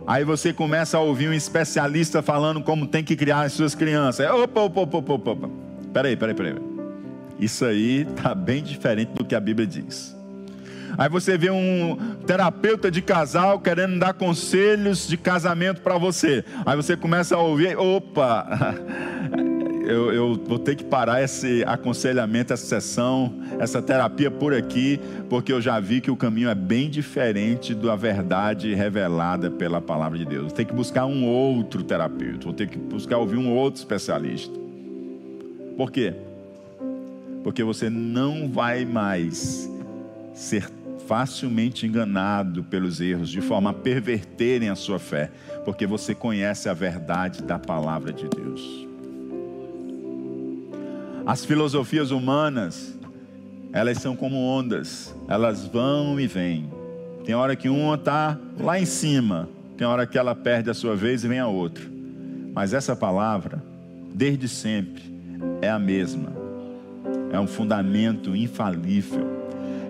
Aí 0.07 0.23
você 0.23 0.51
começa 0.51 0.97
a 0.97 1.01
ouvir 1.01 1.29
um 1.29 1.33
especialista 1.33 2.21
falando 2.21 2.61
como 2.61 2.87
tem 2.87 3.03
que 3.03 3.15
criar 3.15 3.41
as 3.41 3.53
suas 3.53 3.75
crianças. 3.75 4.29
Opa, 4.29 4.61
opa, 4.61 4.81
opa, 4.81 4.97
opa, 4.97 5.31
opa. 5.31 5.49
Peraí, 5.93 6.15
peraí, 6.15 6.33
peraí. 6.33 6.55
Isso 7.39 7.65
aí 7.65 8.01
está 8.01 8.33
bem 8.33 8.63
diferente 8.63 9.13
do 9.13 9.25
que 9.25 9.35
a 9.35 9.39
Bíblia 9.39 9.67
diz. 9.67 10.15
Aí 10.97 11.09
você 11.09 11.37
vê 11.37 11.49
um 11.49 11.97
terapeuta 12.25 12.91
de 12.91 13.01
casal 13.01 13.59
querendo 13.59 13.97
dar 13.97 14.13
conselhos 14.13 15.07
de 15.07 15.17
casamento 15.17 15.81
para 15.81 15.97
você. 15.97 16.43
Aí 16.65 16.75
você 16.75 16.97
começa 16.97 17.35
a 17.35 17.39
ouvir, 17.39 17.77
opa, 17.77 18.75
eu, 19.91 20.13
eu, 20.13 20.33
vou 20.35 20.57
ter 20.57 20.75
que 20.75 20.83
parar 20.83 21.21
esse 21.21 21.63
aconselhamento, 21.65 22.53
essa 22.53 22.65
sessão, 22.65 23.33
essa 23.59 23.81
terapia 23.81 24.31
por 24.31 24.53
aqui, 24.53 24.99
porque 25.29 25.51
eu 25.51 25.61
já 25.61 25.79
vi 25.79 26.01
que 26.01 26.09
o 26.09 26.15
caminho 26.15 26.49
é 26.49 26.55
bem 26.55 26.89
diferente 26.89 27.75
da 27.75 27.95
verdade 27.95 28.73
revelada 28.73 29.51
pela 29.51 29.81
palavra 29.81 30.17
de 30.17 30.25
Deus. 30.25 30.43
Vou 30.43 30.51
ter 30.51 30.65
que 30.65 30.73
buscar 30.73 31.05
um 31.05 31.25
outro 31.25 31.83
terapeuta, 31.83 32.45
vou 32.45 32.53
ter 32.53 32.67
que 32.67 32.77
buscar 32.77 33.17
ouvir 33.17 33.37
um 33.37 33.53
outro 33.53 33.79
especialista. 33.79 34.57
Por 35.75 35.91
quê? 35.91 36.13
Porque 37.43 37.63
você 37.63 37.89
não 37.89 38.49
vai 38.49 38.85
mais 38.85 39.69
ser 40.33 40.69
facilmente 41.07 41.85
enganado 41.85 42.63
pelos 42.63 43.01
erros, 43.01 43.29
de 43.29 43.41
forma 43.41 43.71
a 43.71 43.73
perverterem 43.73 44.69
a 44.69 44.75
sua 44.75 44.99
fé, 44.99 45.29
porque 45.65 45.85
você 45.85 46.15
conhece 46.15 46.69
a 46.69 46.73
verdade 46.73 47.41
da 47.41 47.59
palavra 47.59 48.13
de 48.13 48.29
Deus. 48.29 48.90
As 51.25 51.45
filosofias 51.45 52.11
humanas, 52.11 52.97
elas 53.71 53.99
são 53.99 54.15
como 54.15 54.37
ondas, 54.37 55.15
elas 55.27 55.65
vão 55.65 56.19
e 56.19 56.27
vêm. 56.27 56.69
Tem 57.23 57.35
hora 57.35 57.55
que 57.55 57.69
uma 57.69 57.95
está 57.95 58.37
lá 58.59 58.79
em 58.79 58.85
cima, 58.85 59.47
tem 59.77 59.85
hora 59.85 60.07
que 60.07 60.17
ela 60.17 60.33
perde 60.33 60.69
a 60.69 60.73
sua 60.73 60.95
vez 60.95 61.23
e 61.23 61.27
vem 61.27 61.39
a 61.39 61.47
outra. 61.47 61.85
Mas 62.53 62.73
essa 62.73 62.95
palavra, 62.95 63.63
desde 64.13 64.47
sempre, 64.47 65.03
é 65.61 65.69
a 65.69 65.79
mesma. 65.79 66.33
É 67.31 67.39
um 67.39 67.47
fundamento 67.47 68.35
infalível. 68.35 69.25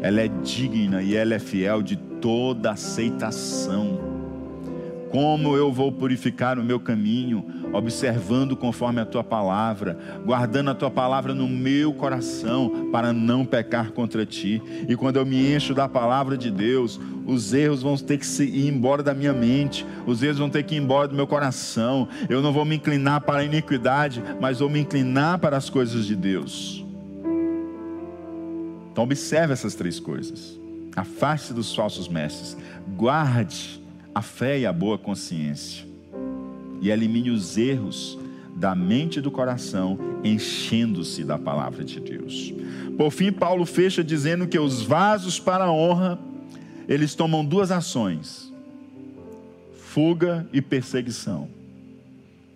Ela 0.02 0.22
é 0.22 0.28
digna 0.28 1.02
e 1.02 1.16
ela 1.16 1.34
é 1.34 1.40
fiel 1.40 1.82
de 1.82 1.96
toda 1.96 2.72
aceitação. 2.72 4.00
Como 5.10 5.56
eu 5.56 5.72
vou 5.72 5.92
purificar 5.92 6.60
o 6.60 6.64
meu 6.64 6.80
caminho? 6.80 7.61
Observando 7.74 8.56
conforme 8.56 9.00
a 9.00 9.06
tua 9.06 9.24
palavra, 9.24 9.98
guardando 10.26 10.72
a 10.72 10.76
tua 10.76 10.92
palavra 10.92 11.34
no 11.34 11.48
meu 11.48 11.94
coração, 11.94 12.90
para 12.92 13.14
não 13.14 13.46
pecar 13.46 13.92
contra 13.92 14.26
ti. 14.26 14.62
E 14.88 14.96
quando 14.96 15.18
eu 15.18 15.26
me 15.26 15.56
encho 15.56 15.74
da 15.74 15.88
palavra 15.88 16.38
de 16.38 16.52
Deus, 16.52 17.00
os 17.26 17.54
erros 17.54 17.82
vão 17.82 17.96
ter 17.96 18.18
que 18.18 18.44
ir 18.44 18.68
embora 18.68 19.02
da 19.02 19.14
minha 19.14 19.34
mente, 19.34 19.86
os 20.06 20.22
erros 20.22 20.38
vão 20.38 20.50
ter 20.50 20.64
que 20.64 20.76
ir 20.76 20.80
embora 20.80 21.08
do 21.08 21.16
meu 21.16 21.28
coração. 21.28 22.08
Eu 22.30 22.42
não 22.42 22.52
vou 22.52 22.66
me 22.66 22.76
inclinar 22.76 23.22
para 23.22 23.40
a 23.40 23.44
iniquidade, 23.44 24.22
mas 24.40 24.60
vou 24.60 24.70
me 24.70 24.80
inclinar 24.80 25.40
para 25.40 25.56
as 25.56 25.70
coisas 25.70 26.06
de 26.06 26.16
Deus. 26.16 26.86
Então, 28.92 29.06
observe 29.06 29.54
essas 29.54 29.74
três 29.74 30.00
coisas. 30.00 30.60
Afaste 30.96 31.54
dos 31.54 31.74
falsos 31.74 32.10
mestres, 32.10 32.58
guarde 32.98 33.82
a 34.14 34.22
fé 34.22 34.60
e 34.60 34.66
a 34.66 34.74
boa 34.74 34.98
consciência, 34.98 35.86
e 36.82 36.90
elimine 36.90 37.30
os 37.30 37.58
erros 37.58 38.18
da 38.56 38.76
mente 38.76 39.20
e 39.20 39.22
do 39.22 39.32
coração, 39.32 39.98
enchendo-se 40.24 41.24
da 41.24 41.38
palavra 41.38 41.86
de 41.86 42.00
Deus. 42.00 42.54
Por 42.98 43.12
fim, 43.12 43.32
Paulo 43.32 43.66
fecha 43.66 44.04
dizendo 44.04 44.48
que 44.48 44.60
os 44.60 44.82
vasos 44.82 45.40
para 45.40 45.66
a 45.66 45.72
honra, 45.72 46.20
eles 46.90 47.16
tomam 47.16 47.46
duas 47.46 47.72
ações: 47.72 48.52
fuga 49.74 50.46
e 50.52 50.62
perseguição. 50.62 51.48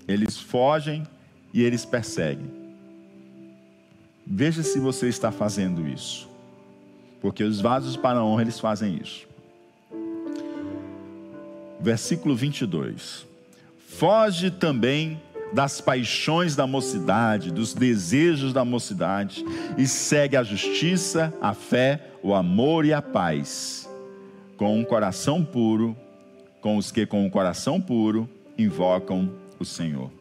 Eles 0.07 0.37
fogem 0.37 1.07
e 1.53 1.63
eles 1.63 1.85
perseguem. 1.85 2.51
Veja 4.27 4.63
se 4.63 4.79
você 4.79 5.07
está 5.07 5.31
fazendo 5.31 5.87
isso. 5.87 6.27
Porque 7.21 7.43
os 7.43 7.61
vasos 7.61 7.95
para 7.95 8.19
a 8.19 8.25
honra, 8.25 8.41
eles 8.41 8.59
fazem 8.59 8.99
isso 9.01 9.25
versículo 11.85 12.35
22. 12.35 13.27
Foge 13.85 14.51
também 14.51 15.21
das 15.53 15.79
paixões 15.79 16.55
da 16.55 16.67
mocidade, 16.67 17.51
dos 17.51 17.73
desejos 17.73 18.51
da 18.51 18.65
mocidade, 18.65 19.45
e 19.77 19.87
segue 19.87 20.35
a 20.35 20.43
justiça, 20.43 21.33
a 21.41 21.53
fé, 21.53 22.01
o 22.21 22.33
amor 22.33 22.83
e 22.83 22.91
a 22.91 23.01
paz, 23.01 23.89
com 24.57 24.77
um 24.77 24.83
coração 24.83 25.45
puro, 25.45 25.95
com 26.59 26.77
os 26.77 26.91
que 26.91 27.05
com 27.05 27.25
um 27.25 27.29
coração 27.29 27.79
puro 27.79 28.29
invocam 28.57 29.31
o 29.59 29.63
Senhor. 29.63 30.11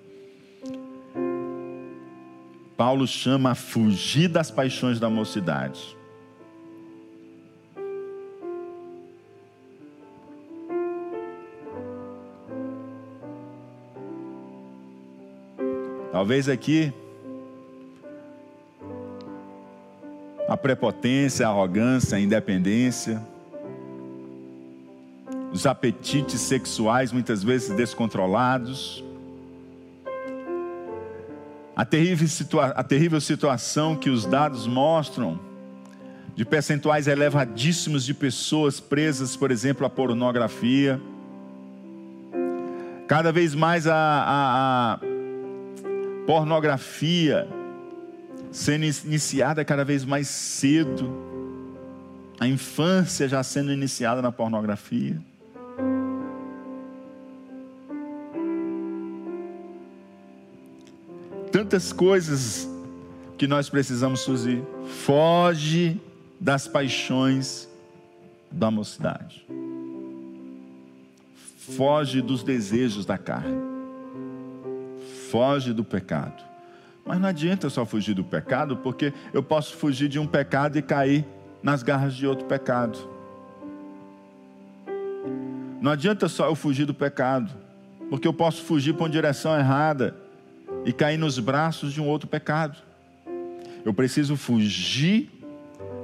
Paulo 2.76 3.06
chama 3.06 3.52
a 3.52 3.54
fugir 3.54 4.28
das 4.28 4.50
paixões 4.50 5.00
da 5.00 5.08
mocidade. 5.08 5.96
Talvez 16.24 16.48
aqui 16.48 16.90
a 20.48 20.56
prepotência, 20.56 21.46
a 21.46 21.50
arrogância, 21.50 22.16
a 22.16 22.18
independência, 22.18 23.20
os 25.52 25.66
apetites 25.66 26.40
sexuais 26.40 27.12
muitas 27.12 27.44
vezes 27.44 27.76
descontrolados, 27.76 29.04
a 31.76 31.84
terrível, 31.84 32.26
situa 32.26 32.68
a 32.68 32.82
terrível 32.82 33.20
situação 33.20 33.94
que 33.94 34.08
os 34.08 34.24
dados 34.24 34.66
mostram 34.66 35.38
de 36.34 36.42
percentuais 36.46 37.06
elevadíssimos 37.06 38.02
de 38.02 38.14
pessoas 38.14 38.80
presas, 38.80 39.36
por 39.36 39.50
exemplo, 39.50 39.84
à 39.84 39.90
pornografia. 39.90 40.98
Cada 43.06 43.30
vez 43.30 43.54
mais 43.54 43.86
a, 43.86 43.94
a, 43.94 44.94
a 44.94 45.13
pornografia 46.26 47.46
sendo 48.50 48.84
iniciada 48.84 49.64
cada 49.64 49.84
vez 49.84 50.04
mais 50.04 50.28
cedo, 50.28 51.10
a 52.38 52.46
infância 52.46 53.28
já 53.28 53.42
sendo 53.42 53.72
iniciada 53.72 54.22
na 54.22 54.30
pornografia. 54.30 55.20
Tantas 61.50 61.92
coisas 61.92 62.68
que 63.36 63.46
nós 63.46 63.68
precisamos 63.68 64.24
fugir. 64.24 64.62
Foge 65.04 66.00
das 66.40 66.66
paixões 66.68 67.68
da 68.50 68.70
mocidade. 68.70 69.44
Foge 71.76 72.20
dos 72.20 72.42
desejos 72.42 73.04
da 73.04 73.18
carne 73.18 73.73
foge 75.30 75.72
do 75.72 75.84
pecado. 75.84 76.42
Mas 77.04 77.20
não 77.20 77.28
adianta 77.28 77.68
só 77.68 77.84
fugir 77.84 78.14
do 78.14 78.24
pecado, 78.24 78.78
porque 78.78 79.12
eu 79.32 79.42
posso 79.42 79.74
fugir 79.76 80.08
de 80.08 80.18
um 80.18 80.26
pecado 80.26 80.78
e 80.78 80.82
cair 80.82 81.24
nas 81.62 81.82
garras 81.82 82.14
de 82.14 82.26
outro 82.26 82.46
pecado. 82.46 82.98
Não 85.80 85.90
adianta 85.90 86.28
só 86.28 86.46
eu 86.46 86.54
fugir 86.54 86.86
do 86.86 86.94
pecado, 86.94 87.50
porque 88.08 88.26
eu 88.26 88.32
posso 88.32 88.62
fugir 88.62 88.94
para 88.94 89.04
uma 89.04 89.10
direção 89.10 89.58
errada 89.58 90.16
e 90.84 90.92
cair 90.92 91.18
nos 91.18 91.38
braços 91.38 91.92
de 91.92 92.00
um 92.00 92.06
outro 92.06 92.26
pecado. 92.26 92.78
Eu 93.84 93.92
preciso 93.92 94.36
fugir 94.36 95.30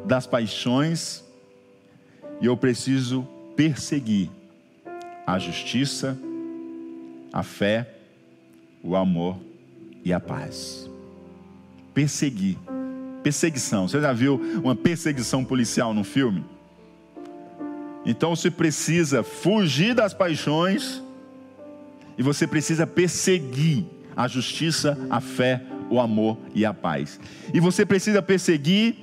das 0.05 0.27
paixões 0.27 1.25
e 2.41 2.47
eu 2.47 2.57
preciso 2.57 3.27
perseguir 3.57 4.31
a 5.27 5.39
justiça, 5.39 6.19
a 7.33 7.43
fé 7.43 8.00
o 8.83 8.97
amor 8.97 9.37
e 10.05 10.13
a 10.13 10.21
paz. 10.21 10.89
Perseguir. 11.95 12.57
Perseguição. 13.23 13.87
Você 13.87 14.01
já 14.01 14.13
viu 14.13 14.41
uma 14.63 14.75
perseguição 14.75 15.45
policial 15.45 15.93
no 15.93 16.05
filme? 16.05 16.45
Então 18.05 18.35
você 18.35 18.51
precisa 18.51 19.23
fugir 19.23 19.95
das 19.95 20.15
paixões 20.15 21.03
e 22.17 22.23
você 22.23 22.47
precisa 22.47 22.87
perseguir 22.87 23.85
a 24.17 24.27
justiça, 24.27 24.99
a 25.11 25.21
fé, 25.21 25.63
o 25.91 26.01
amor 26.01 26.39
e 26.55 26.65
a 26.65 26.73
paz. 26.73 27.21
E 27.53 27.61
você 27.61 27.85
precisa 27.85 28.23
perseguir 28.23 28.97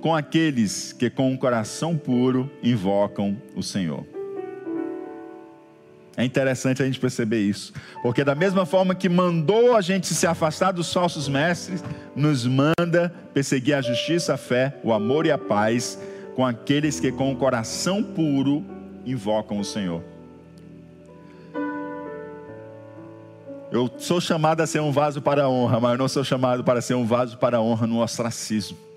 com 0.00 0.14
aqueles 0.14 0.92
que 0.92 1.10
com 1.10 1.32
um 1.32 1.36
coração 1.36 1.96
puro 1.96 2.50
invocam 2.62 3.36
o 3.56 3.62
Senhor. 3.62 4.17
É 6.18 6.24
interessante 6.24 6.82
a 6.82 6.84
gente 6.84 6.98
perceber 6.98 7.38
isso, 7.38 7.72
porque 8.02 8.24
da 8.24 8.34
mesma 8.34 8.66
forma 8.66 8.92
que 8.92 9.08
mandou 9.08 9.76
a 9.76 9.80
gente 9.80 10.08
se 10.08 10.26
afastar 10.26 10.72
dos 10.72 10.92
falsos 10.92 11.28
mestres, 11.28 11.84
nos 12.16 12.44
manda 12.44 13.14
perseguir 13.32 13.74
a 13.74 13.80
justiça, 13.80 14.34
a 14.34 14.36
fé, 14.36 14.74
o 14.82 14.92
amor 14.92 15.26
e 15.26 15.30
a 15.30 15.38
paz 15.38 15.96
com 16.34 16.44
aqueles 16.44 16.98
que 16.98 17.12
com 17.12 17.30
o 17.30 17.36
coração 17.36 18.02
puro 18.02 18.66
invocam 19.06 19.60
o 19.60 19.64
Senhor. 19.64 20.02
Eu 23.70 23.88
sou 23.98 24.20
chamado 24.20 24.60
a 24.60 24.66
ser 24.66 24.80
um 24.80 24.90
vaso 24.90 25.22
para 25.22 25.44
a 25.44 25.48
honra, 25.48 25.78
mas 25.78 25.92
eu 25.92 25.98
não 25.98 26.08
sou 26.08 26.24
chamado 26.24 26.64
para 26.64 26.80
ser 26.80 26.94
um 26.94 27.06
vaso 27.06 27.38
para 27.38 27.58
a 27.58 27.62
honra 27.62 27.86
no 27.86 28.02
ostracismo. 28.02 28.87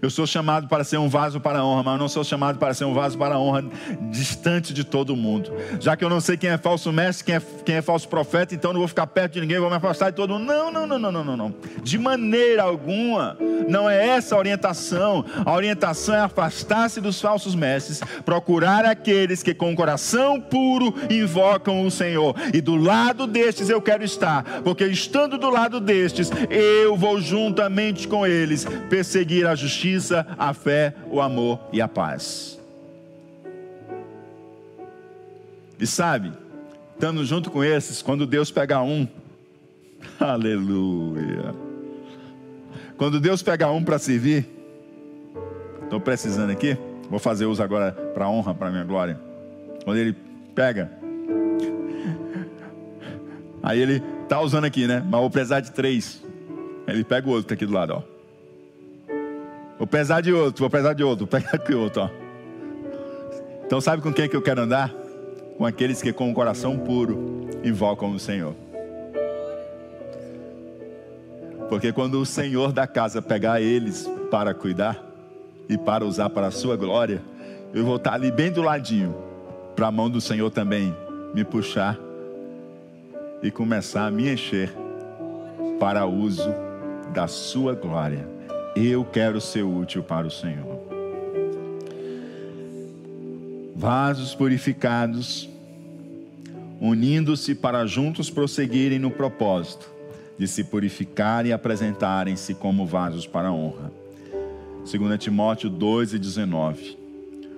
Eu 0.00 0.10
sou 0.10 0.26
chamado 0.26 0.68
para 0.68 0.84
ser 0.84 0.98
um 0.98 1.08
vaso 1.08 1.40
para 1.40 1.58
a 1.58 1.64
honra, 1.64 1.82
mas 1.82 1.92
eu 1.94 1.98
não 1.98 2.08
sou 2.08 2.22
chamado 2.22 2.58
para 2.58 2.72
ser 2.72 2.84
um 2.84 2.94
vaso 2.94 3.18
para 3.18 3.34
a 3.34 3.38
honra 3.38 3.64
distante 4.10 4.72
de 4.72 4.84
todo 4.84 5.16
mundo. 5.16 5.52
Já 5.80 5.96
que 5.96 6.04
eu 6.04 6.08
não 6.08 6.20
sei 6.20 6.36
quem 6.36 6.50
é 6.50 6.58
falso 6.58 6.92
mestre, 6.92 7.24
quem 7.24 7.34
é, 7.34 7.42
quem 7.64 7.74
é 7.76 7.82
falso 7.82 8.08
profeta, 8.08 8.54
então 8.54 8.72
não 8.72 8.80
vou 8.80 8.88
ficar 8.88 9.06
perto 9.06 9.34
de 9.34 9.40
ninguém, 9.40 9.58
vou 9.58 9.70
me 9.70 9.76
afastar 9.76 10.10
de 10.10 10.16
todo 10.16 10.34
mundo. 10.34 10.44
Não, 10.44 10.70
não, 10.70 10.86
não, 10.86 10.98
não, 10.98 11.12
não, 11.12 11.24
não, 11.24 11.36
não. 11.36 11.54
De 11.82 11.98
maneira 11.98 12.62
alguma, 12.62 13.36
não 13.68 13.88
é 13.90 14.08
essa 14.08 14.34
a 14.34 14.38
orientação. 14.38 15.24
A 15.44 15.52
orientação 15.52 16.14
é 16.14 16.20
afastar-se 16.20 17.00
dos 17.00 17.20
falsos 17.20 17.54
mestres, 17.54 18.00
procurar 18.24 18.84
aqueles 18.84 19.42
que 19.42 19.54
com 19.54 19.72
o 19.72 19.76
coração 19.76 20.40
puro 20.40 20.94
invocam 21.10 21.84
o 21.84 21.90
Senhor. 21.90 22.34
E 22.52 22.60
do 22.60 22.76
lado 22.76 23.26
destes 23.26 23.68
eu 23.68 23.82
quero 23.82 24.04
estar, 24.04 24.62
porque 24.62 24.84
estando 24.86 25.38
do 25.38 25.50
lado 25.50 25.80
destes, 25.80 26.30
eu 26.50 26.96
vou 26.96 27.20
juntamente 27.20 28.06
com 28.06 28.26
eles 28.26 28.66
perseguir 28.88 29.46
a 29.46 29.54
justiça 29.54 29.87
justiça, 29.88 30.26
a 30.38 30.52
fé, 30.52 30.94
o 31.10 31.20
amor 31.20 31.60
e 31.72 31.80
a 31.80 31.88
paz. 31.88 32.58
E 35.78 35.86
sabe, 35.86 36.32
estando 36.94 37.24
junto 37.24 37.50
com 37.50 37.62
esses, 37.62 38.02
quando 38.02 38.26
Deus 38.26 38.50
pega 38.50 38.82
um, 38.82 39.06
aleluia. 40.18 41.54
Quando 42.96 43.20
Deus 43.20 43.42
pega 43.42 43.70
um 43.70 43.82
para 43.82 43.98
servir, 43.98 44.48
estou 45.84 46.00
precisando 46.00 46.50
aqui, 46.50 46.76
vou 47.08 47.20
fazer 47.20 47.46
uso 47.46 47.62
agora 47.62 47.92
para 47.92 48.28
honra, 48.28 48.54
para 48.54 48.70
minha 48.70 48.84
glória. 48.84 49.20
Quando 49.84 49.98
ele 49.98 50.16
pega, 50.54 50.90
aí 53.62 53.80
ele 53.80 54.02
está 54.24 54.40
usando 54.40 54.64
aqui, 54.64 54.86
né? 54.86 55.00
Mas 55.08 55.20
vou 55.20 55.30
precisar 55.30 55.60
de 55.60 55.70
três. 55.70 56.22
Ele 56.88 57.04
pega 57.04 57.28
o 57.28 57.30
outro 57.30 57.54
aqui 57.54 57.64
do 57.64 57.72
lado, 57.72 57.94
ó. 57.94 58.17
Vou 59.78 59.86
pesar 59.86 60.20
de 60.20 60.32
outro, 60.32 60.60
vou 60.60 60.70
pesar 60.70 60.92
de 60.92 61.04
outro, 61.04 61.24
vou 61.24 61.40
pegar 61.40 61.54
aqui 61.54 61.72
outro, 61.72 62.02
ó. 62.02 62.10
Então 63.64 63.80
sabe 63.80 64.02
com 64.02 64.12
quem 64.12 64.28
que 64.28 64.34
eu 64.34 64.42
quero 64.42 64.62
andar? 64.62 64.92
Com 65.56 65.64
aqueles 65.64 66.02
que 66.02 66.12
com 66.12 66.30
o 66.30 66.34
coração 66.34 66.76
puro 66.76 67.48
invocam 67.62 68.10
o 68.10 68.18
Senhor. 68.18 68.54
Porque 71.68 71.92
quando 71.92 72.20
o 72.20 72.26
Senhor 72.26 72.72
da 72.72 72.86
casa 72.86 73.20
pegar 73.20 73.60
eles 73.60 74.10
para 74.30 74.54
cuidar 74.54 74.98
e 75.68 75.76
para 75.76 76.04
usar 76.04 76.30
para 76.30 76.46
a 76.46 76.50
sua 76.50 76.76
glória, 76.76 77.22
eu 77.74 77.84
vou 77.84 77.96
estar 77.96 78.14
ali 78.14 78.32
bem 78.32 78.50
do 78.50 78.62
ladinho, 78.62 79.14
para 79.76 79.88
a 79.88 79.92
mão 79.92 80.08
do 80.10 80.20
Senhor 80.20 80.50
também 80.50 80.96
me 81.34 81.44
puxar 81.44 81.96
e 83.42 83.50
começar 83.50 84.06
a 84.06 84.10
me 84.10 84.32
encher 84.32 84.74
para 85.78 86.06
uso 86.06 86.52
da 87.12 87.28
sua 87.28 87.74
glória. 87.74 88.37
Eu 88.80 89.04
quero 89.04 89.40
ser 89.40 89.64
útil 89.64 90.04
para 90.04 90.24
o 90.24 90.30
Senhor. 90.30 90.78
Vasos 93.74 94.36
purificados, 94.36 95.48
unindo-se 96.80 97.56
para 97.56 97.84
juntos 97.86 98.30
prosseguirem 98.30 99.00
no 99.00 99.10
propósito 99.10 99.90
de 100.38 100.46
se 100.46 100.62
purificarem 100.62 101.50
e 101.50 101.52
apresentarem-se 101.52 102.54
como 102.54 102.86
vasos 102.86 103.26
para 103.26 103.48
a 103.48 103.52
honra. 103.52 103.90
2 104.88 105.18
Timóteo 105.18 105.68
2 105.68 106.14
e 106.14 106.18
19. 106.20 106.96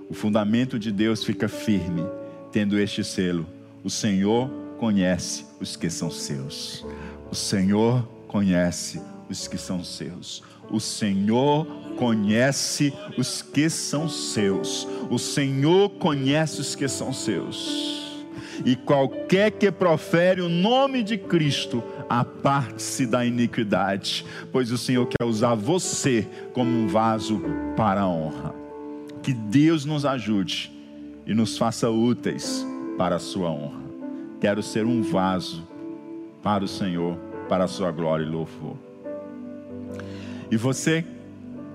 O 0.09 0.15
fundamento 0.15 0.79
de 0.79 0.91
Deus 0.91 1.23
fica 1.23 1.49
firme, 1.49 2.03
tendo 2.51 2.79
este 2.79 3.05
selo: 3.05 3.47
o 3.85 3.91
Senhor 3.91 4.49
conhece 4.79 5.45
os 5.61 5.77
que 5.77 5.91
são 5.91 6.11
seus. 6.11 6.83
O 7.31 7.35
Senhor 7.35 8.09
conhece 8.27 9.03
os 9.29 9.47
que 9.47 9.59
são 9.59 9.85
seus. 9.85 10.43
O 10.71 10.79
Senhor 10.79 11.67
conhece 11.97 12.93
os 13.19 13.43
que 13.43 13.69
são 13.69 14.09
seus. 14.09 14.87
O 15.11 15.19
Senhor 15.19 15.91
conhece 15.91 16.61
os 16.61 16.75
que 16.75 16.89
são 16.89 17.13
seus. 17.13 18.01
E 18.65 18.77
qualquer 18.77 19.51
que 19.53 19.71
profere 19.71 20.41
o 20.41 20.49
nome 20.49 21.03
de 21.03 21.17
Cristo, 21.17 21.83
aparte-se 22.09 23.07
da 23.07 23.25
iniquidade, 23.25 24.25
pois 24.53 24.71
o 24.71 24.79
Senhor 24.79 25.07
quer 25.07 25.25
usar 25.25 25.55
você 25.55 26.27
como 26.53 26.71
um 26.71 26.87
vaso 26.87 27.43
para 27.77 28.03
a 28.03 28.09
honra. 28.09 28.55
Que 29.23 29.33
Deus 29.33 29.85
nos 29.85 30.05
ajude 30.05 30.71
e 31.27 31.35
nos 31.35 31.57
faça 31.59 31.91
úteis 31.91 32.67
para 32.97 33.17
a 33.17 33.21
sua 33.21 33.51
honra. 33.51 33.81
Quero 34.41 34.63
ser 34.63 34.87
um 34.87 35.03
vaso 35.03 35.67
para 36.43 36.65
o 36.65 36.69
Senhor, 36.69 37.17
para 37.49 37.65
a 37.65 37.69
sua 37.69 37.91
glória 37.91 38.25
e 38.25 38.29
louvor. 38.29 38.90
E 40.51 40.57
você 40.57 41.05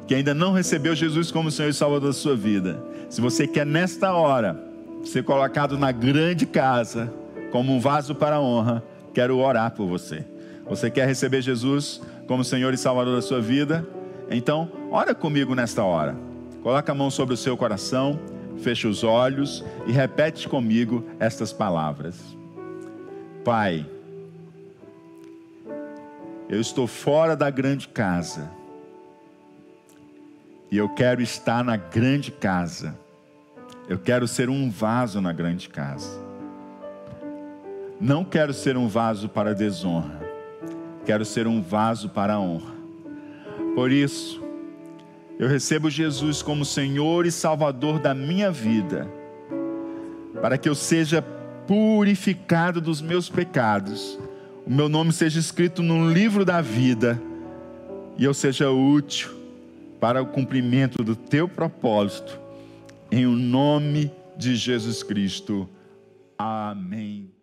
que 0.08 0.14
ainda 0.14 0.34
não 0.34 0.52
recebeu 0.52 0.94
Jesus 0.94 1.32
como 1.32 1.50
Senhor 1.50 1.70
e 1.70 1.74
Salvador 1.74 2.10
da 2.10 2.14
sua 2.14 2.36
vida, 2.36 2.84
se 3.10 3.22
você 3.22 3.48
quer 3.48 3.66
nesta 3.66 4.14
hora 4.14 4.60
ser 5.04 5.24
colocado 5.24 5.78
na 5.78 5.92
grande 5.92 6.46
casa 6.46 7.12
como 7.52 7.74
um 7.74 7.80
vaso 7.80 8.14
para 8.14 8.36
a 8.36 8.42
honra, 8.42 8.84
quero 9.14 9.38
orar 9.38 9.72
por 9.72 9.88
você. 9.88 10.26
Você 10.68 10.90
quer 10.90 11.08
receber 11.08 11.42
Jesus 11.42 12.02
como 12.28 12.44
Senhor 12.44 12.74
e 12.74 12.78
Salvador 12.78 13.16
da 13.16 13.22
sua 13.22 13.40
vida? 13.40 13.88
Então, 14.30 14.70
ora 14.92 15.16
comigo 15.16 15.56
nesta 15.56 15.84
hora. 15.84 16.16
Coloca 16.62 16.92
a 16.92 16.96
mão 16.96 17.10
sobre 17.10 17.34
o 17.36 17.38
seu 17.38 17.56
coração, 17.56 18.20
feche 18.58 18.88
os 18.88 19.04
olhos 19.04 19.64
e 19.86 19.92
repete 19.92 20.50
comigo 20.50 21.06
estas 21.20 21.54
palavras. 21.54 22.16
Pai, 23.44 23.86
eu 26.50 26.60
estou 26.60 26.88
fora 26.88 27.36
da 27.36 27.50
grande 27.50 27.88
casa 27.88 28.50
e 30.76 30.78
eu 30.78 30.90
quero 30.90 31.22
estar 31.22 31.64
na 31.64 31.78
grande 31.78 32.34
casa. 32.34 33.00
Eu 33.88 33.98
quero 33.98 34.28
ser 34.28 34.50
um 34.50 34.70
vaso 34.70 35.22
na 35.22 35.32
grande 35.32 35.70
casa. 35.70 36.22
Não 37.98 38.26
quero 38.26 38.54
ser 38.54 38.76
um 38.76 38.86
vaso 38.86 39.30
para 39.30 39.56
desonra. 39.56 40.20
Quero 41.06 41.24
ser 41.24 41.48
um 41.48 41.62
vaso 41.62 42.10
para 42.10 42.38
honra. 42.38 42.76
Por 43.74 43.90
isso, 43.90 44.44
eu 45.40 45.48
recebo 45.48 45.90
Jesus 45.90 46.42
como 46.42 46.66
Senhor 46.66 47.26
e 47.26 47.32
Salvador 47.32 47.98
da 47.98 48.14
minha 48.14 48.52
vida, 48.52 49.08
para 50.42 50.58
que 50.58 50.68
eu 50.68 50.76
seja 50.76 51.22
purificado 51.66 52.82
dos 52.82 53.02
meus 53.02 53.30
pecados, 53.30 54.20
o 54.68 54.74
meu 54.74 54.90
nome 54.90 55.14
seja 55.14 55.40
escrito 55.40 55.82
no 55.82 56.12
livro 56.12 56.44
da 56.44 56.60
vida 56.60 57.18
e 58.18 58.26
eu 58.26 58.34
seja 58.34 58.70
útil 58.70 59.45
para 60.06 60.22
o 60.22 60.28
cumprimento 60.28 61.04
do 61.04 61.16
teu 61.16 61.50
propósito, 61.50 62.40
em 63.12 63.26
o 63.26 63.32
nome 63.32 64.12
de 64.38 64.56
Jesus 64.56 65.02
Cristo. 65.02 65.68
Amém. 66.38 67.35